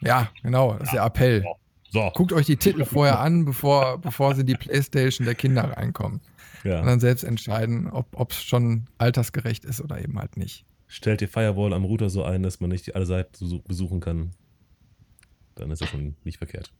[0.02, 1.46] Ja, genau, das ist der Appell.
[1.92, 2.10] So.
[2.16, 6.22] Guckt euch die Titel vorher an, bevor, bevor sie in die Playstation der Kinder reinkommen.
[6.64, 6.82] Und Ja.
[6.82, 10.66] dann selbst entscheiden, ob es schon altersgerecht ist oder eben halt nicht.
[10.88, 14.32] Stellt die Firewall am Router so ein, dass man nicht alle Seiten besuchen kann.
[15.56, 16.72] Dann ist das schon nicht verkehrt.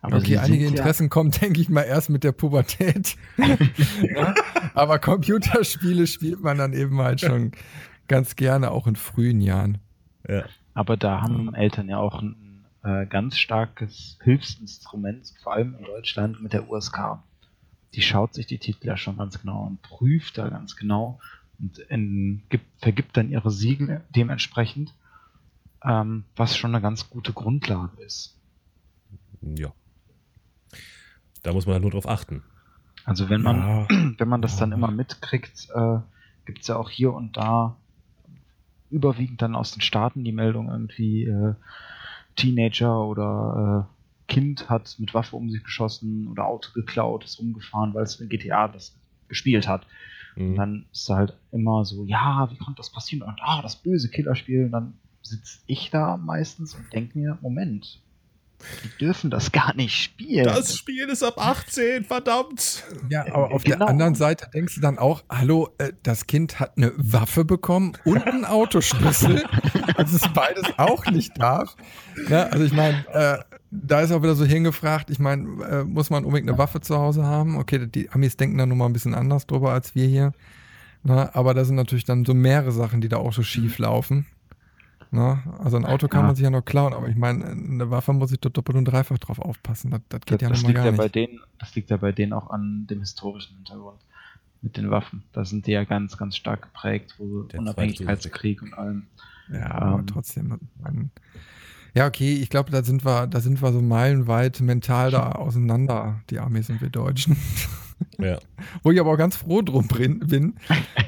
[0.00, 3.16] Aber okay, einige sind ja- Interessen kommen, denke ich mal, erst mit der Pubertät.
[3.36, 4.34] ja,
[4.74, 7.52] aber Computerspiele spielt man dann eben halt schon
[8.06, 9.78] ganz gerne, auch in frühen Jahren.
[10.28, 10.44] Ja.
[10.74, 16.40] Aber da haben Eltern ja auch ein äh, ganz starkes Hilfsinstrument, vor allem in Deutschland
[16.40, 17.18] mit der USK.
[17.94, 21.18] Die schaut sich die Titel ja schon ganz genau und prüft da ganz genau
[21.58, 24.94] und in, gibt, vergibt dann ihre Siegel dementsprechend,
[25.82, 28.37] ähm, was schon eine ganz gute Grundlage ist.
[29.42, 29.72] Ja.
[31.42, 32.42] Da muss man halt nur drauf achten.
[33.04, 33.88] Also wenn man, Ja.
[34.18, 35.98] wenn man das dann immer mitkriegt, äh,
[36.46, 37.76] gibt es ja auch hier und da
[38.90, 41.54] überwiegend dann aus den Staaten die Meldung irgendwie äh,
[42.36, 47.94] Teenager oder äh, Kind hat mit Waffe um sich geschossen oder Auto geklaut, ist umgefahren,
[47.94, 48.94] weil es in GTA das
[49.28, 49.86] gespielt hat.
[50.36, 50.56] Und Mhm.
[50.56, 53.26] dann ist da halt immer so, ja, wie konnte das passieren?
[53.28, 54.66] Und ah, das böse Killerspiel.
[54.66, 58.00] Und dann sitze ich da meistens und denke mir, Moment,
[58.84, 60.44] die dürfen das gar nicht spielen.
[60.44, 62.84] Das Spiel ist ab 18, verdammt!
[63.08, 63.78] Ja, aber auf Genau.
[63.78, 67.92] der anderen Seite denkst du dann auch, hallo, äh, das Kind hat eine Waffe bekommen
[68.04, 69.44] und einen Autoschlüssel,
[69.96, 71.76] dass es beides auch nicht darf.
[72.28, 72.50] Ne?
[72.50, 73.38] Also ich meine, äh,
[73.70, 76.96] da ist auch wieder so hingefragt, ich meine, äh, muss man unbedingt eine Waffe zu
[76.98, 77.56] Hause haben?
[77.58, 80.32] Okay, die Amis denken da nun mal ein bisschen anders drüber als wir hier.
[81.04, 81.34] Ne?
[81.34, 84.26] Aber da sind natürlich dann so mehrere Sachen, die da auch so schief laufen.
[85.10, 85.42] Ne?
[85.58, 86.26] Also ein Auto kann Ja.
[86.26, 88.84] man sich ja noch klauen, aber ich meine, eine Waffe muss ich da doppelt und
[88.84, 89.90] dreifach drauf aufpassen.
[89.90, 90.98] Das, das geht ja das, nun mal liegt gar ja nicht.
[90.98, 93.98] bei denen, das liegt ja bei denen auch an dem historischen Hintergrund
[94.60, 95.22] mit den Waffen.
[95.32, 99.06] Da sind die ja ganz, ganz stark geprägt, wo Der Unabhängigkeitskrieg und allem.
[99.50, 100.48] Ja, aber Ähm, trotzdem.
[100.82, 101.10] Man,
[101.94, 106.20] ja, okay, ich glaube, da sind wir, da sind wir so meilenweit mental da auseinander,
[106.28, 107.36] die Amis und wir Deutschen.
[108.16, 108.38] Ja.
[108.84, 110.54] Wo ich aber auch ganz froh drum bin, bin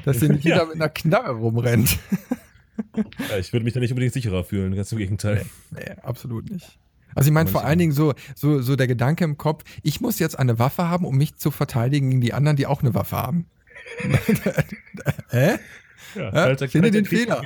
[0.03, 1.97] dass hier nicht jeder mit einer Knarre rumrennt.
[3.39, 5.45] Ich würde mich da nicht unbedingt sicherer fühlen, ganz im Gegenteil.
[5.71, 6.77] Nee, absolut nicht.
[7.15, 7.79] Also ich meine vor allen.
[7.79, 11.17] Dingen so, so, so der Gedanke im Kopf, ich muss jetzt eine Waffe haben, um
[11.17, 13.45] mich zu verteidigen gegen die anderen, die auch eine Waffe haben.
[15.29, 15.57] Hä?
[16.15, 17.05] Ja, Ja, finde den.
[17.05, 17.43] Fehler.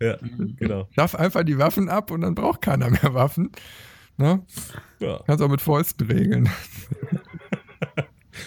[0.00, 0.18] Ja,
[0.56, 0.88] genau.
[0.96, 3.50] Darf einfach die Waffen ab und dann braucht keiner mehr Waffen.
[4.16, 4.42] Ne?
[5.00, 5.20] Ja.
[5.26, 6.48] Kannst auch mit Fäusten regeln.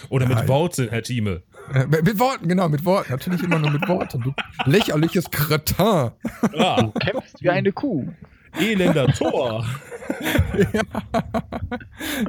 [0.08, 0.48] Oder mit.
[0.48, 1.42] Worten, Herr Thieme.
[1.74, 3.12] Äh, Mit, Worten, genau, mit Worten.
[3.12, 4.20] Natürlich immer nur mit Worten.
[4.22, 4.34] Du
[4.70, 6.10] lächerliches Kretin.
[6.58, 8.06] Ah, Kämpft wie eine Kuh.
[8.58, 9.64] elender Tor.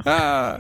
[0.06, 0.60] Ah,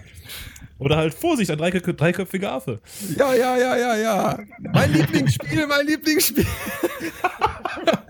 [0.77, 2.79] Oder halt Vorsicht, ein dreikö- dreiköpfiger Affe.
[3.17, 4.39] ja, ja, ja, ja, ja.
[4.73, 6.45] Mein Lieblingsspiel, mein Lieblingsspiel.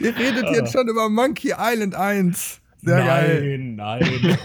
[0.00, 0.52] Ihr redet Ah.
[0.52, 2.59] jetzt schon über Monkey Island 1.
[2.82, 3.58] Sehr geil.
[3.58, 4.38] nein, nein.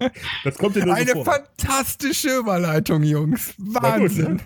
[0.44, 1.34] das kommt dir nur Eine so vor.
[1.34, 3.54] fantastische Überleitung, Jungs.
[3.58, 4.10] Na gut.
[4.18, 4.40] Wahnsinn.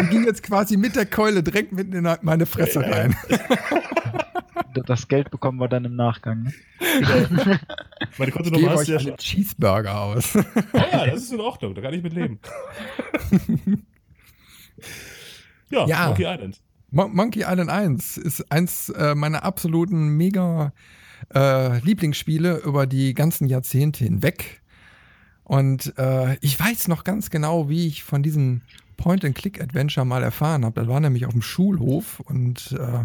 [0.00, 3.16] Die ging jetzt quasi mit der Keule direkt mitten in meine Fresse rein.
[4.86, 6.42] Das Geld bekommen wir dann im Nachgang.
[6.42, 6.52] Ne?
[6.80, 7.60] Meine
[8.10, 9.16] Ich gebe Kontonummer hast euch du ja einen schon.
[9.18, 10.34] Cheeseburger aus.
[10.34, 10.44] Ja,
[10.90, 12.40] ja, das ist in Ordnung, da kann ich mit leben.
[15.70, 16.06] ja, Ja.
[16.08, 16.60] Monkey Island.
[16.90, 20.72] Mon Monkey Island 1 ist eins äh, meiner absoluten mega
[21.34, 24.62] äh, Lieblingsspiele über die ganzen Jahrzehnte hinweg.
[25.44, 28.62] Und äh, ich weiß noch ganz genau, wie ich von diesem
[28.96, 30.80] Point-and-Click-Adventure mal erfahren habe.
[30.80, 33.04] Das war nämlich auf dem Schulhof und äh,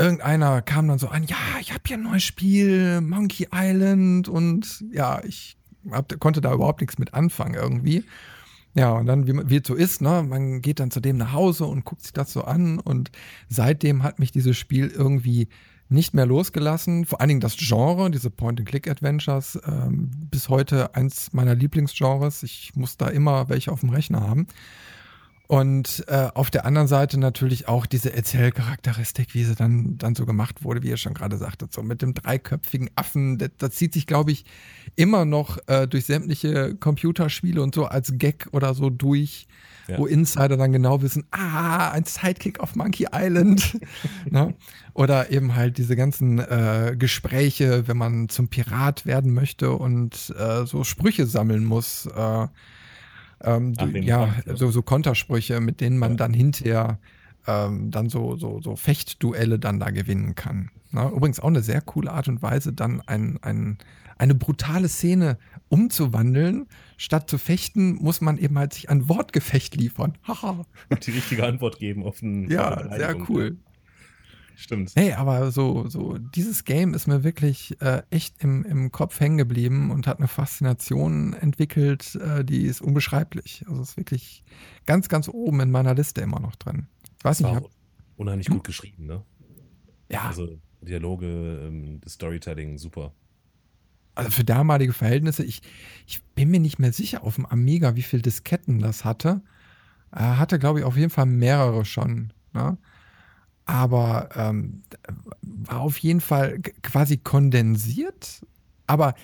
[0.00, 4.84] irgendeiner kam dann so an, ja, ich habe hier ein neues Spiel, Monkey Island und
[4.92, 5.56] ja, ich
[5.90, 8.04] hab, konnte da überhaupt nichts mit anfangen irgendwie.
[8.74, 11.32] Ja, und dann, wie, wie es so ist, ne, man geht dann zu dem nach
[11.32, 13.10] Hause und guckt sich das so an und
[13.48, 15.48] seitdem hat mich dieses Spiel irgendwie
[15.88, 17.04] nicht mehr losgelassen.
[17.04, 22.42] Vor allen Dingen das Genre, diese Point-and-Click-Adventures, ähm, bis heute eins meiner Lieblingsgenres.
[22.42, 24.46] Ich muss da immer welche auf dem Rechner haben.
[25.48, 30.26] Und äh, auf der anderen Seite natürlich auch diese Erzählcharakteristik, wie sie dann, dann so
[30.26, 33.38] gemacht wurde, wie ihr schon gerade sagtet, so mit dem dreiköpfigen Affen.
[33.38, 34.44] Das, das zieht sich, glaube ich,
[34.96, 39.46] immer noch äh, durch sämtliche Computerspiele und so als Gag oder so durch,
[39.88, 39.98] Ja.
[39.98, 43.78] wo Insider dann genau wissen, ah, ein Sidekick auf Monkey Island.
[44.30, 44.54] ne?
[44.94, 50.66] Oder eben halt diese ganzen äh, Gespräche, wenn man zum Pirat werden möchte und äh,
[50.66, 52.06] so Sprüche sammeln muss.
[52.06, 52.46] Äh,
[53.42, 54.56] ähm, Ach, du- ja, ja.
[54.56, 56.16] so, so Kontersprüche, mit denen man Ja.
[56.16, 56.98] dann hinterher
[57.46, 60.70] ähm, dann so, so, so Fechtduelle dann da gewinnen kann.
[60.90, 63.78] Na, übrigens auch eine sehr coole Art und Weise, dann ein, ein,
[64.18, 65.38] eine brutale Szene
[65.68, 66.66] umzuwandeln.
[66.96, 70.16] Statt zu fechten, muss man eben halt sich ein Wortgefecht liefern.
[70.26, 70.64] Haha.
[71.04, 72.50] Die richtige Antwort geben auf einen.
[72.50, 73.58] Ja, sehr cool.
[74.58, 74.92] Stimmt.
[74.96, 79.36] Nee, aber so, so, dieses Game ist mir wirklich äh, echt im, im Kopf hängen
[79.36, 83.66] geblieben und hat eine Faszination entwickelt, äh, die ist unbeschreiblich.
[83.68, 84.42] Also ist wirklich
[84.86, 86.86] ganz, ganz oben in meiner Liste immer noch drin.
[87.18, 87.70] Ich weiß Das nicht, hab,
[88.16, 89.22] unheimlich gut geschrieben, ne?
[90.10, 91.26] ja, Also Dialoge,
[91.66, 93.12] ähm, das Storytelling, super.
[94.16, 95.62] Also für damalige Verhältnisse, ich,
[96.06, 99.42] ich bin mir nicht mehr sicher auf dem Amiga, wie viel Disketten das hatte.
[100.10, 102.32] Er hatte, glaube ich, auf jeden Fall mehrere schon.
[102.52, 102.78] Ne?
[103.66, 104.82] Aber ähm,
[105.42, 108.44] war auf jeden Fall quasi kondensiert.
[108.86, 109.14] Aber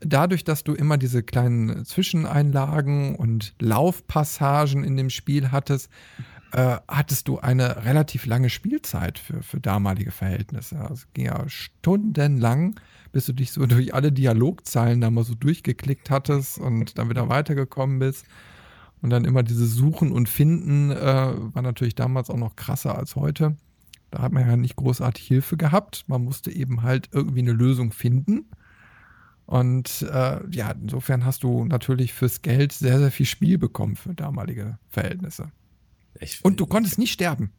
[0.00, 5.90] dadurch, dass du immer diese kleinen Zwischeneinlagen und Laufpassagen in dem Spiel hattest,
[6.52, 10.80] äh, hattest du eine relativ lange Spielzeit für, für damalige Verhältnisse.
[10.80, 12.80] Also es ging ja stundenlang,
[13.12, 17.28] bis du dich so durch alle Dialogzeilen da mal so durchgeklickt hattest und dann wieder
[17.28, 18.26] weitergekommen bist.
[19.00, 23.14] Und dann immer dieses Suchen und Finden äh, war natürlich damals auch noch krasser als
[23.14, 23.56] heute.
[24.10, 26.04] Da hat man ja nicht großartig Hilfe gehabt.
[26.08, 28.46] Man musste eben halt irgendwie eine Lösung finden.
[29.46, 34.14] Und äh, ja, insofern hast du natürlich fürs Geld sehr, sehr viel Spiel bekommen für
[34.14, 35.52] damalige Verhältnisse.
[36.20, 37.52] Ich, Und du konntest nicht sterben.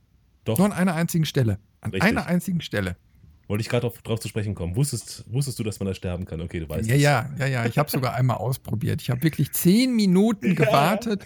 [0.43, 1.59] Doch, Nur an einer einzigen Stelle.
[1.81, 2.09] An Richtig.
[2.09, 2.95] einer einzigen Stelle.
[3.49, 4.75] Wollte ich gerade drauf, drauf zu sprechen kommen.
[4.77, 6.39] Wusstest, wusstest du, dass man da sterben kann?
[6.39, 7.01] Okay, du weißt Ja, es.
[7.01, 7.65] ja, ja, ja.
[7.65, 9.01] Ich habe sogar einmal ausprobiert.
[9.01, 11.25] Ich habe wirklich zehn Minuten gewartet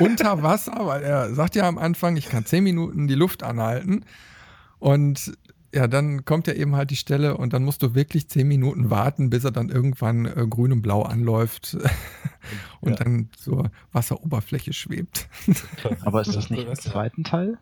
[0.00, 4.04] unter Wasser, weil er sagt ja am Anfang, ich kann zehn Minuten die Luft anhalten.
[4.78, 5.32] Und
[5.72, 8.90] ja, dann kommt ja eben halt die Stelle und dann musst du wirklich zehn Minuten
[8.90, 11.76] warten, bis er dann irgendwann äh, grün und blau anläuft
[12.80, 12.96] und Ja.
[12.96, 15.28] dann zur Wasseroberfläche schwebt.
[16.04, 17.58] Aber ist das nicht im zweiten Teil?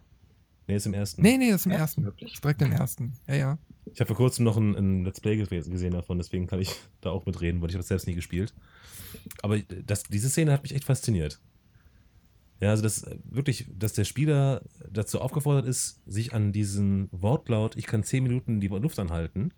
[0.66, 1.20] Nee, ist im ersten.
[1.20, 2.04] Nee, nee, das ist im Ersten ersten.
[2.04, 2.32] wirklich?
[2.34, 3.12] Ist direkt im ersten.
[3.26, 3.58] Ja, ja.
[3.92, 7.10] Ich habe vor kurzem noch ein, ein Let's Play gesehen davon, deswegen kann ich da
[7.10, 8.54] auch mitreden, weil ich habe das selbst nie gespielt.
[9.42, 11.40] Aber das, diese Szene hat mich echt fasziniert.
[12.60, 17.86] Ja, also das wirklich, dass der Spieler dazu aufgefordert ist, sich an diesen Wortlaut, ich
[17.86, 19.52] kann 10 Minuten die Luft anhalten,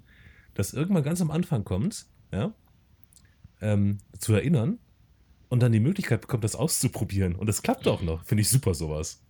[0.55, 2.53] das irgendwann ganz am Anfang kommt, ja,
[3.63, 4.79] ähm, zu erinnern
[5.49, 7.35] und dann die Möglichkeit bekommt, das auszuprobieren.
[7.35, 8.25] Und das klappt auch noch.
[8.25, 9.23] Finde ich super sowas.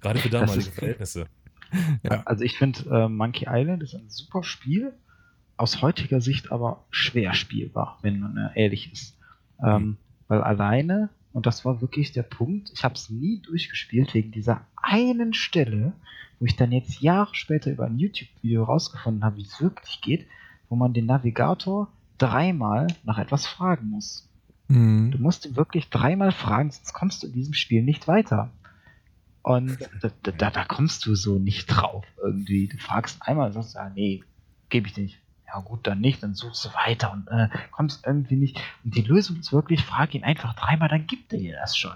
[0.00, 1.26] Gerade für damalige Verhältnisse.
[2.02, 2.22] Ja.
[2.24, 4.92] Also ich finde, äh, Monkey Island ist ein super Spiel,
[5.56, 9.16] aus heutiger Sicht aber schwer spielbar, wenn man äh, ehrlich ist.
[9.62, 9.96] Ähm,
[10.28, 14.66] weil alleine, und das war wirklich der Punkt, ich habe es nie durchgespielt wegen dieser
[14.82, 15.92] einen Stelle,
[16.38, 20.26] wo ich dann jetzt Jahre später über ein YouTube-Video rausgefunden habe, wie es wirklich geht,
[20.68, 21.88] wo man den Navigator
[22.18, 24.28] dreimal nach etwas fragen muss.
[24.68, 25.14] Du Mhm.
[25.20, 28.50] musst ihn wirklich dreimal fragen, sonst kommst du in diesem Spiel nicht weiter.
[29.46, 32.66] Und da, da- da, kommst du so nicht drauf irgendwie.
[32.66, 34.24] Du fragst einmal und sagst, ja, nee,
[34.70, 35.20] gebe ich dir nicht.
[35.46, 38.60] Ja gut, dann nicht, dann suchst du weiter und äh, kommst irgendwie nicht.
[38.82, 41.92] Und die Lösung ist wirklich, frag ihn einfach dreimal, dann gibt er dir das schon.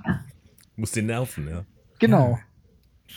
[0.77, 1.65] Muss den nerven, ja.
[1.99, 2.39] Genau.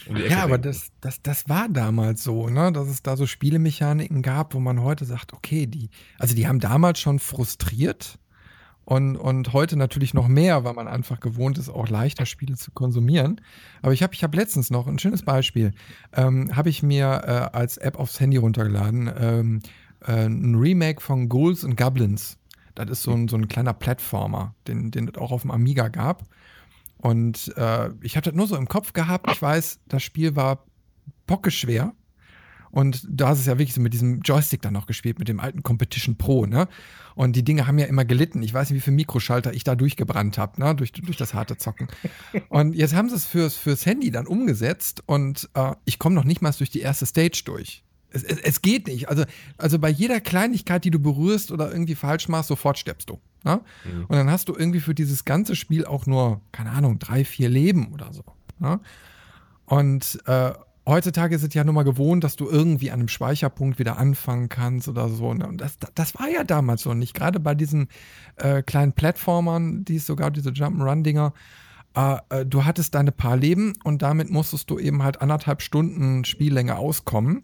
[0.07, 2.71] Ecke Ja, aber das, das, das war damals so, ne?
[2.71, 6.59] dass es da so Spielemechaniken gab, wo man heute sagt, okay, die, also die haben
[6.59, 8.17] damals schon frustriert
[8.85, 12.71] und, und heute natürlich noch mehr, weil man einfach gewohnt ist, auch leichter Spiele zu
[12.71, 13.39] konsumieren.
[13.81, 15.71] Aber ich habe ich hab letztens noch ein schönes Beispiel,
[16.13, 19.59] ähm, habe ich mir äh, als App aufs Handy runtergeladen, ähm,
[20.05, 22.37] äh, ein Remake von Ghouls and Goblins.
[22.75, 25.87] Das ist so ein, so ein kleiner Plattformer, den, den es auch auf dem Amiga
[25.87, 26.23] gab.
[26.97, 29.29] Und äh, ich hatte das nur so im Kopf gehabt.
[29.31, 30.65] Ich weiß, das Spiel war
[31.27, 31.93] pockeschwer.
[32.73, 35.39] Und da hast es ja wirklich so mit diesem Joystick dann noch gespielt, mit dem
[35.39, 36.67] alten Competition Pro, ne?
[37.13, 38.41] Und die Dinge haben ja immer gelitten.
[38.41, 40.73] Ich weiß nicht, wie viele Mikroschalter ich da durchgebrannt habe, ne?
[40.73, 41.87] Durch, durch das harte Zocken.
[42.49, 46.23] Und jetzt haben sie es fürs, fürs Handy dann umgesetzt und äh, ich komme noch
[46.23, 47.83] nicht mal durch die erste Stage durch.
[48.09, 49.07] Es, es, es, geht nicht.
[49.07, 49.25] Also,
[49.59, 53.19] also bei jeder Kleinigkeit, die du berührst oder irgendwie falsch machst, sofort steppst du.
[53.43, 53.61] Ne?
[53.85, 54.05] Mhm.
[54.05, 57.49] Und dann hast du irgendwie für dieses ganze Spiel auch nur, keine Ahnung, drei, vier
[57.49, 58.23] Leben oder so.
[58.57, 58.79] Ne?
[59.65, 60.53] Und äh,
[60.85, 64.49] heutzutage ist es ja nun mal gewohnt, dass du irgendwie an einem Speicherpunkt wieder anfangen
[64.49, 65.33] kannst oder so.
[65.33, 65.47] Ne?
[65.47, 67.13] Und das, das war ja damals so nicht.
[67.13, 67.87] Gerade bei diesen
[68.35, 71.33] äh, kleinen Plattformern, die es sogar diese Jump'n'Run-Dinger,
[71.95, 76.25] äh, äh, du hattest deine paar Leben und damit musstest du eben halt anderthalb Stunden
[76.25, 77.43] Spiellänge auskommen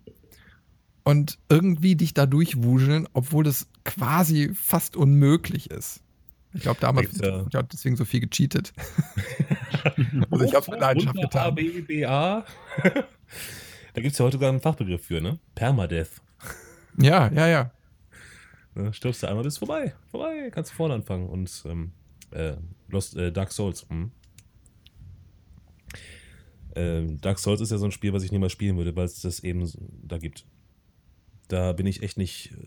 [1.04, 6.02] und irgendwie dich da durchwuseln, obwohl das quasi fast unmöglich ist.
[6.54, 7.46] Ich glaube, damals ja.
[7.46, 8.74] ich deswegen so viel gecheatet.
[10.32, 11.42] also ich habe Leidenschaft getan.
[11.42, 12.46] A, B, B, A.
[13.94, 15.40] Da gibt es ja heute sogar einen Fachbegriff für, ne?
[15.56, 16.22] Permadeath.
[16.98, 17.72] Ja, ja, ja.
[18.76, 19.94] Ne, stirbst du einmal, bist vorbei.
[20.12, 21.28] Vorbei, kannst du vorne anfangen.
[21.28, 21.92] Und ähm,
[22.32, 22.54] äh,
[22.88, 23.88] Lost, äh, Dark Souls.
[23.90, 24.12] Hm.
[26.76, 29.22] Ähm, Dark Souls ist ja so ein Spiel, was ich niemals spielen würde, weil es
[29.22, 29.70] das eben
[30.04, 30.46] da gibt.
[31.48, 32.58] Da bin ich echt nicht äh,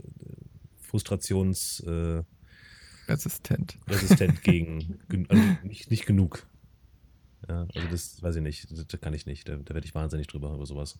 [0.80, 1.80] frustrations...
[1.80, 2.24] Äh,
[3.12, 3.76] resistent.
[3.88, 4.98] Resistent gegen.
[5.28, 6.46] Also nicht, nicht genug.
[7.48, 8.66] Ja, also das weiß ich nicht.
[8.70, 9.48] Das kann ich nicht.
[9.48, 10.98] Da, da werde ich wahnsinnig drüber über sowas.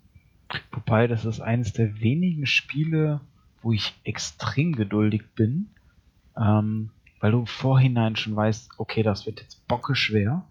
[0.71, 3.21] Wobei, das ist eines der wenigen Spiele,
[3.63, 5.71] wo ich extrem geduldig bin.
[6.37, 6.91] Ähm,
[7.21, 10.45] weil du im Vorhinein schon weißt, okay, das wird jetzt bocke schwer.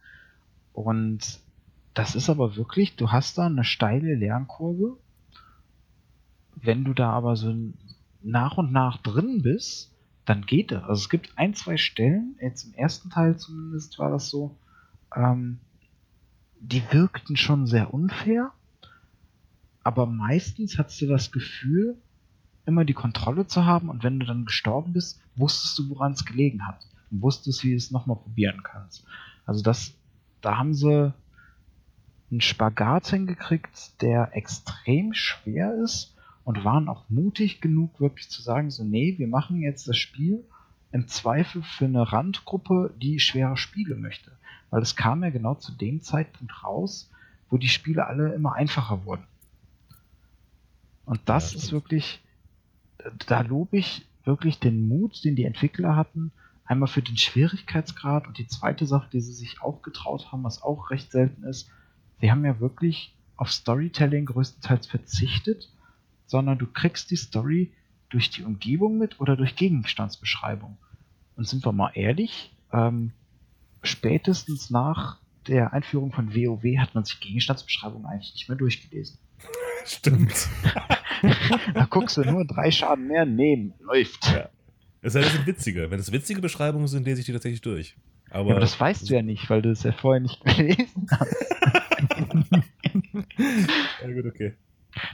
[0.74, 1.40] Und
[1.94, 4.98] das ist aber wirklich, du hast da eine steile Lernkurve.
[6.56, 7.54] Wenn du da aber so
[8.22, 9.91] nach und nach drin bist,
[10.26, 10.84] dann geht das.
[10.84, 14.56] Also es gibt ein, zwei Stellen, jetzt im ersten Teil zumindest war das so,
[15.16, 15.60] ähm,
[16.60, 18.52] die wirkten schon sehr unfair,
[19.84, 21.98] aber meistens hattest du das Gefühl,
[22.66, 26.26] immer die Kontrolle zu haben und wenn du dann gestorben bist, wusstest du, woran es
[26.26, 29.04] gelegen hat und wusstest, wie du es nochmal probieren kannst.
[29.46, 29.96] Also das,
[30.42, 31.14] da haben sie
[32.30, 36.11] einen Spagat hingekriegt, der extrem schwer ist
[36.44, 40.44] und waren auch mutig genug, wirklich zu sagen, so, nee, wir machen jetzt das Spiel
[40.92, 44.32] im Zweifel für eine Randgruppe, die schwere Spiele möchte.
[44.70, 47.10] Weil es kam ja genau zu dem Zeitpunkt raus,
[47.50, 49.24] wo die Spiele alle immer einfacher wurden.
[51.06, 52.22] Und das ja, ist wirklich,
[53.28, 56.32] da lobe ich wirklich den Mut, den die Entwickler hatten,
[56.66, 60.62] einmal für den Schwierigkeitsgrad und die zweite Sache, die sie sich auch getraut haben, was
[60.62, 61.70] auch recht selten ist,
[62.22, 65.71] sie haben ja wirklich auf Storytelling größtenteils verzichtet,
[66.32, 67.74] sondern du kriegst die Story
[68.10, 70.78] durch die Umgebung mit oder durch Gegenstandsbeschreibung.
[71.36, 73.12] Und sind wir mal ehrlich, ähm,
[73.84, 79.20] spätestens nach der Einführung von WoW hat man sich Gegenstandsbeschreibungen eigentlich nicht mehr durchgelesen.
[79.86, 80.48] Stimmt.
[81.74, 84.32] da guckst du nur drei Schaden mehr, nehmen, läuft.
[84.32, 84.50] Ja.
[85.02, 85.92] Es sei denn, witzige.
[85.92, 87.98] Wenn es witzige Beschreibungen sind, lese ich die tatsächlich durch.
[88.30, 91.08] Aber, ja, aber das weißt du ja nicht, weil du es ja vorher nicht gelesen
[91.12, 91.36] hast.
[94.02, 94.54] ja, gut, okay.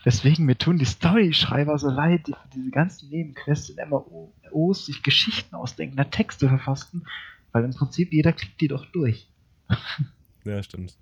[0.05, 5.03] Deswegen, mir tun die Story-Schreiber so leid, die für diese ganzen Nebenquests in MMOs sich
[5.03, 7.03] Geschichten ausdenken, da Texte verfassen
[7.57, 9.27] weil im Prinzip jeder klickt die doch durch.
[10.45, 10.95] Ja, stimmt.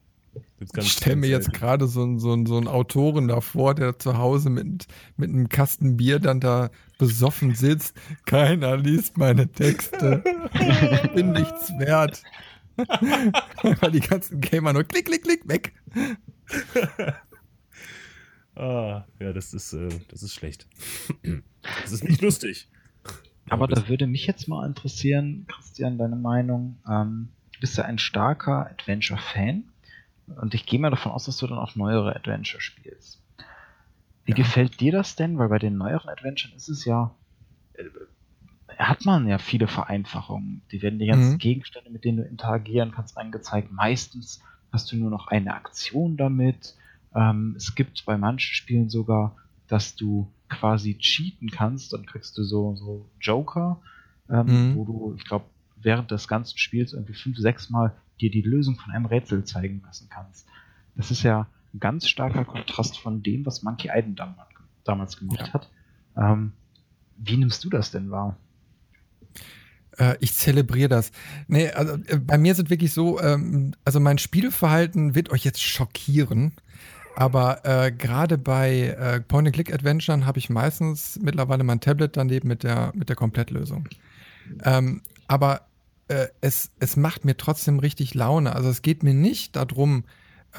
[0.59, 4.87] ich stelle mir jetzt gerade so, so, so einen Autoren davor, der zu Hause mit,
[5.17, 7.95] mit einem Kasten Bier dann da besoffen sitzt.
[8.25, 10.23] Keiner liest meine Texte.
[11.03, 12.23] Ich bin nichts wert.
[12.77, 15.73] Weil die ganzen Gamer nur klick, klick, klick, weg.
[18.55, 20.67] Ah, ja, das ist, äh, das ist schlecht.
[21.81, 22.67] Das ist nicht lustig.
[23.49, 26.77] Aber da würde mich jetzt mal interessieren, Christian, deine Meinung.
[26.89, 29.63] Ähm, du bist ja ein starker Adventure-Fan
[30.41, 33.21] und ich gehe mal davon aus, dass du dann auch neuere Adventure spielst.
[34.25, 34.37] Wie ja.
[34.37, 35.37] gefällt dir das denn?
[35.37, 37.13] Weil bei den neueren Adventuren ist es ja,
[37.73, 37.83] äh,
[38.77, 40.63] hat man ja viele Vereinfachungen.
[40.71, 41.37] Die werden die ganzen mhm.
[41.37, 43.71] Gegenstände, mit denen du interagieren kannst, angezeigt.
[43.71, 44.41] Meistens
[44.71, 46.75] hast du nur noch eine Aktion damit.
[47.15, 49.35] Ähm, es gibt bei manchen Spielen sogar,
[49.67, 53.81] dass du quasi cheaten kannst, dann kriegst du so, so Joker,
[54.29, 54.75] ähm, mhm.
[54.75, 55.45] wo du, ich glaube,
[55.77, 59.81] während des ganzen Spiels irgendwie fünf, sechs Mal dir die Lösung von einem Rätsel zeigen
[59.85, 60.47] lassen kannst.
[60.95, 64.21] Das ist ja ein ganz starker Kontrast von dem, was Monkey Island
[64.83, 65.53] damals gemacht ja.
[65.53, 65.69] hat.
[66.17, 66.53] Ähm,
[67.17, 68.37] wie nimmst du das denn wahr?
[69.97, 71.11] Äh, ich zelebriere das.
[71.47, 75.61] Nee, also äh, bei mir sind wirklich so, ähm, also mein Spielverhalten wird euch jetzt
[75.61, 76.53] schockieren.
[77.15, 82.91] Aber äh, gerade bei äh, Point-and-Click-Adventuren habe ich meistens mittlerweile mein Tablet daneben mit der,
[82.95, 83.87] mit der Komplettlösung.
[84.63, 85.67] Ähm, aber
[86.07, 88.53] äh, es, es macht mir trotzdem richtig Laune.
[88.55, 90.03] Also es geht mir nicht darum,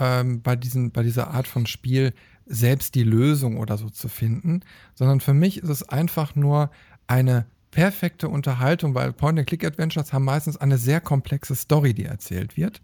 [0.01, 2.13] ähm, bei, diesen, bei dieser Art von Spiel
[2.47, 4.61] selbst die Lösung oder so zu finden,
[4.95, 6.71] sondern für mich ist es einfach nur
[7.07, 12.81] eine perfekte Unterhaltung, weil Point-and-Click-Adventures haben meistens eine sehr komplexe Story, die erzählt wird.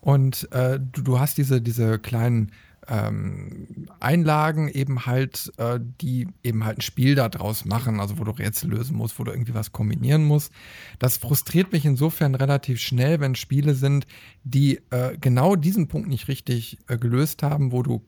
[0.00, 2.52] Und äh, du, du, hast diese, diese kleinen
[2.88, 8.32] ähm, Einlagen eben halt, äh, die eben halt ein Spiel daraus machen, also wo du
[8.32, 10.52] Rätsel lösen musst, wo du irgendwie was kombinieren musst.
[10.98, 14.06] Das frustriert mich insofern relativ schnell, wenn Spiele sind,
[14.42, 18.04] die äh, genau diesen Punkt nicht richtig äh, gelöst haben, wo du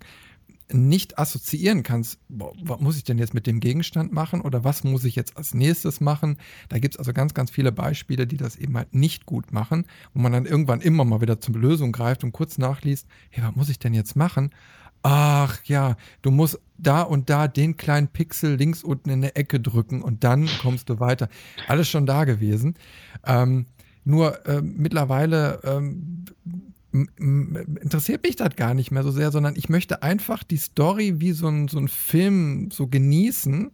[0.73, 4.85] nicht assoziieren kannst, boah, was muss ich denn jetzt mit dem Gegenstand machen oder was
[4.85, 6.39] muss ich jetzt als nächstes machen.
[6.69, 9.87] Da gibt es also ganz, ganz viele Beispiele, die das eben halt nicht gut machen,
[10.13, 13.55] wo man dann irgendwann immer mal wieder zur Lösung greift und kurz nachliest, hey, was
[13.55, 14.51] muss ich denn jetzt machen?
[15.03, 19.61] Ach ja, du musst da und da den kleinen Pixel links unten in der Ecke
[19.61, 21.29] drücken und dann kommst du weiter.
[21.69, 22.75] Alles schon da gewesen.
[23.25, 23.67] Ähm,
[24.05, 26.25] nur äh, mittlerweile ähm,
[27.19, 31.33] interessiert mich das gar nicht mehr so sehr, sondern ich möchte einfach die Story wie
[31.33, 33.71] so ein, so ein Film so genießen.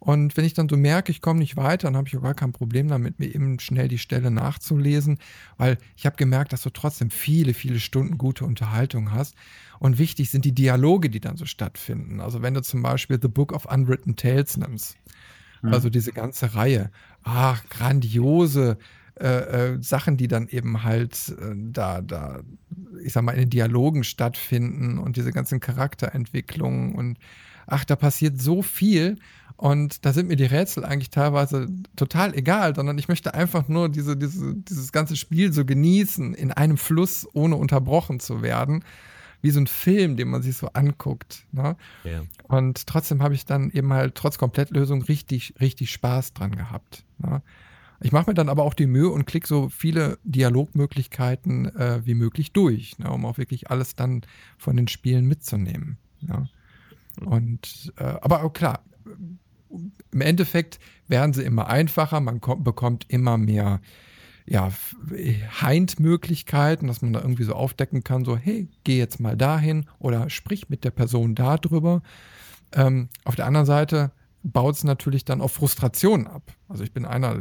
[0.00, 2.34] Und wenn ich dann so merke, ich komme nicht weiter, dann habe ich auch gar
[2.34, 5.18] kein Problem damit, mir eben schnell die Stelle nachzulesen,
[5.56, 9.34] weil ich habe gemerkt, dass du trotzdem viele, viele Stunden gute Unterhaltung hast.
[9.80, 12.20] Und wichtig sind die Dialoge, die dann so stattfinden.
[12.20, 14.96] Also wenn du zum Beispiel The Book of Unwritten Tales nimmst,
[15.62, 15.72] mhm.
[15.72, 16.90] also diese ganze Reihe,
[17.24, 18.78] ach, grandiose
[19.20, 22.40] äh, äh, Sachen, die dann eben halt äh, da, da,
[23.02, 27.18] ich sag mal, in den Dialogen stattfinden und diese ganzen Charakterentwicklungen und
[27.66, 29.18] ach, da passiert so viel
[29.58, 31.66] und da sind mir die Rätsel eigentlich teilweise
[31.96, 36.52] total egal, sondern ich möchte einfach nur diese, diese, dieses ganze Spiel so genießen, in
[36.52, 38.84] einem Fluss, ohne unterbrochen zu werden.
[39.42, 41.44] Wie so ein Film, den man sich so anguckt.
[41.50, 41.76] Ne?
[42.04, 42.22] Ja.
[42.44, 47.04] Und trotzdem habe ich dann eben halt trotz Komplettlösung richtig, richtig Spaß dran gehabt.
[47.18, 47.42] Ne?
[48.00, 52.14] Ich mache mir dann aber auch die Mühe und klicke so viele Dialogmöglichkeiten äh, wie
[52.14, 54.22] möglich durch, ne, um auch wirklich alles dann
[54.56, 55.98] von den Spielen mitzunehmen.
[56.20, 56.46] Ja.
[57.24, 58.84] Und äh, aber auch klar,
[60.12, 63.80] im Endeffekt werden sie immer einfacher, man kommt, bekommt immer mehr
[64.46, 64.72] ja,
[65.60, 70.30] Hind-Möglichkeiten, dass man da irgendwie so aufdecken kann, so, hey, geh jetzt mal dahin oder
[70.30, 72.02] sprich mit der Person darüber.
[72.72, 74.10] Ähm, auf der anderen Seite
[74.42, 76.42] baut es natürlich dann auf Frustration ab.
[76.68, 77.38] Also ich bin einer,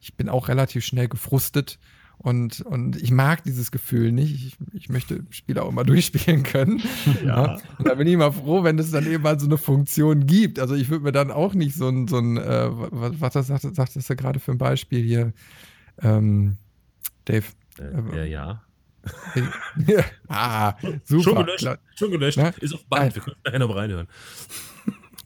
[0.00, 1.78] ich bin auch relativ schnell gefrustet
[2.18, 4.34] und, und ich mag dieses Gefühl nicht.
[4.34, 6.82] Ich, ich möchte Spiele auch immer durchspielen können.
[7.24, 7.58] Ja.
[7.78, 10.58] Und da bin ich immer froh, wenn es dann eben mal so eine Funktion gibt.
[10.58, 13.46] Also ich würde mir dann auch nicht so ein, so ein äh, was, was das
[13.46, 15.32] sagt, sagtest du gerade für ein Beispiel hier,
[16.02, 16.56] ähm,
[17.24, 17.46] Dave?
[17.78, 18.62] Äh, ja, ja.
[20.28, 20.74] ah,
[21.04, 21.22] super.
[21.22, 21.78] Schon gelöscht.
[21.94, 22.38] Schon gelöscht.
[22.60, 23.14] Ist auf Band.
[23.14, 24.08] Wir können nachher noch reinhören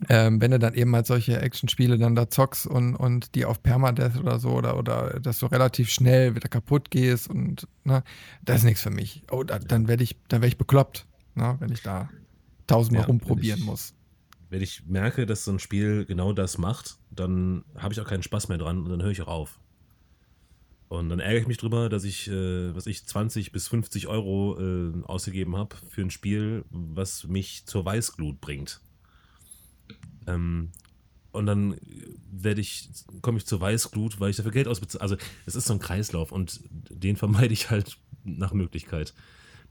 [0.08, 3.62] ähm, wenn du dann eben halt solche Actionspiele dann da zockst und, und die auf
[3.62, 8.02] Permadeath oder so oder, oder dass du relativ schnell wieder kaputt gehst und ne,
[8.44, 9.22] das ist nichts für mich.
[9.30, 12.10] Oh, da, dann werde ich, dann werde ich bekloppt, ne, wenn ich da
[12.66, 13.94] tausendmal ja, rumprobieren ich, muss.
[14.50, 18.22] Wenn ich merke, dass so ein Spiel genau das macht, dann habe ich auch keinen
[18.22, 19.58] Spaß mehr dran und dann höre ich auch auf.
[20.88, 24.58] Und dann ärgere ich mich drüber, dass ich, äh, was ich 20 bis 50 Euro
[24.60, 28.82] äh, ausgegeben habe für ein Spiel, was mich zur Weißglut bringt.
[30.26, 30.70] Ähm,
[31.32, 31.76] und dann
[32.30, 32.90] werde ich,
[33.22, 35.02] komme ich zur Weißglut, weil ich dafür Geld ausbezahle.
[35.02, 35.16] Also
[35.46, 39.14] es ist so ein Kreislauf und den vermeide ich halt nach Möglichkeit.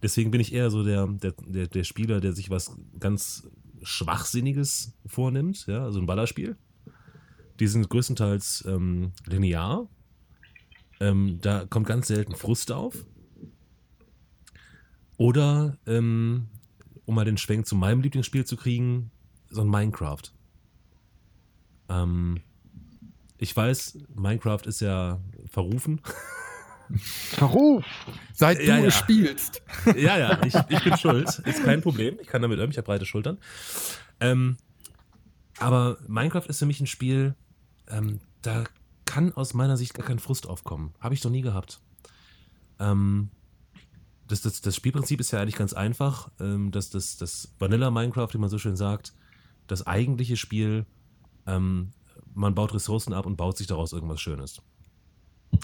[0.02, 3.48] Deswegen bin ich eher so der, der, der, der Spieler, der sich was ganz
[3.84, 6.58] Schwachsinniges vornimmt, ja, also ein Ballerspiel.
[7.60, 9.88] Die sind größtenteils ähm, linear.
[11.00, 13.06] Ähm, da kommt ganz selten Frust auf.
[15.18, 16.48] Oder, ähm,
[17.06, 19.12] um mal den Schwenk zu meinem Lieblingsspiel zu kriegen,
[19.50, 20.24] so ein Minecraft.
[21.92, 22.42] Ähm,
[23.38, 25.20] ich weiß, Minecraft ist ja
[25.50, 26.02] verrufen.
[26.98, 27.86] Verruf!
[28.34, 29.62] Seit du ja, spielst.
[29.96, 31.28] Ja, ja, ich, ich bin schuld.
[31.28, 32.18] Ist kein Problem.
[32.22, 32.72] Ich kann damit üben.
[32.72, 33.38] Ich habe breite Schultern.
[34.20, 34.58] Ähm,
[35.60, 37.36] aber Minecraft ist für mich ein Spiel,
[37.88, 38.64] ähm, da
[39.06, 40.94] kann aus meiner Sicht gar kein Frust aufkommen.
[41.00, 41.80] Habe ich doch nie gehabt.
[42.80, 43.30] Ähm,
[44.28, 46.32] das, das, das, Spielprinzip ist ja eigentlich ganz einfach.
[46.40, 49.14] Ähm, das, das, das Vanilla Minecraft, wie man so schön sagt,
[49.68, 50.86] das eigentliche Spiel
[51.48, 51.94] ähm,
[52.34, 54.62] man baut Ressourcen ab und baut sich daraus irgendwas Schönes.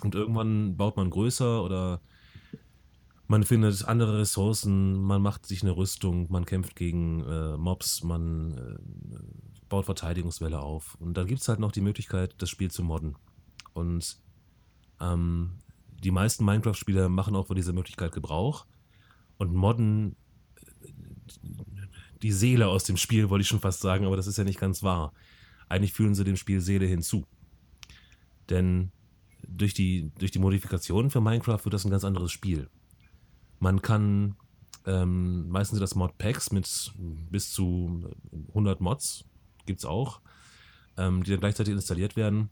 [0.03, 2.01] Und irgendwann baut man größer oder
[3.27, 8.57] man findet andere Ressourcen, man macht sich eine Rüstung, man kämpft gegen äh, Mobs, man
[8.57, 10.95] äh, baut Verteidigungswelle auf.
[10.99, 13.15] Und dann gibt es halt noch die Möglichkeit, das Spiel zu modden.
[13.73, 14.17] Und
[15.01, 15.59] ähm,
[16.03, 18.65] die meisten Minecraft-Spieler machen auch von dieser Möglichkeit Gebrauch
[19.37, 20.15] und modden
[20.81, 20.91] äh,
[22.21, 24.59] die Seele aus dem Spiel, wollte ich schon fast sagen, aber das ist ja nicht
[24.59, 25.13] ganz wahr.
[25.69, 27.25] Eigentlich fühlen sie dem Spiel Seele hinzu.
[28.49, 28.91] Denn
[29.47, 32.69] durch die, durch die Modifikationen für Minecraft wird das ein ganz anderes Spiel.
[33.59, 34.35] Man kann,
[34.85, 36.93] ähm, meistens sind das Modpacks mit
[37.29, 38.09] bis zu
[38.49, 39.25] 100 Mods,
[39.65, 40.21] gibt es auch,
[40.97, 42.49] ähm, die dann gleichzeitig installiert werden.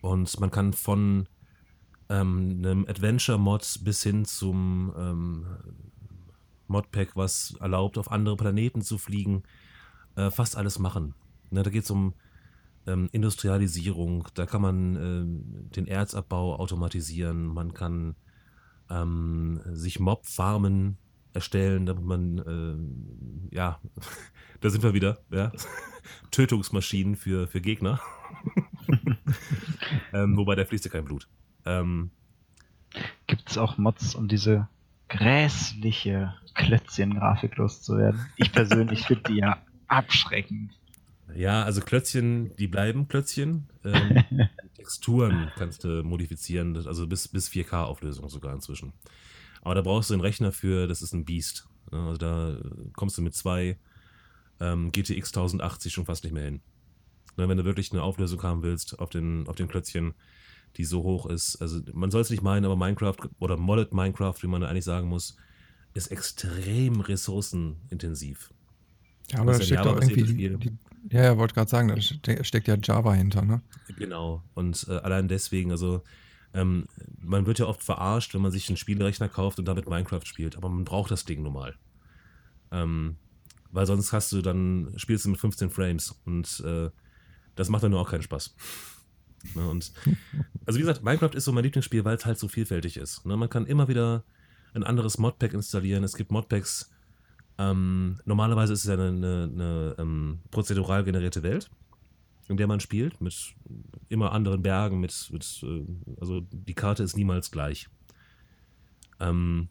[0.00, 1.28] Und man kann von
[2.08, 5.46] ähm, einem Adventure-Mod bis hin zum ähm,
[6.66, 9.44] Modpack, was erlaubt, auf andere Planeten zu fliegen,
[10.16, 11.14] äh, fast alles machen.
[11.52, 12.14] Ne, da geht es um
[12.86, 18.16] ähm, Industrialisierung, da kann man äh, den Erzabbau automatisieren, man kann
[18.90, 20.96] ähm, sich Mob-Farmen
[21.34, 23.80] erstellen, damit man, äh, ja,
[24.60, 25.52] da sind wir wieder, ja,
[26.30, 28.00] Tötungsmaschinen für, für Gegner.
[30.14, 31.28] ähm, wobei, da fließt ja kein Blut.
[31.66, 32.10] Ähm,
[33.26, 34.68] Gibt es auch Mods, um diese
[35.08, 38.26] grässliche Klötzchen-Grafik loszuwerden?
[38.36, 40.72] Ich persönlich finde die ja abschreckend.
[41.36, 43.68] Ja, also Klötzchen, die bleiben Klötzchen.
[43.84, 44.24] Ähm,
[44.76, 48.92] Texturen kannst du modifizieren, also bis, bis 4K-Auflösung sogar inzwischen.
[49.62, 51.68] Aber da brauchst du einen Rechner für, das ist ein Beast.
[51.90, 52.58] Also da
[52.94, 53.78] kommst du mit zwei
[54.60, 56.60] ähm, GTX 1080 schon fast nicht mehr hin.
[57.36, 60.14] Wenn du wirklich eine Auflösung haben willst auf den, auf den Klötzchen,
[60.76, 61.56] die so hoch ist.
[61.56, 65.08] Also man soll es nicht meinen, aber Minecraft oder Modded Minecraft, wie man eigentlich sagen
[65.08, 65.36] muss,
[65.94, 68.50] ist extrem ressourcenintensiv.
[69.30, 70.78] Ja, aber da steckt doch irgendwie die, die,
[71.10, 72.00] ja, ja, wollte gerade sagen, da
[72.44, 73.62] steckt ja Java hinter, ne?
[73.96, 74.42] Genau.
[74.54, 76.02] Und äh, allein deswegen, also
[76.54, 76.86] ähm,
[77.20, 80.56] man wird ja oft verarscht, wenn man sich einen Spielrechner kauft und damit Minecraft spielt,
[80.56, 81.74] aber man braucht das Ding nun mal.
[82.70, 83.16] Ähm,
[83.70, 86.90] weil sonst hast du dann, spielst du mit 15 Frames und äh,
[87.54, 88.54] das macht dann nur auch keinen Spaß.
[89.56, 89.92] Ne, und,
[90.66, 93.26] also wie gesagt, Minecraft ist so mein Lieblingsspiel, weil es halt so vielfältig ist.
[93.26, 93.36] Ne?
[93.36, 94.22] Man kann immer wieder
[94.72, 96.04] ein anderes Modpack installieren.
[96.04, 96.91] Es gibt Modpacks,
[97.62, 101.70] ähm, normalerweise ist es ja eine, eine, eine ähm, prozedural generierte Welt,
[102.48, 103.54] in der man spielt, mit
[104.08, 105.84] immer anderen Bergen, mit, mit äh,
[106.20, 107.88] also die Karte ist niemals gleich.
[109.20, 109.68] Ähm,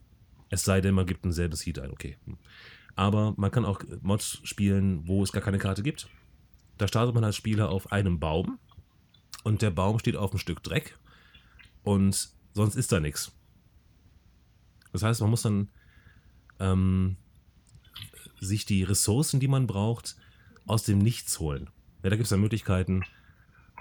[0.49, 2.17] es sei denn, man gibt ein selbes Heat ein, okay.
[2.95, 6.07] Aber man kann auch Mods spielen, wo es gar keine Karte gibt.
[6.77, 8.57] Da startet man als Spieler auf einem Baum
[9.43, 10.97] und der Baum steht auf einem Stück Dreck
[11.83, 13.33] und sonst ist da nichts.
[14.93, 15.69] Das heißt, man muss dann
[16.59, 17.17] ähm,
[18.41, 20.17] sich die Ressourcen, die man braucht,
[20.67, 21.69] aus dem Nichts holen.
[22.03, 23.03] Ja, da gibt es dann Möglichkeiten.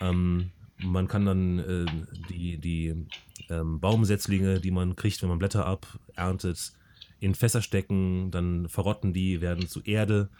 [0.00, 1.86] Ähm, man kann dann äh,
[2.28, 3.06] die, die
[3.48, 6.72] ähm, Baumsetzlinge, die man kriegt, wenn man Blätter aberntet,
[7.18, 10.30] in Fässer stecken, dann verrotten die, werden zu Erde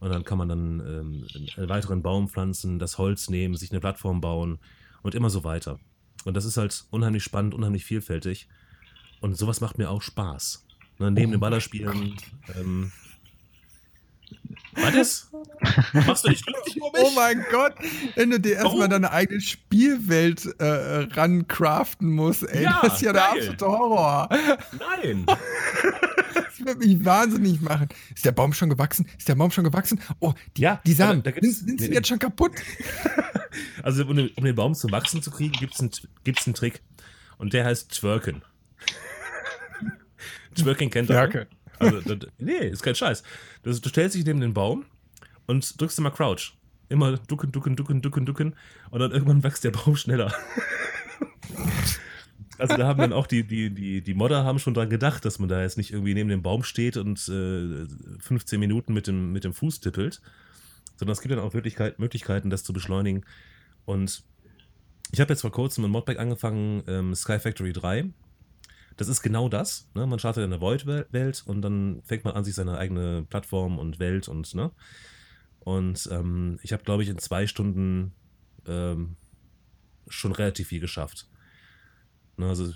[0.00, 1.26] und dann kann man dann ähm,
[1.56, 4.58] einen weiteren Baum pflanzen, das Holz nehmen, sich eine Plattform bauen
[5.02, 5.78] und immer so weiter.
[6.24, 8.48] Und das ist halt unheimlich spannend, unheimlich vielfältig.
[9.20, 10.66] Und sowas macht mir auch Spaß.
[10.98, 12.16] Ne, neben oh dem Ballerspielen
[12.58, 12.92] ähm,
[14.74, 15.30] was?
[16.06, 17.02] Machst du dich glücklich um mich?
[17.02, 17.74] Oh mein Gott,
[18.14, 23.12] wenn du dir erstmal deine eigene Spielwelt äh, rancraften musst, ey, ja, das ist ja
[23.12, 23.22] geil.
[23.22, 24.28] der absolute Horror.
[25.02, 25.26] Nein.
[26.58, 27.88] Das wird mich wahnsinnig machen.
[28.12, 29.06] Ist der Baum schon gewachsen?
[29.16, 30.00] Ist der Baum schon gewachsen?
[30.18, 32.52] Oh, die, ja, die Samen, da, da sind, sind sie nee, jetzt schon kaputt?
[33.82, 35.90] Also, um den, um den Baum zu wachsen zu kriegen, gibt es einen,
[36.22, 36.82] gibt's einen Trick.
[37.38, 38.42] Und der heißt Twerken.
[40.54, 41.14] Twerken kennt ihr.
[41.14, 41.46] Twerken.
[41.78, 43.22] Also, das, nee, ist kein Scheiß.
[43.62, 44.84] Das, du stellst dich neben den Baum
[45.46, 46.54] und drückst immer Crouch.
[46.88, 48.56] Immer ducken, ducken, ducken, ducken, ducken.
[48.90, 50.32] Und dann irgendwann wächst der Baum schneller.
[52.58, 55.38] Also da haben dann auch die, die, die, die Modder haben schon dran gedacht, dass
[55.38, 57.86] man da jetzt nicht irgendwie neben dem Baum steht und äh,
[58.18, 60.20] 15 Minuten mit dem, mit dem Fuß tippelt,
[60.96, 63.24] sondern es gibt dann auch Möglichkeit, Möglichkeiten, das zu beschleunigen.
[63.84, 64.24] Und
[65.12, 68.10] ich habe jetzt vor kurzem ein Modpack angefangen, ähm, Sky Factory 3
[68.98, 69.88] das ist genau das.
[69.94, 70.06] Ne?
[70.06, 73.98] Man startet in der Void-Welt und dann fängt man an, sich seine eigene Plattform und
[73.98, 74.72] Welt und, ne?
[75.60, 78.12] Und ähm, ich habe, glaube ich, in zwei Stunden
[78.66, 79.16] ähm,
[80.08, 81.28] schon relativ viel geschafft.
[82.36, 82.48] Ne?
[82.48, 82.72] Also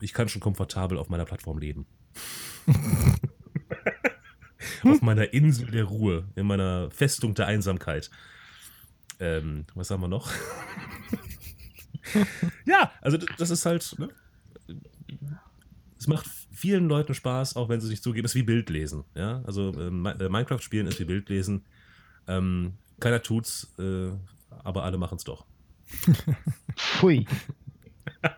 [0.00, 1.86] ich kann schon komfortabel auf meiner Plattform leben.
[4.84, 8.10] auf meiner Insel der Ruhe, in meiner Festung der Einsamkeit.
[9.20, 10.30] Ähm, was haben wir noch?
[12.66, 14.10] ja, also das ist halt, ne?
[16.04, 18.26] Es macht vielen Leuten Spaß, auch wenn sie sich zugeben.
[18.26, 19.04] Es ist wie Bildlesen.
[19.14, 19.42] Ja?
[19.46, 21.64] Also ähm, äh, Minecraft spielen ist wie Bildlesen.
[22.28, 24.10] Ähm, keiner tut's, äh,
[24.62, 25.46] aber alle machen es doch.
[26.76, 27.26] Pfui.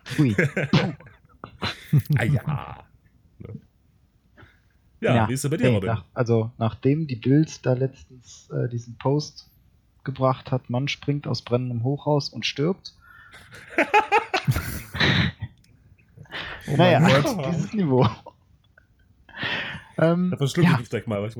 [0.05, 0.33] Pfui.
[2.17, 2.85] ah ja.
[4.99, 5.89] Ja, ja, wie ist es bei dir, Robin?
[5.89, 9.49] Nach, also, nachdem die Bild da letztens äh, diesen Post
[10.05, 12.95] gebracht hat, Mann springt aus brennendem Hochhaus und stirbt.
[16.67, 17.45] Oh naja, Gott.
[17.47, 18.07] dieses Niveau.
[19.97, 20.79] ähm, das verschlucke ja.
[20.81, 21.29] ich direkt mal.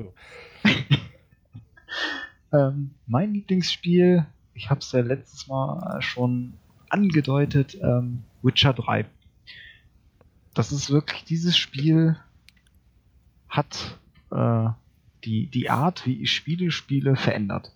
[2.52, 6.54] ähm, mein Lieblingsspiel, ich habe es ja letztes Mal schon
[6.88, 9.04] angedeutet, ähm, Witcher 3.
[10.54, 12.16] Das ist wirklich, dieses Spiel
[13.48, 13.98] hat
[14.30, 14.68] äh,
[15.24, 17.72] die, die Art, wie ich Spiele spiele, verändert.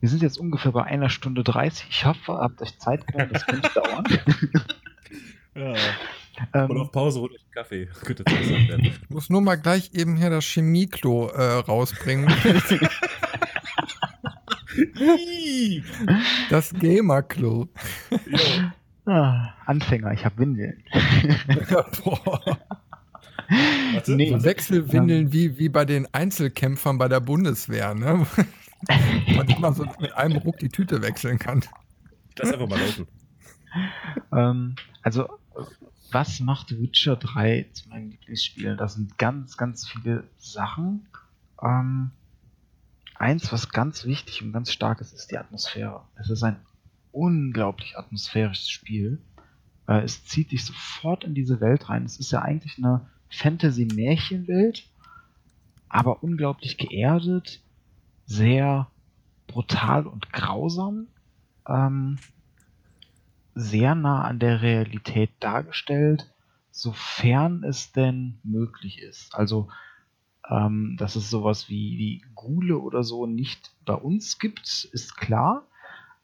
[0.00, 1.86] Wir sind jetzt ungefähr bei einer Stunde 30.
[1.90, 4.04] Ich hoffe, habt euch Zeit genommen, das könnte dauern.
[5.60, 5.74] Ja.
[6.64, 7.86] ähm, Und auf Pause holt euch einen Kaffee.
[8.04, 8.84] Könnte das gesagt werden.
[8.86, 12.32] Ich muss nur mal gleich eben hier das Chemieklo äh, rausbringen.
[16.48, 17.68] Das Gamerklo.
[18.10, 19.12] jo.
[19.12, 20.82] ah, Anfänger, ich habe Windeln.
[22.04, 22.58] Boah.
[23.92, 24.32] Warte, Nee.
[24.42, 28.26] Wechselwindeln wie, wie bei den Einzelkämpfern bei der Bundeswehr, ne?
[29.34, 31.64] Man immer so mit einem Ruck die Tüte wechseln kann.
[32.38, 33.08] Lass einfach mal laufen.
[34.32, 35.28] Ähm, also,
[36.10, 38.76] was macht Witcher 3 zu meinem Lieblingsspiel?
[38.76, 41.06] Das sind ganz, ganz viele Sachen.
[41.62, 42.10] Ähm,
[43.14, 46.02] eins, was ganz wichtig und ganz stark ist, ist die Atmosphäre.
[46.16, 46.56] Es ist ein
[47.12, 49.20] unglaublich atmosphärisches Spiel.
[49.86, 52.04] Äh, es zieht dich sofort in diese Welt rein.
[52.04, 54.88] Es ist ja eigentlich eine Fantasy-Märchenwelt,
[55.88, 57.60] aber unglaublich geerdet,
[58.26, 58.90] sehr
[59.46, 61.08] brutal und grausam.
[61.68, 62.18] Ähm,
[63.54, 66.32] sehr nah an der Realität dargestellt,
[66.70, 69.34] sofern es denn möglich ist.
[69.34, 69.68] Also,
[70.48, 75.66] ähm, dass es sowas wie, wie Gule oder so nicht bei uns gibt, ist klar.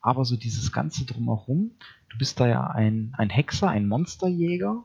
[0.01, 1.73] Aber so dieses Ganze drumherum,
[2.11, 4.85] du bist da ja ein, ein Hexer, ein Monsterjäger,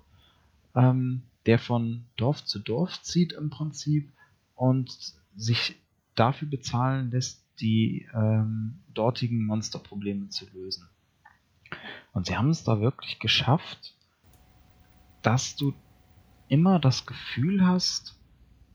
[0.76, 4.11] ähm, der von Dorf zu Dorf zieht im Prinzip
[4.55, 5.76] und sich
[6.15, 10.88] dafür bezahlen lässt, die ähm, dortigen Monsterprobleme zu lösen.
[12.14, 13.95] Und sie haben es da wirklich geschafft,
[15.22, 15.74] dass du
[16.48, 18.18] immer das Gefühl hast,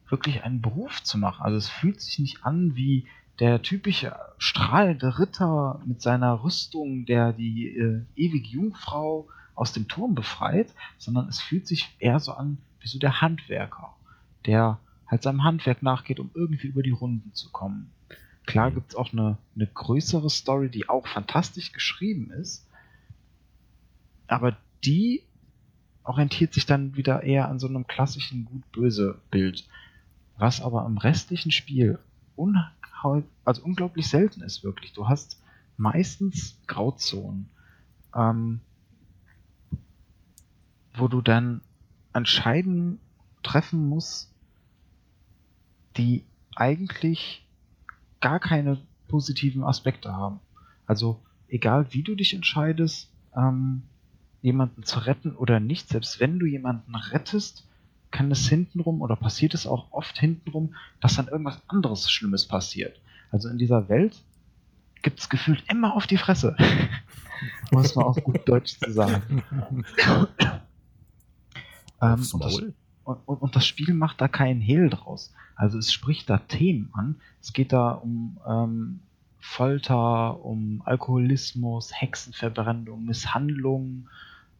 [0.09, 1.43] wirklich einen Beruf zu machen.
[1.43, 3.07] Also es fühlt sich nicht an wie
[3.41, 10.15] der typische strahlende Ritter mit seiner Rüstung, der die äh, ewige Jungfrau aus dem Turm
[10.15, 13.95] befreit, sondern es fühlt sich eher so an wie so der Handwerker,
[14.47, 17.91] der halt seinem Handwerk nachgeht, um irgendwie über die Runden zu kommen.
[18.47, 22.66] Klar gibt es auch eine, eine größere Story, die auch fantastisch geschrieben ist,
[24.29, 25.23] aber die
[26.05, 29.69] orientiert sich dann wieder eher an so einem klassischen Gut-Böse-Bild.
[30.39, 31.99] Was aber im restlichen Spiel
[33.45, 34.93] also unglaublich selten ist, wirklich.
[34.93, 35.41] Du hast
[35.77, 37.49] meistens Grauzonen,
[38.15, 38.61] ähm,
[40.95, 41.61] wo du dann
[42.13, 42.99] Entscheidungen
[43.43, 44.33] treffen musst,
[45.97, 46.25] die
[46.57, 47.47] eigentlich
[48.21, 50.41] gar keine positiven Aspekte haben.
[50.87, 53.83] Also egal wie du dich entscheidest, ähm,
[54.47, 57.67] jemanden zu retten oder nicht, selbst wenn du jemanden rettest,
[58.13, 63.01] kann es hintenrum oder passiert es auch oft hintenrum, dass dann irgendwas anderes Schlimmes passiert.
[63.33, 64.23] Also in dieser Welt
[65.03, 66.57] gibt es gefühlt immer auf die Fresse.
[67.73, 69.43] Muss man auf gut Deutsch zu sagen.
[72.01, 72.63] ähm, und, das,
[73.03, 75.35] und, und das Spiel macht da keinen Hehl draus.
[75.57, 77.17] Also es spricht da Themen an.
[77.43, 79.01] Es geht da um ähm,
[79.41, 84.09] Folter, um Alkoholismus, Hexenverbrennung, Misshandlung,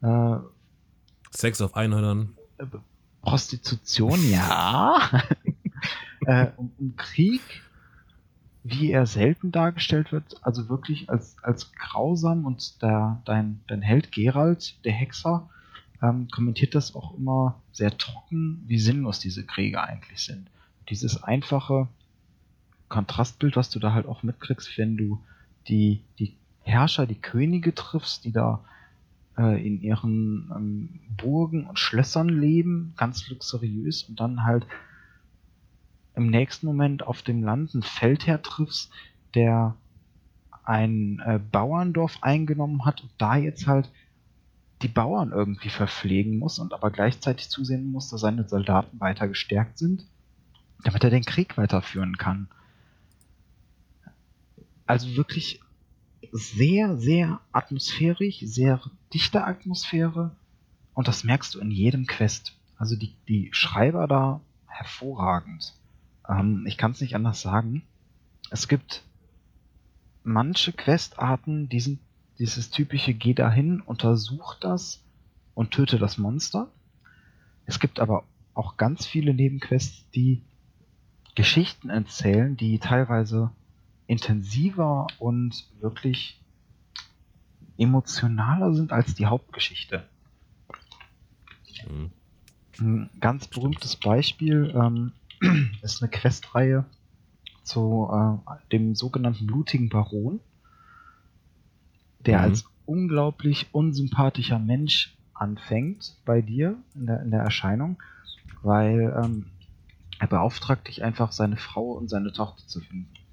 [0.03, 0.37] äh,
[1.31, 2.37] Sex auf Einhörnern.
[3.23, 5.23] Prostitution, ja.
[6.27, 7.43] äh, um, um Krieg,
[8.63, 14.13] wie er selten dargestellt wird, also wirklich als, als grausam und der, dein, dein Held
[14.13, 15.49] Gerald, der Hexer,
[16.03, 20.49] ähm, kommentiert das auch immer sehr trocken, wie sinnlos diese Kriege eigentlich sind.
[20.89, 21.89] Dieses einfache
[22.89, 25.21] Kontrastbild, was du da halt auch mitkriegst, wenn du
[25.69, 28.65] die, die Herrscher, die Könige triffst, die da
[29.43, 34.67] in ihren ähm, Burgen und Schlössern leben, ganz luxuriös und dann halt
[36.15, 38.91] im nächsten Moment auf dem Land einen Feldherr triffst,
[39.35, 39.77] der
[40.65, 43.91] ein äh, Bauerndorf eingenommen hat und da jetzt halt
[44.83, 49.79] die Bauern irgendwie verpflegen muss und aber gleichzeitig zusehen muss, dass seine Soldaten weiter gestärkt
[49.79, 50.07] sind,
[50.83, 52.49] damit er den Krieg weiterführen kann.
[54.87, 55.61] Also wirklich
[56.33, 58.81] sehr, sehr atmosphärisch, sehr
[59.13, 60.37] dichte Atmosphäre
[60.95, 62.57] und das merkst du in jedem Quest.
[62.77, 65.75] Also die, die Schreiber da hervorragend.
[66.29, 67.83] Ähm, ich kann es nicht anders sagen.
[68.51, 69.03] Es gibt
[70.23, 72.01] manche Questarten, die sind
[72.39, 75.03] dieses typische Geh dahin, untersuch das
[75.55, 76.71] und töte das Monster.
[77.65, 78.25] Es gibt aber
[78.55, 80.43] auch ganz viele Nebenquests, die
[81.35, 83.51] Geschichten erzählen, die teilweise
[84.07, 86.41] intensiver und wirklich
[87.79, 90.09] emotionaler sind als die Hauptgeschichte.
[91.89, 92.11] Mhm.
[92.81, 95.13] Ein ganz berühmtes Beispiel ähm,
[95.83, 96.85] ist eine Questreihe
[97.63, 100.41] zu äh, dem sogenannten blutigen Baron.
[102.21, 102.45] der Mhm.
[102.45, 108.03] als unglaublich unsympathischer Mensch anfängt bei dir in der, in der Erscheinung,
[108.63, 109.47] weil ähm,
[110.19, 113.26] er beauftragt dich einfach, seine Frau und seine Tochter zu finden.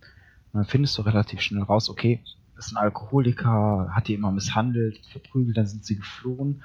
[0.54, 2.22] Und dann findest du relativ schnell raus, okay,
[2.56, 6.64] das ist ein Alkoholiker, hat die immer misshandelt, verprügelt, dann sind sie geflohen.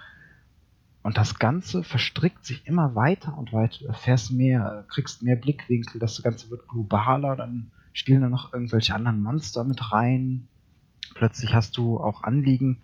[1.02, 3.78] Und das Ganze verstrickt sich immer weiter und weiter.
[3.80, 8.94] Du erfährst mehr, kriegst mehr Blickwinkel, das Ganze wird globaler, dann spielen da noch irgendwelche
[8.94, 10.48] anderen Monster mit rein.
[11.14, 12.82] Plötzlich hast du auch Anliegen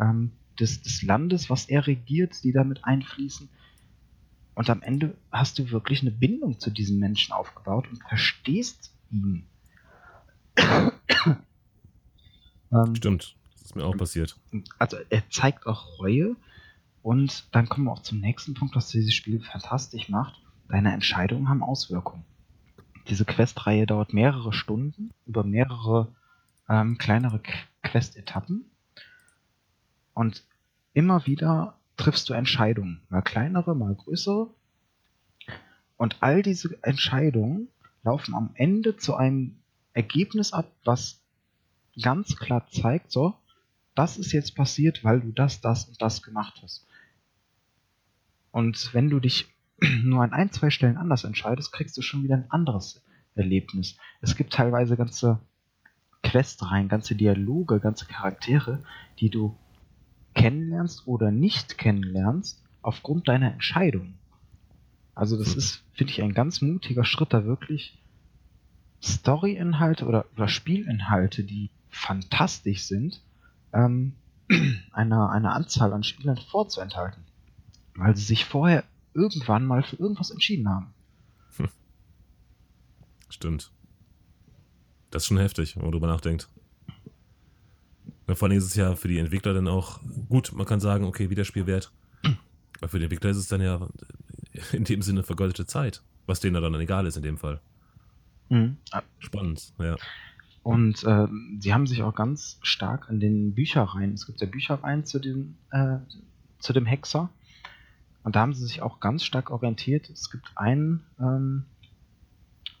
[0.00, 3.48] ähm, des, des Landes, was er regiert, die damit einfließen.
[4.56, 9.46] Und am Ende hast du wirklich eine Bindung zu diesem Menschen aufgebaut und verstehst ihn.
[12.72, 13.36] Ähm, Stimmt.
[13.52, 14.36] Das ist mir auch passiert.
[14.78, 16.36] also er zeigt auch Reue
[17.02, 20.40] und dann kommen wir auch zum nächsten Punkt, was dieses Spiel fantastisch macht.
[20.68, 22.24] Deine Entscheidungen haben Auswirkungen.
[23.08, 26.08] Diese Questreihe dauert mehrere Stunden über mehrere
[26.68, 28.64] ähm, kleinere Qu- Quest-Etappen
[30.14, 30.44] und
[30.92, 34.50] immer wieder triffst du Entscheidungen, mal kleinere, mal größere
[35.96, 37.68] und all diese Entscheidungen
[38.04, 39.56] laufen am Ende zu einem
[39.92, 41.22] Ergebnis ab, was
[42.00, 43.34] ganz klar zeigt, so,
[43.94, 46.86] das ist jetzt passiert, weil du das, das und das gemacht hast.
[48.52, 49.48] Und wenn du dich
[50.02, 53.02] nur an ein, zwei Stellen anders entscheidest, kriegst du schon wieder ein anderes
[53.34, 53.96] Erlebnis.
[54.20, 55.40] Es gibt teilweise ganze
[56.22, 58.82] Questreihen, ganze Dialoge, ganze Charaktere,
[59.18, 59.56] die du
[60.34, 64.14] kennenlernst oder nicht kennenlernst aufgrund deiner Entscheidung.
[65.14, 67.99] Also das ist, finde ich, ein ganz mutiger Schritt, da wirklich
[69.02, 73.20] Story-Inhalte oder, oder Spielinhalte, die fantastisch sind,
[73.72, 74.14] ähm,
[74.92, 77.24] einer, einer Anzahl an Spielern vorzuenthalten.
[77.94, 80.94] Weil sie sich vorher irgendwann mal für irgendwas entschieden haben.
[83.28, 83.70] Stimmt.
[85.10, 86.48] Das ist schon heftig, wenn man drüber nachdenkt.
[88.26, 91.30] Vor allem ist es ja für die Entwickler dann auch gut, man kann sagen, okay,
[91.30, 91.92] wie das Spiel wert.
[92.80, 93.88] Aber für die Entwickler ist es dann ja
[94.72, 97.60] in dem Sinne vergeudete Zeit, was denen dann egal ist in dem Fall.
[99.18, 99.96] Spannend, ja.
[100.62, 105.04] Und ähm, sie haben sich auch ganz stark an den Büchereien, es gibt ja Büchereien
[105.04, 105.98] zu dem, äh,
[106.58, 107.30] zu dem Hexer.
[108.22, 110.10] Und da haben sie sich auch ganz stark orientiert.
[110.10, 111.64] Es gibt ein ähm,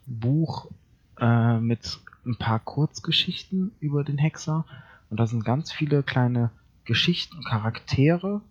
[0.06, 0.70] Buch
[1.18, 4.66] äh, mit ein paar Kurzgeschichten über den Hexer.
[5.08, 6.50] Und da sind ganz viele kleine
[6.84, 8.42] Geschichten und Charaktere,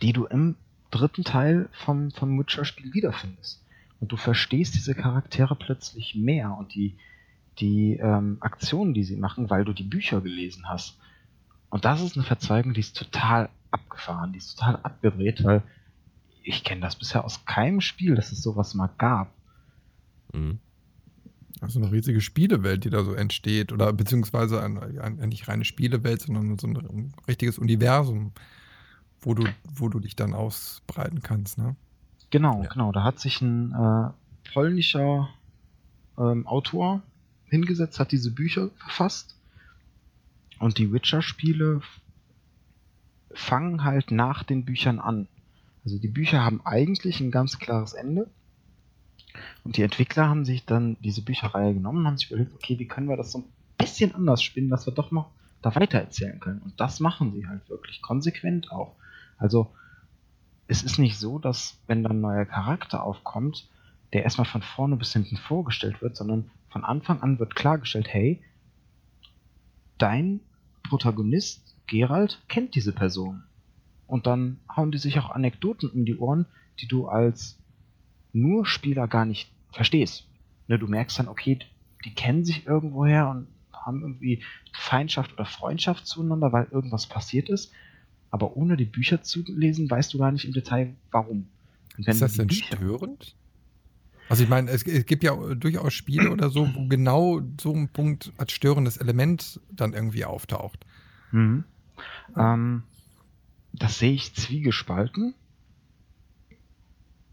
[0.00, 0.56] die du im
[0.90, 3.63] dritten Teil vom, vom Witcher-Spiel wiederfindest.
[4.04, 6.98] Und du verstehst diese Charaktere plötzlich mehr und die,
[7.58, 10.98] die ähm, Aktionen, die sie machen, weil du die Bücher gelesen hast.
[11.70, 15.62] Und das ist eine Verzweigung, die ist total abgefahren, die ist total abgedreht, weil
[16.42, 19.32] ich kenne das bisher aus keinem Spiel, dass es sowas mal gab.
[20.34, 20.58] Mhm.
[21.62, 23.72] Also eine riesige Spielewelt, die da so entsteht.
[23.72, 28.32] Oder beziehungsweise ein, ein, nicht reine Spielewelt, sondern so ein richtiges Universum,
[29.22, 31.74] wo du, wo du dich dann ausbreiten kannst, ne?
[32.34, 32.68] Genau, Ja.
[32.68, 32.90] genau.
[32.90, 34.10] Da hat sich ein äh,
[34.52, 35.28] polnischer
[36.18, 37.00] ähm, Autor
[37.48, 39.36] hingesetzt, hat diese Bücher verfasst.
[40.58, 41.80] Und die Witcher-Spiele
[43.32, 45.28] fangen halt nach den Büchern an.
[45.84, 48.28] Also die Bücher haben eigentlich ein ganz klares Ende.
[49.62, 52.88] Und die Entwickler haben sich dann diese Bücherreihe genommen und haben sich überlegt, okay, wie
[52.88, 53.44] können wir das so ein
[53.78, 55.30] bisschen anders spinnen, dass wir doch noch
[55.62, 56.62] da weiter erzählen können.
[56.62, 58.96] Und das machen sie halt wirklich konsequent auch.
[59.38, 59.70] Also
[60.66, 63.68] es ist nicht so, dass wenn dann ein neuer Charakter aufkommt,
[64.12, 68.42] der erstmal von vorne bis hinten vorgestellt wird, sondern von Anfang an wird klargestellt, hey,
[69.98, 70.40] dein
[70.88, 73.42] Protagonist Gerald kennt diese Person.
[74.06, 76.46] Und dann hauen die sich auch Anekdoten um die Ohren,
[76.80, 77.58] die du als
[78.32, 80.28] nur Spieler gar nicht verstehst.
[80.68, 81.58] Ne, du merkst dann, okay,
[82.04, 84.42] die kennen sich irgendwoher und haben irgendwie
[84.72, 87.72] Feindschaft oder Freundschaft zueinander, weil irgendwas passiert ist.
[88.34, 91.46] Aber ohne die Bücher zu lesen, weißt du gar nicht im Detail, warum.
[91.96, 93.36] Und Ist das denn Bücher- störend?
[94.28, 97.88] Also ich meine, es, es gibt ja durchaus Spiele oder so, wo genau so ein
[97.90, 100.84] Punkt als störendes Element dann irgendwie auftaucht.
[101.30, 101.62] Mhm.
[102.36, 102.82] Ähm,
[103.72, 105.34] das sehe ich zwiegespalten.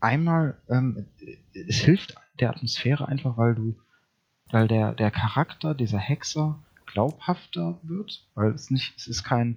[0.01, 1.07] Einmal, ähm,
[1.55, 3.75] es hilft der Atmosphäre einfach, weil du,
[4.51, 9.55] weil der, der Charakter dieser Hexer glaubhafter wird, weil es nicht, es ist kein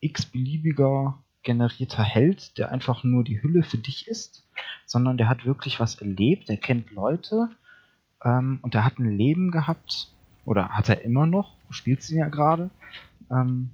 [0.00, 4.46] x-beliebiger generierter Held, der einfach nur die Hülle für dich ist,
[4.84, 7.48] sondern der hat wirklich was erlebt, der kennt Leute
[8.24, 10.12] ähm, und der hat ein Leben gehabt,
[10.44, 12.70] oder hat er immer noch, du spielst ihn ja gerade.
[13.30, 13.70] Ähm,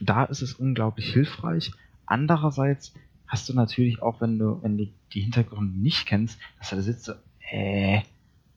[0.00, 1.72] da ist es unglaublich hilfreich.
[2.06, 2.94] Andererseits
[3.26, 6.82] hast du natürlich auch, wenn du, wenn du die Hintergründe nicht kennst, dass du da
[6.82, 7.14] sitzt, so,
[7.50, 8.02] äh,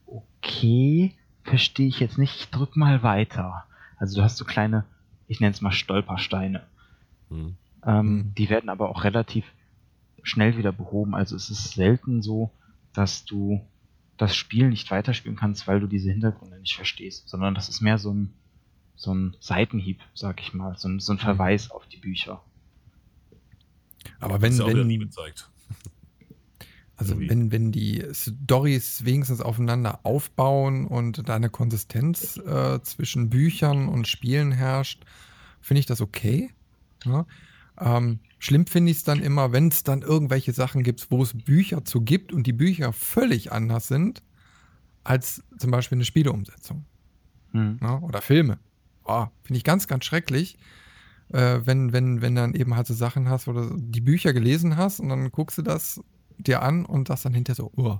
[0.05, 1.13] okay,
[1.43, 3.65] verstehe ich jetzt nicht, ich drück mal weiter.
[3.97, 4.85] Also du hast so kleine
[5.31, 6.61] ich nenne es mal Stolpersteine.
[7.31, 7.55] Hm.
[7.85, 8.35] Ähm, Mhm.
[8.35, 9.45] Die werden aber auch relativ
[10.23, 11.15] schnell wieder behoben.
[11.15, 12.51] Also es ist selten so,
[12.93, 13.61] dass du
[14.17, 17.97] das Spiel nicht weiterspielen kannst, weil du diese Hintergründe nicht verstehst, sondern das ist mehr
[17.97, 18.33] so ein,
[18.95, 22.43] so ein Seitenhieb, sag ich mal, so ein, so ein Verweis auf die Bücher.
[24.19, 25.49] Aber wenn, wenn, gezeigt.
[26.95, 33.87] also wenn, wenn die Stories wenigstens aufeinander aufbauen und da eine Konsistenz äh, zwischen Büchern
[33.87, 35.03] und Spielen herrscht,
[35.61, 36.51] finde ich das okay.
[37.05, 37.25] Ja?
[37.79, 41.37] Ähm, schlimm finde ich es dann immer, wenn es dann irgendwelche Sachen gibt, wo es
[41.37, 44.21] Bücher zu gibt und die Bücher völlig anders sind
[45.03, 46.85] als zum Beispiel eine Spieleumsetzung.
[47.51, 47.79] Hm.
[47.81, 47.99] ne?
[48.01, 48.59] oder Filme.
[49.03, 50.57] Oh, Finde ich ganz, ganz schrecklich,
[51.29, 54.77] äh, wenn, wenn, wenn dann eben halt so Sachen hast, wo du die Bücher gelesen
[54.77, 56.01] hast und dann guckst du das
[56.37, 57.99] dir an und das dann hinterher so, oh,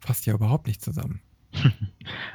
[0.00, 1.20] passt ja überhaupt nicht zusammen.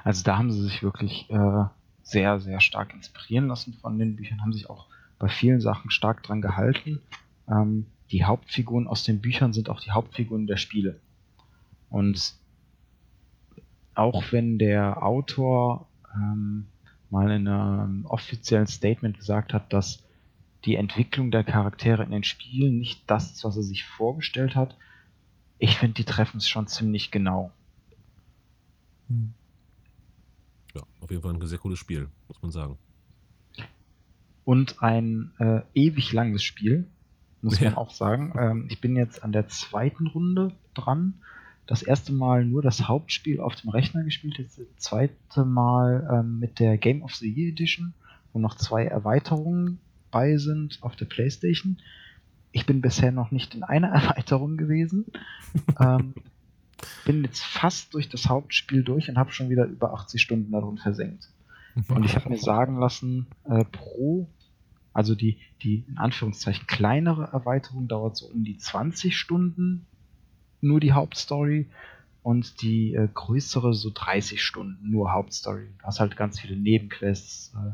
[0.03, 1.65] Also da haben sie sich wirklich äh,
[2.01, 4.87] sehr, sehr stark inspirieren lassen von den Büchern, haben sich auch
[5.19, 7.01] bei vielen Sachen stark dran gehalten.
[7.47, 10.99] Ähm, die Hauptfiguren aus den Büchern sind auch die Hauptfiguren der Spiele.
[11.89, 12.35] Und
[13.93, 16.67] auch wenn der Autor ähm,
[17.09, 20.03] mal in einem offiziellen Statement gesagt hat, dass
[20.65, 24.75] die Entwicklung der Charaktere in den Spielen nicht das ist, was er sich vorgestellt hat,
[25.57, 27.51] ich finde, die treffen es schon ziemlich genau.
[30.73, 32.77] Ja, auf jeden Fall ein sehr cooles Spiel, muss man sagen.
[34.49, 36.87] Und ein äh, ewig langes Spiel,
[37.43, 37.69] muss Ja.
[37.69, 38.33] man auch sagen.
[38.35, 41.13] Ähm, ich bin jetzt an der zweiten Runde dran.
[41.67, 46.39] Das erste Mal nur das Hauptspiel auf dem Rechner gespielt, jetzt das zweite Mal ähm,
[46.39, 47.93] mit der Game of the Year Edition,
[48.33, 49.77] wo noch zwei Erweiterungen
[50.09, 51.77] bei sind auf der Playstation.
[52.51, 55.05] Ich bin bisher noch nicht in einer Erweiterung gewesen.
[55.79, 56.15] ähm,
[57.05, 60.79] bin jetzt fast durch das Hauptspiel durch und habe schon wieder über 80 Stunden darin
[60.79, 61.29] versenkt.
[61.87, 64.27] Und ich habe mir sagen lassen, äh, pro,
[64.93, 69.85] also die, die in Anführungszeichen kleinere Erweiterung dauert so um die 20 Stunden,
[70.61, 71.67] nur die Hauptstory.
[72.21, 75.69] Und die äh, größere so 30 Stunden, nur Hauptstory.
[75.79, 77.53] Du hast halt ganz viele Nebenquests.
[77.55, 77.71] Äh,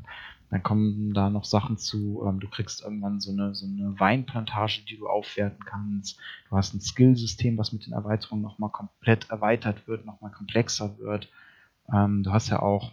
[0.52, 2.24] dann kommen da noch Sachen zu.
[2.26, 6.20] Ähm, du kriegst irgendwann so eine, so eine Weinplantage, die du aufwerten kannst.
[6.50, 11.28] Du hast ein Skillsystem, was mit den Erweiterungen nochmal komplett erweitert wird, nochmal komplexer wird.
[11.92, 12.92] Ähm, du hast ja auch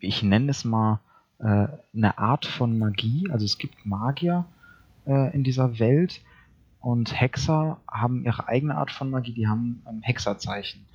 [0.00, 1.00] ich nenne es mal,
[1.38, 3.28] äh, eine Art von Magie.
[3.30, 4.44] Also es gibt Magier
[5.06, 6.20] äh, in dieser Welt
[6.80, 10.86] und Hexer haben ihre eigene Art von Magie, die haben ähm, Hexerzeichen.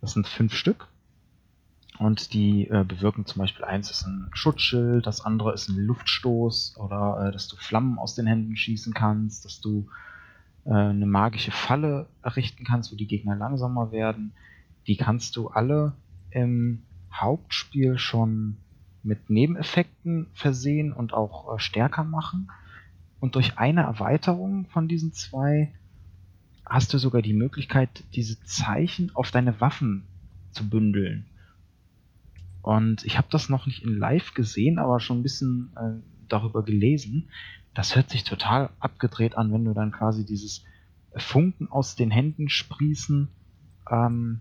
[0.00, 0.88] Das sind fünf Stück.
[1.98, 6.76] Und die äh, bewirken zum Beispiel eins ist ein Schutzschild, das andere ist ein Luftstoß
[6.78, 9.86] oder äh, dass du Flammen aus den Händen schießen kannst, dass du
[10.64, 14.32] äh, eine magische Falle errichten kannst, wo die Gegner langsamer werden.
[14.86, 15.92] Die kannst du alle
[16.30, 16.82] im
[17.12, 18.56] Hauptspiel schon
[19.02, 22.50] mit Nebeneffekten versehen und auch äh, stärker machen.
[23.18, 25.72] Und durch eine Erweiterung von diesen zwei
[26.64, 30.06] hast du sogar die Möglichkeit, diese Zeichen auf deine Waffen
[30.52, 31.26] zu bündeln.
[32.62, 36.62] Und ich habe das noch nicht in Live gesehen, aber schon ein bisschen äh, darüber
[36.62, 37.28] gelesen.
[37.74, 40.64] Das hört sich total abgedreht an, wenn du dann quasi dieses
[41.16, 43.28] Funken aus den Händen sprießen
[43.90, 44.40] ähm,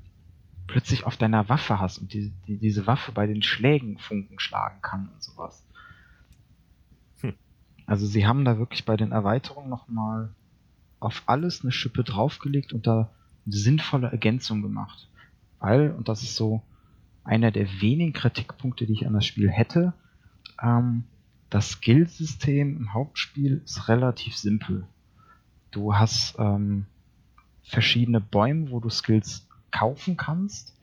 [0.71, 4.81] plötzlich auf deiner Waffe hast und die, die, diese Waffe bei den Schlägen Funken schlagen
[4.81, 5.65] kann und sowas.
[7.21, 7.33] Hm.
[7.85, 10.33] Also sie haben da wirklich bei den Erweiterungen nochmal
[10.99, 13.11] auf alles eine Schippe draufgelegt und da
[13.45, 15.09] eine sinnvolle Ergänzung gemacht.
[15.59, 16.61] Weil, und das ist so
[17.23, 19.93] einer der wenigen Kritikpunkte, die ich an das Spiel hätte,
[20.61, 21.03] ähm,
[21.49, 24.87] das Skillsystem im Hauptspiel ist relativ simpel.
[25.71, 26.85] Du hast ähm,
[27.63, 30.75] verschiedene Bäume, wo du Skills kaufen kannst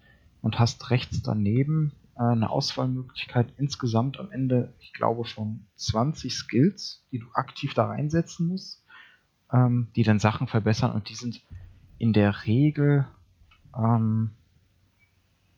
[0.42, 7.04] und hast rechts daneben äh, eine Auswahlmöglichkeit insgesamt am Ende, ich glaube, von 20 Skills,
[7.12, 8.84] die du aktiv da reinsetzen musst,
[9.52, 11.42] ähm, die dann Sachen verbessern und die sind
[11.98, 13.06] in der Regel
[13.76, 14.30] ähm,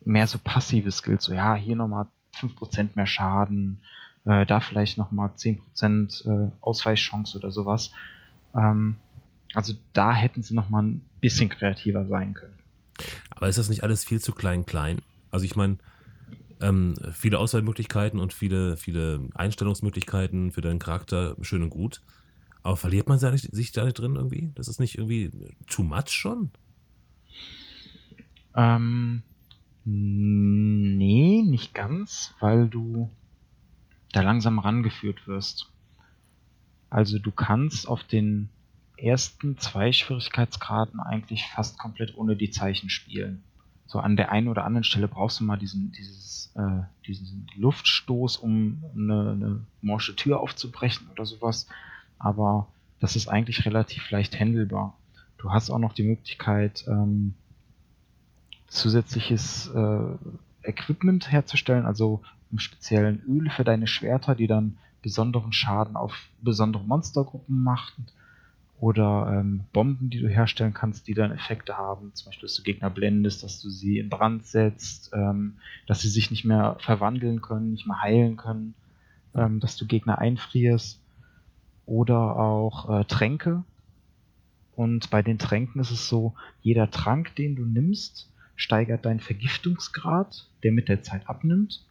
[0.04, 3.82] mehr so passive Skills, so ja, hier nochmal 5% mehr Schaden,
[4.24, 7.92] äh, da vielleicht nochmal 10% äh, Ausweichchance oder sowas.
[8.54, 8.96] Ähm,
[9.54, 12.57] also da hätten sie nochmal ein bisschen kreativer sein können.
[13.30, 15.00] Aber ist das nicht alles viel zu klein, klein?
[15.30, 15.78] Also ich meine,
[16.60, 22.02] ähm, viele Auswahlmöglichkeiten und viele, viele Einstellungsmöglichkeiten für deinen Charakter, schön und gut.
[22.62, 24.50] Aber verliert man sich da nicht drin irgendwie?
[24.54, 25.30] Das ist nicht irgendwie
[25.68, 26.50] too much schon?
[28.54, 29.22] Ähm,
[29.84, 33.10] nee, nicht ganz, weil du
[34.12, 35.70] da langsam rangeführt wirst.
[36.90, 38.48] Also du kannst auf den
[39.02, 43.42] ersten zwei Schwierigkeitsgraden eigentlich fast komplett ohne die Zeichen spielen.
[43.86, 48.36] so an der einen oder anderen Stelle brauchst du mal diesen, dieses, äh, diesen Luftstoß,
[48.36, 51.68] um eine, eine morsche Tür aufzubrechen oder sowas.
[52.18, 52.68] Aber
[53.00, 54.94] das ist eigentlich relativ leicht handelbar.
[55.38, 57.34] Du hast auch noch die Möglichkeit, ähm,
[58.66, 62.20] zusätzliches äh, Equipment herzustellen, also
[62.50, 68.06] im speziellen Öl für deine Schwerter, die dann besonderen Schaden auf besondere Monstergruppen machen
[68.80, 72.62] oder ähm, Bomben, die du herstellen kannst, die dann Effekte haben, zum Beispiel, dass du
[72.62, 75.56] Gegner blendest, dass du sie in Brand setzt, ähm,
[75.86, 78.74] dass sie sich nicht mehr verwandeln können, nicht mehr heilen können,
[79.34, 81.00] ähm, dass du Gegner einfrierst.
[81.86, 83.64] Oder auch äh, Tränke.
[84.76, 90.46] Und bei den Tränken ist es so, jeder Trank, den du nimmst, steigert deinen Vergiftungsgrad,
[90.62, 91.87] der mit der Zeit abnimmt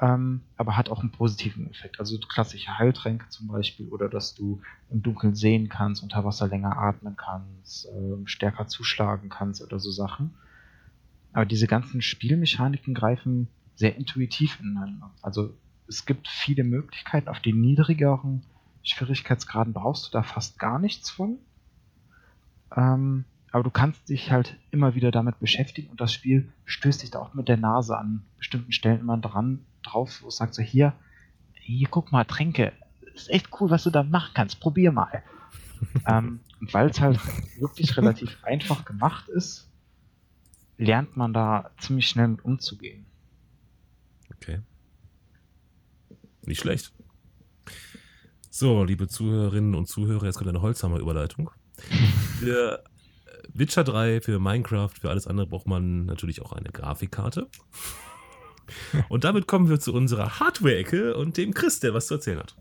[0.00, 1.98] ähm, aber hat auch einen positiven Effekt.
[1.98, 4.60] Also klassische Heiltränke zum Beispiel oder dass du
[4.90, 9.90] im Dunkeln sehen kannst, unter Wasser länger atmen kannst, äh, stärker zuschlagen kannst oder so
[9.90, 10.34] Sachen.
[11.32, 15.10] Aber diese ganzen Spielmechaniken greifen sehr intuitiv ineinander.
[15.22, 15.54] Also
[15.88, 17.28] es gibt viele Möglichkeiten.
[17.28, 18.42] Auf den niedrigeren
[18.82, 21.38] Schwierigkeitsgraden brauchst du da fast gar nichts von.
[22.76, 27.10] Ähm, aber du kannst dich halt immer wieder damit beschäftigen und das Spiel stößt dich
[27.10, 30.62] da auch mit der Nase an bestimmten Stellen immer dran, drauf, wo es sagt so,
[30.62, 30.92] hier,
[31.54, 32.72] hier guck mal, Tränke,
[33.14, 35.22] ist echt cool, was du da machen kannst, probier mal.
[36.06, 37.20] ähm, und weil es halt
[37.58, 39.70] wirklich relativ einfach gemacht ist,
[40.76, 43.06] lernt man da ziemlich schnell mit umzugehen.
[44.34, 44.60] Okay.
[46.44, 46.92] Nicht schlecht.
[48.50, 51.50] So, liebe Zuhörerinnen und Zuhörer, jetzt kommt eine Holzhammer-Überleitung.
[52.40, 52.82] Für
[53.52, 57.48] Witcher 3, für Minecraft, für alles andere braucht man natürlich auch eine Grafikkarte.
[59.08, 62.54] Und damit kommen wir zu unserer Hardware-Ecke und dem Chris, der was zu erzählen hat.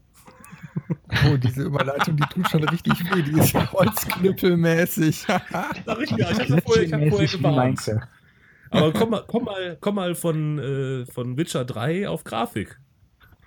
[1.26, 3.22] Oh, diese Überleitung, die tut schon richtig weh.
[3.22, 5.26] Die ist holzknüppelmäßig.
[5.28, 7.92] Sag ich ja, ich habe vorher, hab vorher gewarnt.
[8.70, 12.80] Aber komm mal, komm mal, komm mal von, äh, von Witcher 3 auf Grafik.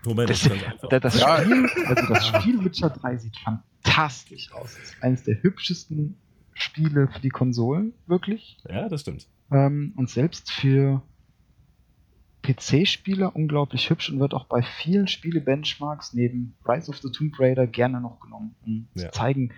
[0.04, 0.48] Moment, das,
[0.88, 4.74] das, das Spiel, also das Spiel Witcher 3 sieht fantastisch aus.
[4.74, 6.16] Das ist eines der hübschesten
[6.60, 8.58] Spiele für die Konsolen, wirklich.
[8.68, 9.26] Ja, das stimmt.
[9.50, 11.02] Ähm, und selbst für
[12.42, 17.66] PC-Spieler unglaublich hübsch und wird auch bei vielen Spiele-Benchmarks neben Rise of the Tomb Raider
[17.66, 19.06] gerne noch genommen, um ja.
[19.06, 19.52] zu zeigen,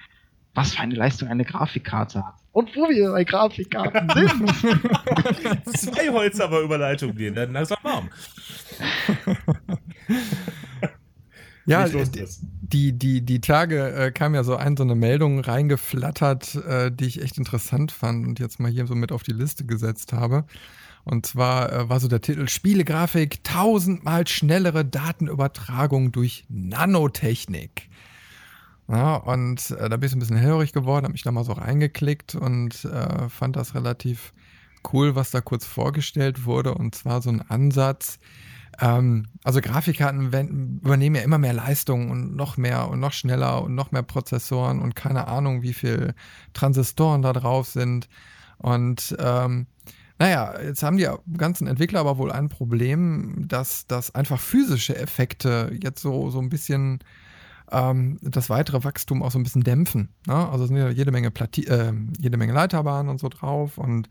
[0.55, 2.35] was für eine Leistung eine Grafikkarte hat.
[2.53, 5.77] Und wo wir bei Grafikkarten sind.
[5.77, 8.11] Zwei Holzhammer-Überleitungen gehen, dann langsam warm.
[11.65, 11.87] Ja,
[12.73, 17.07] die, die, die Tage äh, kam ja so ein, so eine Meldung reingeflattert, äh, die
[17.07, 20.45] ich echt interessant fand und jetzt mal hier so mit auf die Liste gesetzt habe.
[21.05, 27.89] Und zwar äh, war so der Titel Spielegrafik tausendmal schnellere Datenübertragung durch Nanotechnik.
[28.89, 31.53] Ja, und äh, da bin ich ein bisschen hellhörig geworden, habe mich da mal so
[31.53, 34.33] reingeklickt und äh, fand das relativ
[34.93, 36.75] cool, was da kurz vorgestellt wurde.
[36.75, 38.19] Und zwar so ein Ansatz,
[38.81, 40.27] ähm, also Grafikkarten
[40.83, 44.81] übernehmen ja immer mehr Leistung und noch mehr und noch schneller und noch mehr Prozessoren
[44.81, 46.15] und keine Ahnung, wie viel
[46.53, 48.09] Transistoren da drauf sind.
[48.59, 49.67] Und ähm,
[50.19, 55.77] naja, jetzt haben die ganzen Entwickler aber wohl ein Problem, dass, dass einfach physische Effekte
[55.83, 57.01] jetzt so, so ein bisschen
[57.73, 60.11] ähm, das weitere Wachstum auch so ein bisschen dämpfen.
[60.27, 60.49] Ne?
[60.49, 64.09] Also sind ja jede Menge, Plati äh, jede Menge Leiterbahnen und so drauf und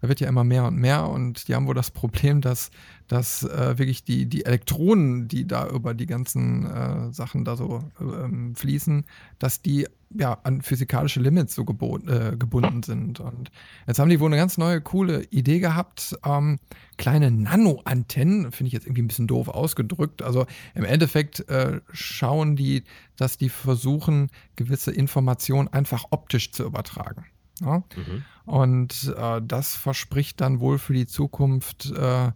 [0.00, 2.70] da wird ja immer mehr und mehr und die haben wohl das Problem, dass,
[3.08, 7.82] dass äh, wirklich die, die Elektronen, die da über die ganzen äh, Sachen da so
[8.00, 9.04] ähm, fließen,
[9.38, 13.20] dass die ja an physikalische Limits so äh, gebunden sind.
[13.20, 13.50] Und
[13.86, 16.16] jetzt haben die wohl eine ganz neue, coole Idee gehabt.
[16.24, 16.58] Ähm,
[16.96, 20.22] kleine Nano-Antennen, finde ich jetzt irgendwie ein bisschen doof ausgedrückt.
[20.22, 22.84] Also im Endeffekt äh, schauen die,
[23.16, 27.26] dass die versuchen, gewisse Informationen einfach optisch zu übertragen.
[27.60, 27.78] Ja?
[27.96, 28.24] Mhm.
[28.44, 32.30] Und äh, das verspricht dann wohl für die Zukunft äh,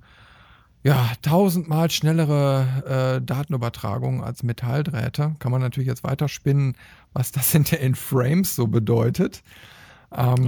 [0.82, 5.36] ja, tausendmal schnellere äh, Datenübertragung als Metalldrähte.
[5.38, 6.76] Kann man natürlich jetzt weiterspinnen,
[7.12, 9.42] was das hinter in Frames so bedeutet.
[10.12, 10.44] Ähm.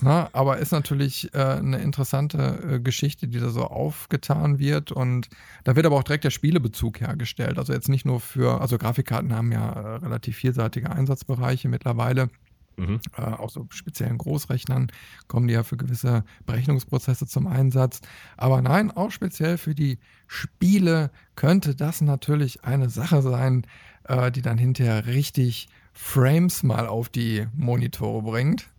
[0.00, 2.38] Na, aber ist natürlich äh, eine interessante
[2.68, 4.90] äh, Geschichte, die da so aufgetan wird.
[4.90, 5.28] Und
[5.62, 7.58] da wird aber auch direkt der Spielebezug hergestellt.
[7.58, 12.28] Also jetzt nicht nur für, also Grafikkarten haben ja äh, relativ vielseitige Einsatzbereiche mittlerweile.
[12.76, 13.00] Mhm.
[13.16, 14.90] Äh, auch so speziellen Großrechnern
[15.28, 18.00] kommen die ja für gewisse Berechnungsprozesse zum Einsatz.
[18.36, 23.66] Aber nein, auch speziell für die Spiele könnte das natürlich eine Sache sein,
[24.04, 28.70] äh, die dann hinterher richtig Frames mal auf die Monitore bringt.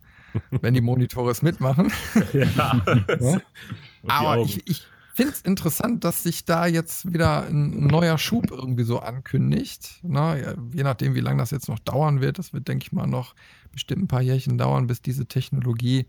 [0.50, 1.90] wenn die Monitore es mitmachen.
[2.32, 2.82] ja.
[3.20, 3.40] ja.
[4.06, 8.84] Aber ich, ich finde es interessant, dass sich da jetzt wieder ein neuer Schub irgendwie
[8.84, 10.00] so ankündigt.
[10.02, 12.92] Na, ja, je nachdem, wie lange das jetzt noch dauern wird, das wird, denke ich
[12.92, 13.34] mal, noch
[13.76, 16.06] bestimmt ein paar Jährchen dauern, bis diese Technologie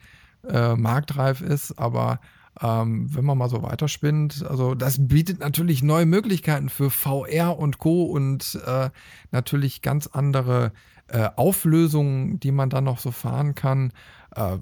[0.48, 2.22] äh, marktreif ist, aber
[2.61, 7.77] ähm, wenn man mal so weiterspinnt, also das bietet natürlich neue Möglichkeiten für VR und
[7.77, 8.06] Co.
[8.06, 8.89] und äh,
[9.31, 10.72] natürlich ganz andere
[11.07, 13.91] äh, Auflösungen, die man dann noch so fahren kann.
[14.35, 14.57] Äh,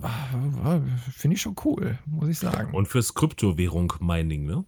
[1.12, 2.74] Finde ich schon cool, muss ich sagen.
[2.74, 4.66] Und fürs Kryptowährung Mining, ne?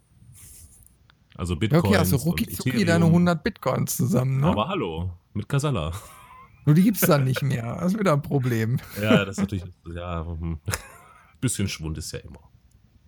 [1.34, 1.84] Also Bitcoin.
[1.84, 4.46] Okay, also rucki zucki deine 100 Bitcoins zusammen, ne?
[4.46, 5.92] Aber hallo, mit Kasala.
[6.68, 7.78] Nur die gibt es dann nicht mehr.
[7.80, 8.78] Das ist wieder ein Problem.
[9.00, 10.60] Ja, das ist natürlich, ja, ein hm.
[11.40, 12.42] bisschen Schwund ist ja immer.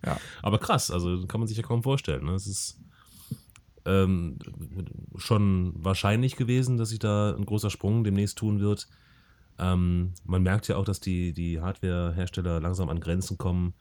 [0.03, 0.17] Ja.
[0.41, 2.25] Aber krass, also kann man sich ja kaum vorstellen.
[2.25, 2.31] Ne?
[2.31, 2.79] Es ist
[3.85, 4.39] ähm,
[5.15, 8.87] schon wahrscheinlich gewesen, dass sich da ein großer Sprung demnächst tun wird.
[9.59, 13.75] Ähm, man merkt ja auch, dass die, die Hardware-Hersteller langsam an Grenzen kommen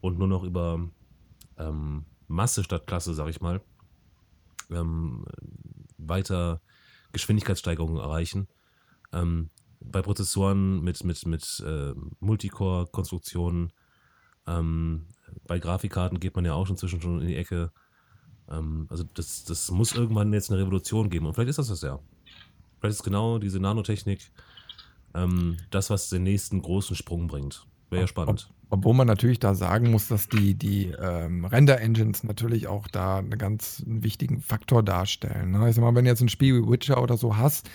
[0.00, 0.88] und nur noch über
[1.56, 3.60] ähm, Masse statt Klasse, sag ich mal,
[4.72, 5.24] ähm,
[5.98, 6.60] weiter
[7.12, 8.48] Geschwindigkeitssteigerungen erreichen.
[9.12, 9.50] Ähm,
[9.80, 13.72] bei Prozessoren mit, mit, mit äh, Multicore-Konstruktionen,
[14.46, 15.06] ähm,
[15.46, 17.72] bei Grafikkarten geht man ja auch schon zwischen schon in die Ecke.
[18.48, 21.26] Ähm, also das, das muss irgendwann jetzt eine Revolution geben.
[21.26, 21.98] Und vielleicht ist das das ja.
[22.78, 24.30] Vielleicht ist genau diese Nanotechnik
[25.14, 27.66] ähm, das, was den nächsten großen Sprung bringt.
[27.90, 28.50] Wäre ja spannend.
[28.70, 33.36] Obwohl man natürlich da sagen muss, dass die, die ähm, Render-Engines natürlich auch da einen
[33.36, 35.50] ganz wichtigen Faktor darstellen.
[35.50, 35.68] Ne?
[35.68, 37.68] Ich sag mal, wenn du jetzt ein Spiel wie Witcher oder so hast,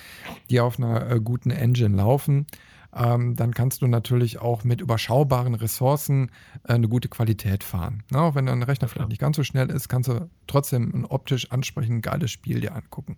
[0.49, 2.47] die auf einer äh, guten Engine laufen,
[2.95, 6.31] ähm, dann kannst du natürlich auch mit überschaubaren Ressourcen
[6.63, 8.03] äh, eine gute Qualität fahren.
[8.09, 8.21] Ne?
[8.21, 11.51] Auch wenn dein Rechner vielleicht nicht ganz so schnell ist, kannst du trotzdem ein optisch
[11.51, 13.17] ansprechend geiles Spiel dir angucken.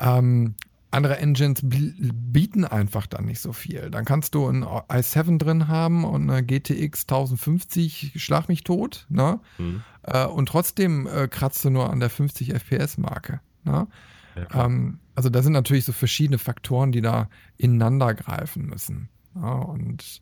[0.00, 0.54] Ähm,
[0.94, 3.90] andere Engines bieten einfach dann nicht so viel.
[3.90, 9.40] Dann kannst du ein i7 drin haben und eine GTX 1050, schlag mich tot, ne?
[9.58, 9.82] Mhm.
[10.02, 13.40] Äh, und trotzdem äh, kratzt du nur an der 50 FPS-Marke.
[13.64, 13.86] Ne?
[14.36, 19.08] Ja, ähm, also da sind natürlich so verschiedene Faktoren, die da ineinander greifen müssen.
[19.34, 20.20] Ja, und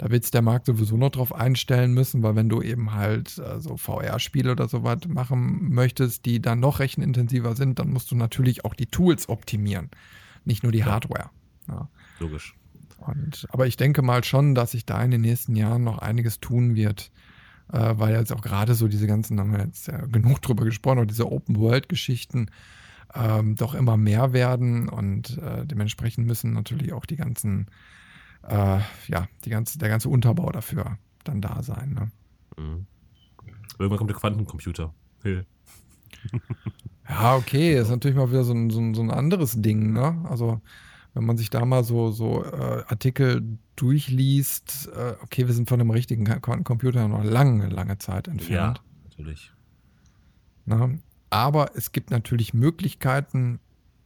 [0.00, 3.36] da wird sich der Markt sowieso noch drauf einstellen müssen, weil wenn du eben halt
[3.36, 8.16] äh, so VR-Spiele oder sowas machen möchtest, die dann noch rechenintensiver sind, dann musst du
[8.16, 9.90] natürlich auch die Tools optimieren,
[10.46, 10.86] nicht nur die ja.
[10.86, 11.28] Hardware.
[11.68, 11.90] Ja.
[12.18, 12.54] Logisch.
[12.96, 16.40] Und, aber ich denke mal schon, dass sich da in den nächsten Jahren noch einiges
[16.40, 17.10] tun wird,
[17.70, 21.00] äh, weil jetzt auch gerade so diese ganzen, haben wir jetzt ja genug drüber gesprochen,
[21.00, 22.50] auch diese Open-World-Geschichten
[23.14, 27.66] ähm, doch immer mehr werden und äh, dementsprechend müssen natürlich auch die ganzen
[28.42, 31.92] äh, ja, die ganze, der ganze Unterbau dafür dann da sein.
[31.94, 32.10] Ne?
[32.56, 32.86] Mhm.
[33.78, 34.94] Irgendwann kommt der Quantencomputer.
[35.22, 35.42] Hey.
[37.08, 40.24] ja, okay, ist natürlich mal wieder so ein, so ein, so ein anderes Ding, ne?
[40.28, 40.60] Also,
[41.14, 45.80] wenn man sich da mal so, so äh, Artikel durchliest, äh, okay, wir sind von
[45.80, 48.78] einem richtigen Quantencomputer noch lange, lange Zeit entfernt.
[48.78, 49.52] Ja, natürlich.
[50.66, 50.90] Na,
[51.30, 53.60] aber es gibt natürlich Möglichkeiten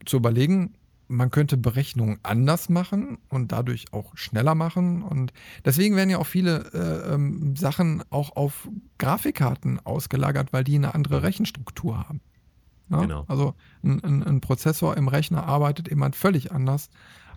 [0.05, 0.75] zu überlegen,
[1.07, 5.03] man könnte Berechnungen anders machen und dadurch auch schneller machen.
[5.03, 5.33] Und
[5.63, 8.67] deswegen werden ja auch viele äh, ähm, Sachen auch auf
[8.97, 12.21] Grafikkarten ausgelagert, weil die eine andere Rechenstruktur haben.
[12.89, 13.01] Ja?
[13.01, 13.25] Genau.
[13.27, 13.53] Also
[13.83, 16.89] ein, ein, ein, Prozessor im Rechner arbeitet immer völlig anders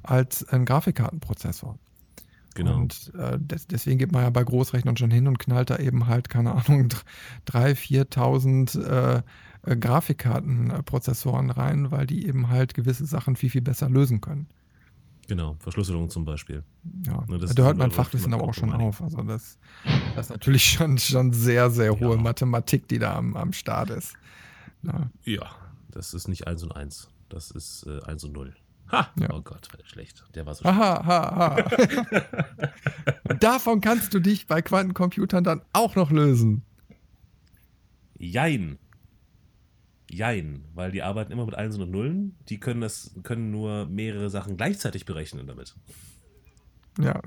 [0.02, 1.78] als ein Grafikkartenprozessor.
[2.54, 2.76] Genau.
[2.76, 6.06] Und äh, des, deswegen geht man ja bei Großrechnern schon hin und knallt da eben
[6.06, 6.88] halt, keine Ahnung,
[7.46, 9.22] 3.000, 4.000
[9.68, 14.48] äh, Grafikkartenprozessoren rein, weil die eben halt gewisse Sachen viel, viel besser lösen können.
[15.28, 16.64] Genau, Verschlüsselung zum Beispiel.
[17.06, 19.02] Ja, ne, da hört mein Fachwissen aber auch schon auf.
[19.02, 19.58] Also das,
[20.16, 22.22] das ist natürlich schon, schon sehr, sehr hohe ja.
[22.22, 24.14] Mathematik, die da am, am Start ist.
[24.82, 25.10] Ja.
[25.24, 25.50] ja.
[25.90, 27.10] das ist nicht 1 und 1.
[27.28, 28.54] Das ist äh, 1 und 0.
[28.90, 29.10] Ha!
[29.20, 29.28] Ja.
[29.34, 30.24] Oh Gott, war der schlecht.
[30.34, 30.78] Der war so schlecht.
[30.78, 33.34] Aha, ha, ha.
[33.40, 36.62] Davon kannst du dich bei Quantencomputern dann auch noch lösen.
[38.16, 38.78] Jein.
[40.10, 42.36] Jein, weil die arbeiten immer mit Einsen und Nullen.
[42.48, 45.74] Die können das, können nur mehrere Sachen gleichzeitig berechnen damit.
[46.98, 47.20] Ja.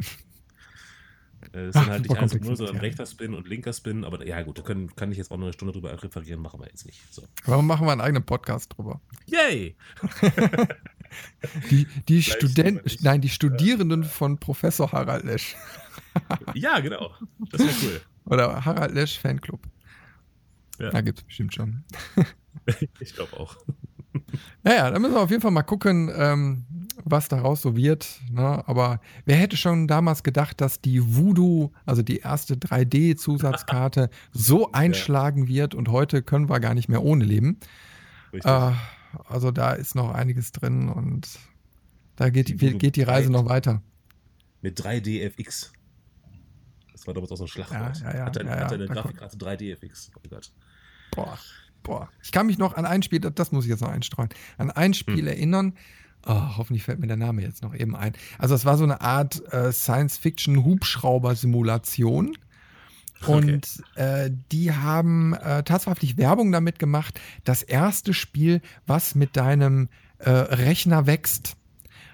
[1.54, 2.82] Äh, es sind halt nicht eins und null, sondern ja.
[2.82, 4.04] rechter Spin und linker Spin.
[4.04, 6.60] Aber ja, gut, da können, kann ich jetzt auch noch eine Stunde drüber referieren, machen
[6.60, 7.02] wir jetzt nicht.
[7.14, 7.24] So.
[7.46, 9.02] Warum machen wir einen eigenen Podcast drüber?
[9.26, 9.76] Yay!
[11.70, 15.56] die, die Studenten, nein, die Studierenden von Professor Harald Lesch.
[16.54, 17.12] ja, genau.
[17.52, 18.02] Das wäre cool.
[18.26, 19.62] Oder Harald Lesch Fanclub.
[20.80, 20.90] Ja.
[20.90, 21.84] Da gibt es bestimmt schon.
[23.00, 23.58] ich glaube auch.
[24.64, 26.66] Naja, da müssen wir auf jeden Fall mal gucken, ähm,
[27.04, 28.20] was daraus so wird.
[28.32, 28.68] Ne?
[28.68, 35.48] Aber wer hätte schon damals gedacht, dass die Voodoo, also die erste 3D-Zusatzkarte, so einschlagen
[35.48, 37.60] wird und heute können wir gar nicht mehr ohne leben.
[38.34, 38.72] Äh,
[39.28, 41.28] also da ist noch einiges drin und
[42.16, 43.82] da geht die, geht die Reise noch weiter.
[44.62, 45.72] Mit 3DFX.
[46.92, 48.00] Das war damals auch so ein Schlagwort.
[48.02, 50.12] Ja, ja, ja, hat, eine, ja, ja, hat eine Grafikkarte 3DFX.
[50.16, 50.52] Oh Gott.
[51.12, 51.38] Boah.
[51.84, 54.72] Boah, ich kann mich noch an ein Spiel, das muss ich jetzt noch einstreuen, an
[54.72, 55.28] ein Spiel hm.
[55.28, 55.74] erinnern,
[56.26, 58.14] Oh, hoffentlich fällt mir der Name jetzt noch eben ein.
[58.38, 62.38] Also es war so eine Art äh, Science-Fiction-Hubschrauber-Simulation.
[63.26, 64.26] Und okay.
[64.26, 69.90] äh, die haben äh, tatsächlich Werbung damit gemacht, das erste Spiel, was mit deinem
[70.20, 71.58] äh, Rechner wächst.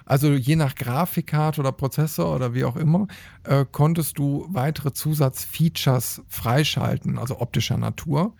[0.05, 3.07] Also je nach Grafikkarte oder Prozessor oder wie auch immer,
[3.43, 8.33] äh, konntest du weitere Zusatzfeatures freischalten, also optischer Natur.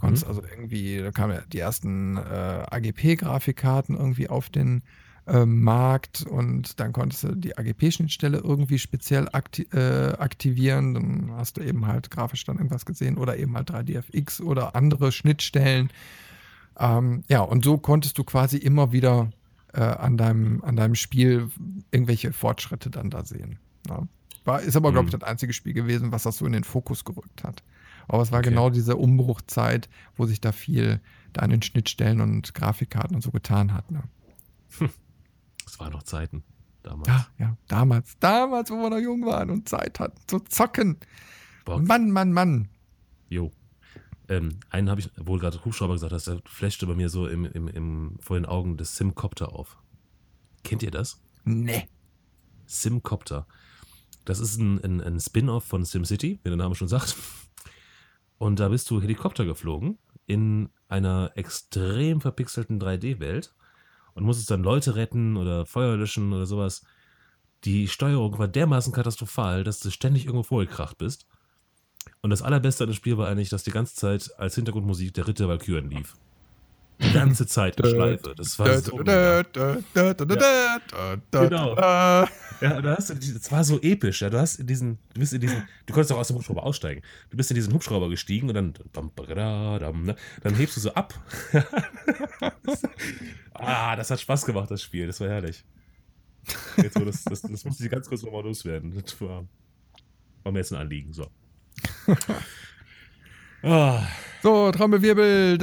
[0.00, 0.30] Konntest mhm.
[0.30, 2.20] also irgendwie, da kamen ja die ersten äh,
[2.70, 4.82] AGP-Grafikkarten irgendwie auf den
[5.26, 10.94] äh, Markt und dann konntest du die AGP-Schnittstelle irgendwie speziell akti äh, aktivieren.
[10.94, 15.12] Dann hast du eben halt grafisch dann irgendwas gesehen oder eben halt 3DFX oder andere
[15.12, 15.90] Schnittstellen.
[16.78, 19.30] Ähm, ja, und so konntest du quasi immer wieder
[19.74, 21.50] äh, an, deinem, an deinem Spiel
[21.90, 23.58] irgendwelche Fortschritte dann da sehen.
[23.88, 24.06] Ja.
[24.44, 25.20] War, ist aber, glaube ich, mhm.
[25.20, 27.62] das einzige Spiel gewesen, was das so in den Fokus gerückt hat.
[28.12, 28.50] Aber es war okay.
[28.50, 31.00] genau diese Umbruchzeit, wo sich da viel
[31.32, 33.90] da an den Schnittstellen und Grafikkarten und so getan hat.
[33.90, 34.02] Ne?
[35.64, 36.42] Das waren noch Zeiten
[36.82, 37.06] damals.
[37.06, 38.18] Ja, ja, damals.
[38.18, 40.98] Damals, wo wir noch jung waren und Zeit hatten zu zocken.
[41.64, 41.86] Bock.
[41.86, 42.68] Mann, Mann, Mann.
[43.28, 43.52] Jo.
[44.28, 47.44] Ähm, einen habe ich, wohl gerade Hubschrauber gesagt hast, der flashte bei mir so im,
[47.44, 49.76] im, im, vor den Augen des Simcopter auf.
[50.64, 51.20] Kennt ihr das?
[51.44, 51.88] Nee.
[52.66, 53.46] Simcopter.
[54.24, 57.14] Das ist ein, ein, ein Spin-off von SimCity, wie der Name schon sagt.
[58.40, 63.54] Und da bist du Helikopter geflogen in einer extrem verpixelten 3D-Welt
[64.14, 66.82] und musstest dann Leute retten oder Feuer löschen oder sowas.
[67.64, 71.26] Die Steuerung war dermaßen katastrophal, dass du ständig irgendwo vorgekracht bist.
[72.22, 75.28] Und das Allerbeste an dem Spiel war eigentlich, dass die ganze Zeit als Hintergrundmusik der
[75.28, 76.16] Ritter Valkyren lief.
[77.02, 78.34] Die ganze Zeit in Schleife.
[78.36, 78.96] Das war so.
[81.30, 81.74] Genau.
[82.60, 84.20] Ja, du hast, das war so episch.
[84.20, 86.62] Ja, du hast in diesen, du bist in diesen, du konntest auch aus dem Hubschrauber
[86.62, 87.00] aussteigen.
[87.30, 91.14] Du bist in diesen Hubschrauber gestiegen und dann, dann hebst du so ab.
[93.54, 95.06] ah, das hat Spaß gemacht, das Spiel.
[95.06, 95.64] Das war herrlich.
[96.76, 98.92] Jetzt, das, das, das musste ich ganz kurz nochmal loswerden.
[99.02, 99.46] Das war,
[100.42, 101.12] war mir jetzt ein Anliegen.
[101.14, 101.26] So.
[103.62, 103.98] Oh.
[104.42, 105.58] So, Trommelwirbel.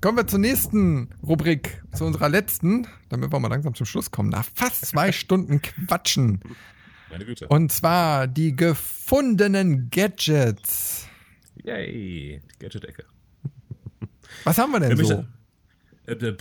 [0.00, 4.30] Kommen wir zur nächsten Rubrik, zu unserer letzten, damit wir mal langsam zum Schluss kommen.
[4.30, 6.40] Nach fast zwei Stunden Quatschen.
[7.08, 7.46] Meine Güte.
[7.46, 11.06] Und zwar die gefundenen Gadgets.
[11.62, 13.04] Yay, die Gadget-Ecke.
[14.42, 15.24] Was haben wir denn so?
[16.06, 16.36] Äh, äh,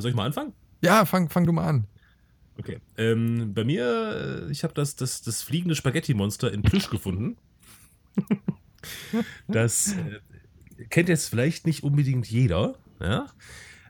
[0.00, 0.52] soll ich mal anfangen?
[0.82, 1.86] Ja, fang, fang du mal an.
[2.58, 2.78] Okay.
[2.98, 7.36] Ähm, bei mir, äh, ich habe das, das, das fliegende Spaghetti-Monster in Plüsch gefunden.
[9.48, 12.76] Das äh, kennt jetzt vielleicht nicht unbedingt jeder.
[13.00, 13.26] Ja?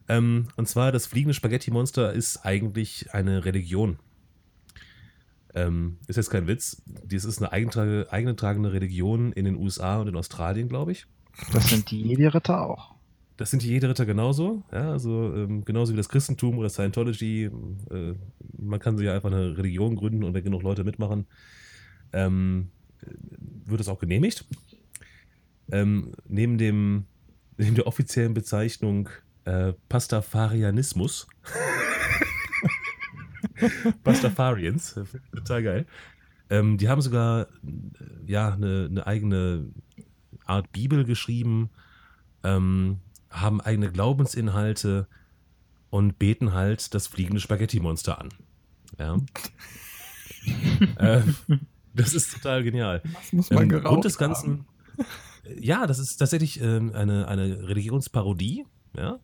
[0.08, 3.98] Ähm, und zwar, das fliegende Spaghetti-Monster ist eigentlich eine Religion.
[5.54, 6.82] Ähm, ist jetzt kein Witz.
[6.86, 11.06] Dies ist eine eingetragene Religion in den USA und in Australien, glaube ich.
[11.52, 12.94] Das sind die Jedi-Ritter auch.
[13.36, 14.62] Das sind die Jedi-Ritter genauso.
[14.72, 17.50] Ja, also ähm, genauso wie das Christentum oder Scientology.
[17.90, 18.14] Äh,
[18.58, 21.26] man kann sich ja einfach eine Religion gründen und wenn genug Leute mitmachen,
[22.12, 22.68] ähm,
[23.66, 24.44] wird es auch genehmigt.
[25.70, 27.06] Ähm, neben, dem,
[27.56, 29.08] neben der offiziellen Bezeichnung
[29.44, 31.26] äh, Pastafarianismus.
[34.02, 34.98] Pastafarians,
[35.34, 35.86] total geil.
[36.50, 37.46] Ähm, die haben sogar äh,
[38.26, 39.68] ja eine, eine eigene
[40.44, 41.70] Art Bibel geschrieben,
[42.42, 42.98] ähm,
[43.30, 45.06] haben eigene Glaubensinhalte
[45.90, 48.28] und beten halt das fliegende Spaghetti-Monster an.
[48.98, 49.16] Ja.
[50.96, 51.22] äh,
[51.94, 53.00] das ist total genial.
[53.02, 54.66] Das muss man ähm, Grund des Ganzen.
[54.96, 55.06] Haben.
[55.58, 58.64] Ja, das ist tatsächlich ähm, eine, eine Religionsparodie.
[58.96, 59.18] Ja,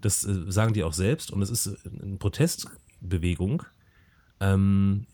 [0.00, 1.30] das äh, sagen die auch selbst.
[1.30, 3.62] Und es ist äh, eine Protestbewegung
[4.40, 5.06] ähm,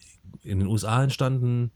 [0.43, 1.71] in den USA entstanden,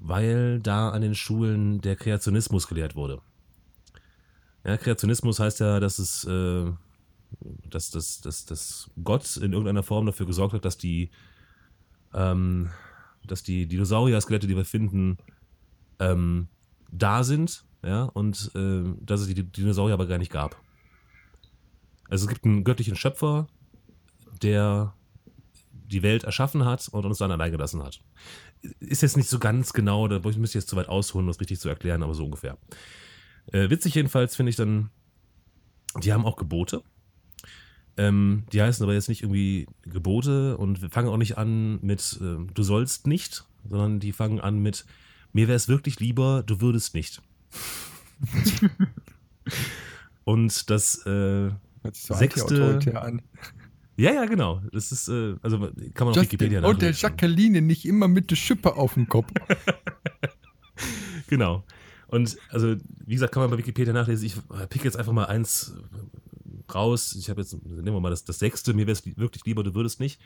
[0.00, 3.20] weil da an den Schulen der Kreationismus gelehrt wurde.
[4.64, 6.70] Ja, Kreationismus heißt ja, dass es, äh,
[7.68, 11.10] dass, dass, dass, dass Gott in irgendeiner Form dafür gesorgt hat, dass die
[12.14, 12.70] ähm,
[13.26, 15.18] dass die Dinosaurier-Skelette, die wir finden,
[15.98, 16.48] ähm,
[16.90, 20.60] da sind, ja, und äh, dass es die Dinosaurier aber gar nicht gab.
[22.08, 23.48] Also es gibt einen göttlichen Schöpfer,
[24.42, 24.94] der
[25.70, 28.00] die Welt erschaffen hat und uns dann allein gelassen hat.
[28.80, 31.40] Ist jetzt nicht so ganz genau, da müsste ich jetzt zu weit ausholen, um das
[31.40, 32.56] richtig zu erklären, aber so ungefähr.
[33.46, 34.90] Äh, witzig jedenfalls finde ich dann,
[36.02, 36.82] die haben auch Gebote.
[37.96, 42.36] Ähm, die heißen aber jetzt nicht irgendwie Gebote und fangen auch nicht an mit äh,
[42.52, 44.86] du sollst nicht, sondern die fangen an mit
[45.32, 47.22] mir wäre es wirklich lieber, du würdest nicht.
[50.24, 51.50] Und das äh,
[51.92, 52.80] so sechste.
[52.94, 53.22] An.
[53.96, 54.62] Ja, ja, genau.
[54.72, 55.58] Das ist, äh, also
[55.94, 56.74] kann man auf Wikipedia nachlesen.
[56.74, 59.30] Und der Jacqueline nicht immer mit der Schippe auf dem Kopf.
[61.28, 61.64] genau.
[62.08, 62.76] Und also,
[63.06, 64.26] wie gesagt, kann man bei Wikipedia nachlesen.
[64.26, 64.36] Ich
[64.68, 65.74] pick jetzt einfach mal eins
[66.72, 67.16] raus.
[67.18, 69.74] Ich habe jetzt, nehmen wir mal das, das sechste, mir wäre es wirklich lieber, du
[69.74, 70.20] würdest nicht.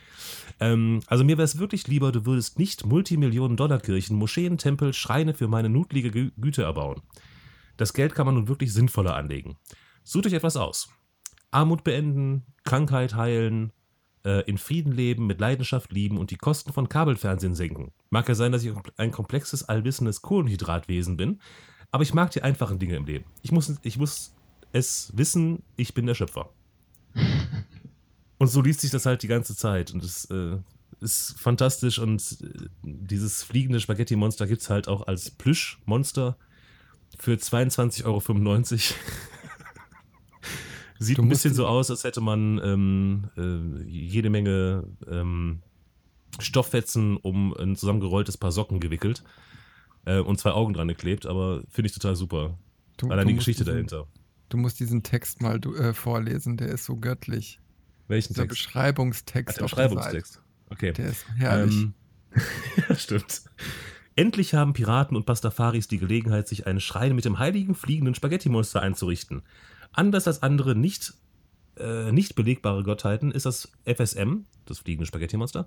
[0.60, 5.48] Ähm, also mir wäre es wirklich lieber, du würdest nicht Multimillionen-Dollar-Kirchen, Moscheen, Tempel, Schreine für
[5.48, 7.02] meine notlige Gü Güte erbauen.
[7.76, 9.56] Das Geld kann man nun wirklich sinnvoller anlegen.
[10.04, 10.88] Sucht euch etwas aus.
[11.50, 13.72] Armut beenden, Krankheit heilen,
[14.24, 17.92] äh, in Frieden leben, mit Leidenschaft lieben und die Kosten von Kabelfernsehen senken.
[18.10, 21.40] Mag ja sein, dass ich ein komplexes, allwissendes Kohlenhydratwesen bin,
[21.90, 23.24] aber ich mag die einfachen Dinge im Leben.
[23.42, 24.35] Ich muss, ich muss
[24.76, 26.50] es wissen, ich bin der Schöpfer.
[28.38, 30.58] Und so liest sich das halt die ganze Zeit und es äh,
[31.00, 36.36] ist fantastisch und äh, dieses fliegende Spaghetti-Monster gibt es halt auch als Plüsch-Monster
[37.18, 38.20] für 22,95 Euro.
[40.98, 45.62] Sieht ein bisschen so aus, als hätte man ähm, äh, jede Menge ähm,
[46.38, 49.22] Stofffetzen um ein zusammengerolltes Paar Socken gewickelt
[50.04, 52.58] äh, und zwei Augen dran geklebt, aber finde ich total super.
[52.96, 54.06] Du, Allein die Geschichte diesen, dahinter.
[54.48, 57.60] Du musst diesen Text mal du, äh, vorlesen, der ist so göttlich.
[58.08, 58.58] Welchen Dieser Text?
[58.58, 60.40] Beschreibungstext Ach, der der Beschreibungstext.
[60.70, 60.92] Okay.
[60.92, 61.74] der ist herrlich.
[61.74, 61.94] Ähm,
[62.88, 63.42] ja, stimmt.
[64.14, 68.80] Endlich haben Piraten und Pastafaris die Gelegenheit, sich einen Schrein mit dem heiligen fliegenden Spaghetti-Monster
[68.80, 69.42] einzurichten.
[69.92, 71.12] Anders als andere nicht,
[71.78, 75.66] äh, nicht belegbare Gottheiten ist das FSM, das fliegende Spaghetti-Monster,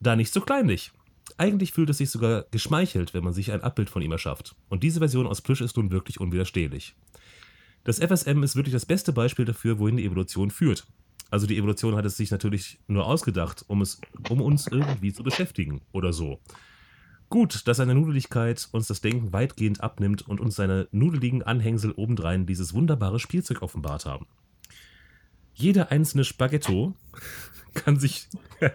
[0.00, 0.92] da nicht so kleinlich.
[1.36, 4.54] Eigentlich fühlt es sich sogar geschmeichelt, wenn man sich ein Abbild von ihm erschafft.
[4.68, 6.94] Und diese Version aus Plüsch ist nun wirklich unwiderstehlich.
[7.88, 10.86] Das FSM ist wirklich das beste Beispiel dafür, wohin die Evolution führt.
[11.30, 13.98] Also die Evolution hat es sich natürlich nur ausgedacht, um, es,
[14.28, 16.38] um uns irgendwie zu beschäftigen oder so.
[17.30, 22.44] Gut, dass seine Nudeligkeit uns das Denken weitgehend abnimmt und uns seine nudeligen Anhängsel obendrein
[22.44, 24.26] dieses wunderbare Spielzeug offenbart haben.
[25.54, 26.94] Jeder einzelne Spaghetto
[27.72, 28.28] kann sich.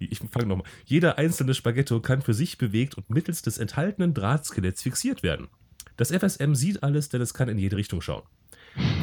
[0.00, 0.66] ich fange nochmal.
[0.84, 5.46] Jeder einzelne Spaghetto kann für sich bewegt und mittels des enthaltenen Drahtskeletts fixiert werden.
[5.96, 8.22] Das FSM sieht alles, denn es kann in jede Richtung schauen.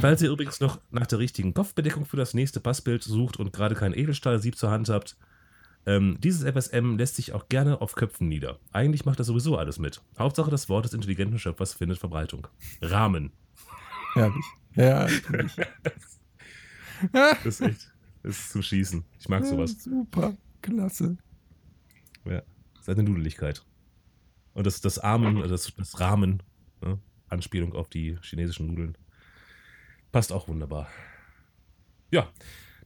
[0.02, 3.76] Falls ihr übrigens noch nach der richtigen Kopfbedeckung für das nächste Passbild sucht und gerade
[3.76, 5.16] kein Edelstahlsieb zur Hand habt,
[5.86, 8.60] ähm, dieses FSM lässt sich auch gerne auf Köpfen nieder.
[8.72, 10.02] Eigentlich macht das sowieso alles mit.
[10.18, 12.48] Hauptsache, das Wort des intelligenten Schöpfers findet Verbreitung.
[12.82, 13.32] Rahmen.
[14.14, 14.46] herrlich.
[14.72, 15.22] Herrlich.
[17.12, 17.94] Das ist echt.
[18.24, 19.06] Das ist zum Schießen.
[19.20, 19.84] Ich mag sowas.
[19.84, 20.36] Super.
[20.62, 21.18] Klasse.
[22.26, 22.44] Ja.
[22.82, 23.66] Seine Nudeligkeit.
[24.54, 26.44] Und das, das Armen, das, das Rahmen,
[26.82, 27.00] ne?
[27.28, 28.98] Anspielung auf die chinesischen Nudeln.
[30.12, 30.88] Passt auch wunderbar.
[32.12, 32.30] Ja,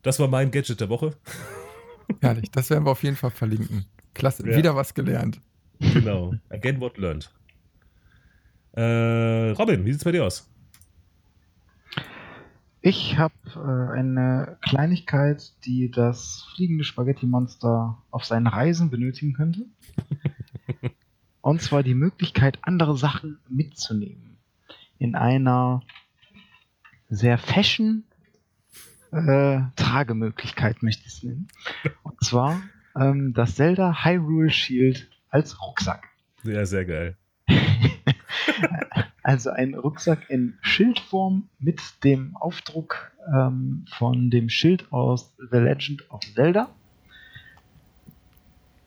[0.02, 1.16] das war mein Gadget der Woche.
[2.22, 2.52] Herrlich.
[2.52, 3.86] Das werden wir auf jeden Fall verlinken.
[4.14, 4.48] Klasse.
[4.48, 4.58] Ja.
[4.58, 5.40] Wieder was gelernt.
[5.80, 6.34] Genau.
[6.50, 7.32] Again what learned.
[8.74, 10.50] Äh, Robin, wie sieht's bei dir aus?
[12.82, 19.66] Ich habe äh, eine Kleinigkeit, die das fliegende Spaghetti-Monster auf seinen Reisen benötigen könnte.
[21.44, 24.38] Und zwar die Möglichkeit, andere Sachen mitzunehmen.
[24.98, 25.82] In einer
[27.10, 28.06] sehr fashion
[29.12, 31.50] äh, Tragemöglichkeit, möchte ich es nennen.
[32.02, 32.64] Und zwar
[32.96, 36.08] ähm, das Zelda Hyrule Shield als Rucksack.
[36.44, 37.18] Ja, sehr geil.
[39.26, 46.12] Also ein Rucksack in Schildform mit dem Aufdruck ähm, von dem Schild aus The Legend
[46.12, 46.70] of Zelda.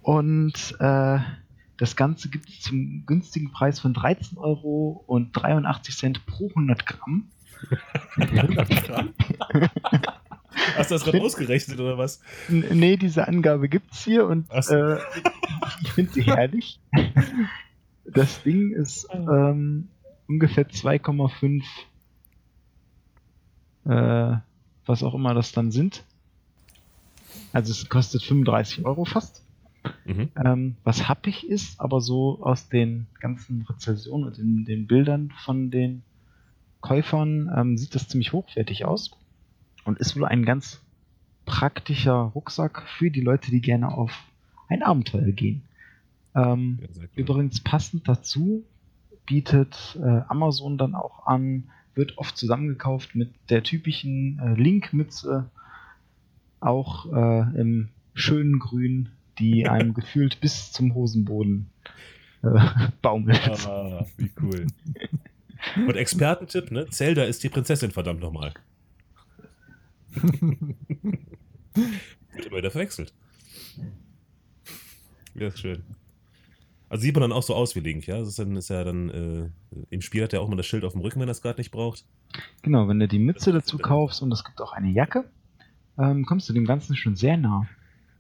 [0.03, 1.21] Und äh,
[1.77, 6.87] das Ganze gibt es zum günstigen Preis von 13 Euro und 83 Cent pro 100
[6.87, 7.29] Gramm.
[10.77, 12.21] Hast du das gerade ausgerechnet oder was?
[12.49, 14.75] Nee, diese Angabe gibt es hier und so.
[14.75, 14.99] äh,
[15.83, 16.81] ich finde sie herrlich.
[18.05, 19.89] Das Ding ist ähm,
[20.29, 21.63] ungefähr 2,5
[23.87, 24.39] äh,
[24.87, 26.05] was auch immer das dann sind.
[27.53, 29.43] Also es kostet 35 Euro fast.
[30.07, 30.29] Mhm.
[30.43, 35.71] Ähm, was happig ist, aber so aus den ganzen Rezensionen und den, den Bildern von
[35.71, 36.03] den
[36.81, 39.11] Käufern ähm, sieht das ziemlich hochwertig aus
[39.85, 40.81] und ist wohl ein ganz
[41.45, 44.13] praktischer Rucksack für die Leute, die gerne auf
[44.69, 45.63] ein Abenteuer gehen.
[46.35, 47.05] Ähm, Ja.
[47.15, 48.65] Übrigens passend dazu
[49.27, 51.65] bietet äh, Amazon dann auch an,
[51.95, 55.51] wird oft zusammengekauft mit der typischen äh, Link-Mütze,
[56.61, 61.71] auch äh, im schönen Grün, die einem gefühlt bis zum Hosenboden
[62.43, 62.49] äh,
[63.03, 63.67] baumelt.
[63.67, 64.67] Ah, wie cool.
[65.77, 66.89] Und Expertentipp, ne?
[66.91, 68.55] Zelda ist die Prinzessin, verdammt nochmal.
[70.13, 73.13] Wird immer wieder verwechselt.
[75.35, 75.83] Ja, ist schön.
[76.89, 78.19] Also sieht man dann auch so aus wie Link, ja?
[78.19, 79.49] Das ist, dann, ist ja dann, äh,
[79.91, 81.59] im Spiel hat er auch mal das Schild auf dem Rücken, wenn er es gerade
[81.59, 82.05] nicht braucht.
[82.63, 85.25] Genau, wenn du die Mütze dazu kaufst und es gibt auch eine Jacke,
[85.99, 87.67] ähm, kommst du dem Ganzen schon sehr nah.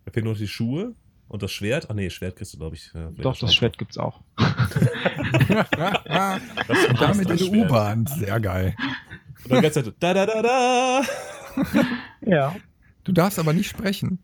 [0.04, 0.94] Da fehlen noch die Schuhe
[1.28, 1.88] und das Schwert.
[1.90, 2.86] Ach nee, Schwert kriegst du, glaube ich.
[2.94, 4.20] ja, vielleicht Doch, das Schwert gibt's auch.
[5.48, 7.48] Das Damit in der.
[7.64, 8.06] U-Bahn.
[8.06, 8.74] Sehr geil.
[9.44, 11.02] Und dann ganze Zeit da da da da.
[12.20, 12.54] Ja.
[13.04, 14.18] Du darfst aber nicht sprechen.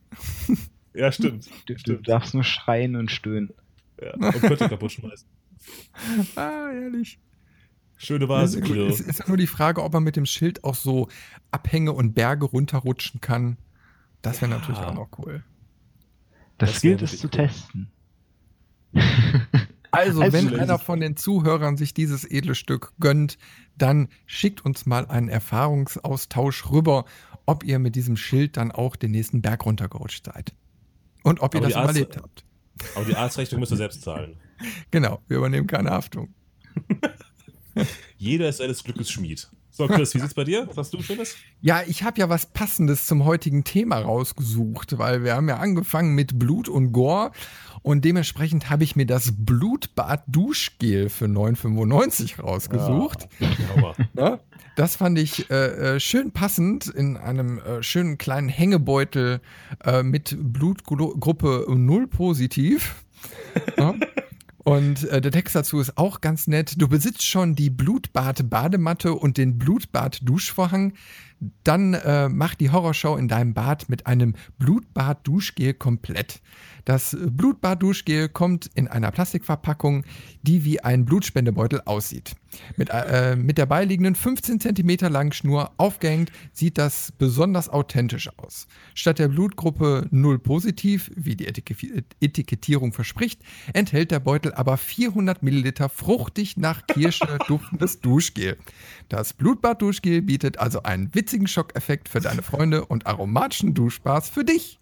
[0.95, 1.47] Ja, stimmt.
[1.65, 2.07] Du, du stimmt.
[2.07, 3.55] darfst nur schreien und stöhnen.
[3.99, 4.13] Ja.
[4.13, 5.27] Und Kötte kaputt schmeißen.
[6.37, 7.19] Ah, ehrlich.
[7.97, 8.87] Schöne Es Vase, ist, Kilo.
[8.89, 11.09] es ist ja nur die Frage, ob man mit dem Schild auch so
[11.51, 13.57] Abhänge und Berge runterrutschen kann.
[14.21, 14.59] Das wäre Ja.
[14.59, 15.43] natürlich auch noch cool.
[16.63, 17.91] Das, Das gilt es zu testen.
[19.95, 23.37] Also, Also, wenn einer von den Zuhörern sich dieses edle Stück gönnt,
[23.77, 27.05] dann schickt uns mal einen Erfahrungsaustausch rüber,
[27.45, 30.55] ob ihr mit diesem Schild dann auch den nächsten Berg runtergerutscht seid.
[31.25, 32.45] Und ob ihr Aber das die Arzt- überlebt habt.
[32.95, 34.37] Aber die Arztrechnung müsst ihr selbst zahlen.
[34.91, 36.33] Genau, wir übernehmen keine Haftung.
[38.17, 39.51] Jeder ist seines Glückes Schmied.
[39.75, 40.69] So, Chris, wie sieht's bei dir?
[40.69, 41.35] Was hast du Schönes?
[41.63, 46.15] Ja, ich habe ja was Passendes zum heutigen Thema rausgesucht, weil wir haben ja angefangen
[46.15, 47.33] mit Blut und Gore
[47.81, 53.29] und dementsprechend habe ich mir das Blutbad Duschgel für 9,95 rausgesucht.
[54.15, 54.41] Ja,
[54.77, 59.41] das fand ich äh, äh, schön passend in einem äh, schönen kleinen Hängebeutel
[59.85, 62.97] äh, mit Blutgruppe 0 positiv.
[63.79, 63.95] Ja.
[64.65, 66.81] Und äh, der Text dazu ist auch ganz nett.
[66.81, 70.93] Du besitzt schon die Blutbad-Badematte und den Blutbad-Duschvorhang.
[71.65, 76.41] Dann äh, mach die Horrorshow in deinem Bad mit einem Blutbad-Duschgel komplett.
[76.85, 80.05] Das äh, Blutbad-Duschgel kommt in einer Plastikverpackung,
[80.43, 82.35] die wie ein Blutspendebeutel aussieht.
[82.77, 88.67] Mit, äh, mit der beiliegenden 15 cm langen Schnur aufgehängt sieht das besonders authentisch aus.
[88.95, 91.73] Statt der Blutgruppe 0 positiv, wie die Etik
[92.21, 93.41] Etikettierung verspricht,
[93.73, 98.59] enthält der Beutel aber 400 Milliliter fruchtig nach Kirsche duftendes Duschgel.
[99.09, 104.79] Das Blutbad-Duschgel bietet also einen witzigen Schockeffekt für deine Freunde und aromatischen Duschspaß für dich.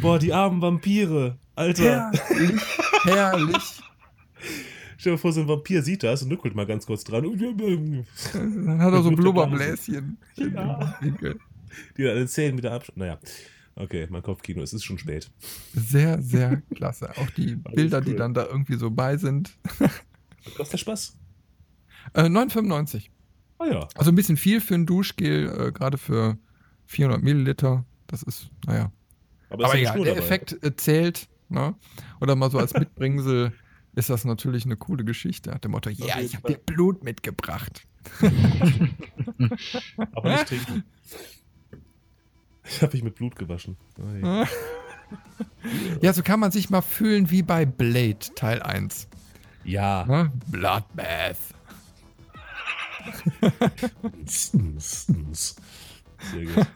[0.00, 1.38] Boah, die armen Vampire.
[1.56, 2.12] Alter.
[2.12, 2.62] Herrlich,
[3.02, 3.82] herrlich.
[4.96, 7.24] Stell dir vor, so ein Vampir sieht das und nuckelt mal ganz kurz dran.
[7.24, 10.18] Dann hat er so ein Blubberbläschen.
[10.36, 10.94] Ja.
[11.96, 12.92] Die dann Zähnen wieder absch...
[12.94, 13.18] Naja.
[13.74, 15.30] Okay, mein Kopfkino, es ist schon spät.
[15.74, 17.10] Sehr, sehr klasse.
[17.16, 18.16] Auch die Bilder, die cool.
[18.18, 19.56] dann da irgendwie so bei sind.
[19.78, 21.16] Was kostet der Spaß?
[22.14, 23.08] Äh, 9,95.
[23.62, 23.88] Ah ja.
[23.94, 26.36] Also ein bisschen viel für ein Duschgel, äh, gerade für
[26.86, 27.84] 400 Milliliter.
[28.06, 28.90] Das ist, naja.
[29.50, 30.18] Aber, Aber ist ja der dabei.
[30.18, 31.28] Effekt äh, zählt.
[31.48, 31.74] Ne?
[32.20, 33.52] Oder mal so als Mitbringsel
[33.94, 35.50] ist das natürlich eine coole Geschichte.
[35.50, 37.86] Nach dem Motto, ja, jeden ich habe dir Blut mitgebracht.
[40.12, 40.84] Aber nicht trinken.
[42.64, 43.76] Ich habe mich mit Blut gewaschen.
[44.22, 44.44] Oh.
[46.00, 49.08] Ja, so kann man sich mal fühlen wie bei Blade Teil 1.
[49.62, 50.06] Ja.
[50.06, 50.32] Ne?
[50.46, 51.36] Bloodbath.
[56.32, 56.66] Sehr gut.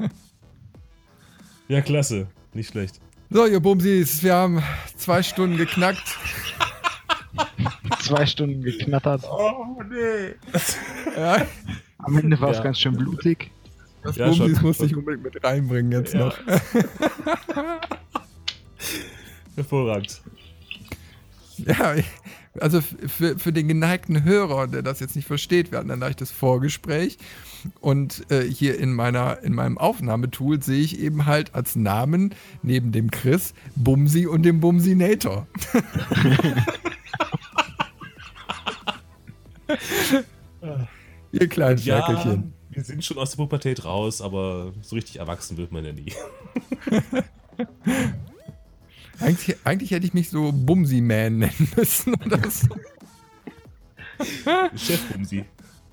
[1.68, 2.28] Ja, klasse.
[2.54, 3.00] Nicht schlecht.
[3.30, 4.62] So, ihr Bumsis, wir haben
[4.96, 6.16] zwei Stunden geknackt.
[8.00, 9.24] Zwei Stunden geknattert.
[9.28, 10.34] Oh, nee.
[11.16, 11.46] Ja,
[11.98, 12.62] Am Ende war es Ja.
[12.62, 13.50] ganz schön blutig.
[14.02, 16.20] das Ja, Bumsis musste ich unbedingt mit reinbringen jetzt Ja.
[16.26, 16.38] noch.
[19.56, 20.20] Hervorragend.
[21.58, 21.94] Ja,
[22.60, 26.30] also für, für den geneigten Hörer, der das jetzt nicht versteht, wir hatten ein leichtes
[26.30, 27.18] Vorgespräch
[27.80, 32.92] und äh, hier in, meiner, in meinem Aufnahmetool sehe ich eben halt als Namen neben
[32.92, 35.46] dem Chris Bumsi und dem Bumsinator.
[41.32, 42.38] Ihr kleinen Ja,
[42.70, 46.12] wir sind schon aus der Pubertät raus, aber so richtig erwachsen wird man ja nie.
[49.20, 52.68] Eigentlich, eigentlich hätte ich mich so Bumsi-Man nennen müssen oder so.
[54.76, 55.44] Chefbumsi.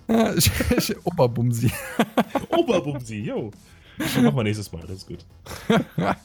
[0.07, 0.33] Ja,
[1.03, 1.71] Oberbumsi.
[2.49, 3.51] Oberbumsi, yo.
[3.97, 5.25] Das machen wir nächstes Mal, das ist gut.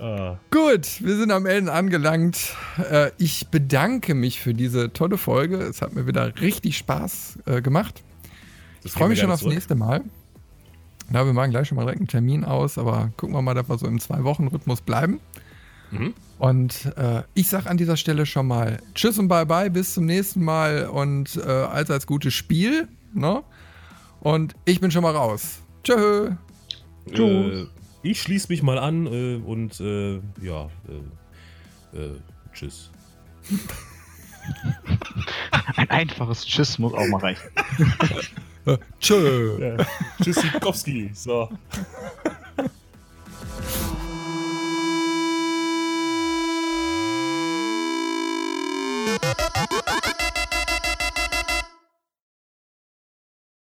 [0.00, 2.54] ah, Gut, wir sind am Ende angelangt.
[2.90, 5.58] Äh, ich bedanke mich für diese tolle Folge.
[5.58, 8.02] Es hat mir wieder richtig Spaß äh, gemacht.
[8.84, 10.02] Ich freue mich schon aufs gerne nächste Mal.
[11.12, 13.68] Na, wir machen gleich schon mal direkt einen Termin aus, aber gucken wir mal, dass
[13.68, 15.20] wir so im Zwei-Wochen-Rhythmus bleiben.
[15.90, 16.14] Mhm.
[16.38, 20.42] Und äh, ich sage an dieser Stelle schon mal Tschüss und Bye-bye, bis zum nächsten
[20.42, 22.88] Mal und äh, allseits gutes Spiel.
[23.12, 23.42] Ne?
[24.20, 25.60] Und ich bin schon mal raus.
[25.84, 26.30] Tschö.
[27.10, 27.66] Äh,
[28.02, 30.70] ich schließe mich mal an äh, und äh, ja,
[31.92, 32.16] äh, äh,
[32.54, 32.90] tschüss.
[35.76, 37.50] Ein einfaches Tschüss muss auch mal reichen.
[38.64, 39.58] Äh, tschö.
[39.76, 39.84] Ja.
[40.22, 41.10] Tschüss, Sikowski.
[41.14, 41.48] So.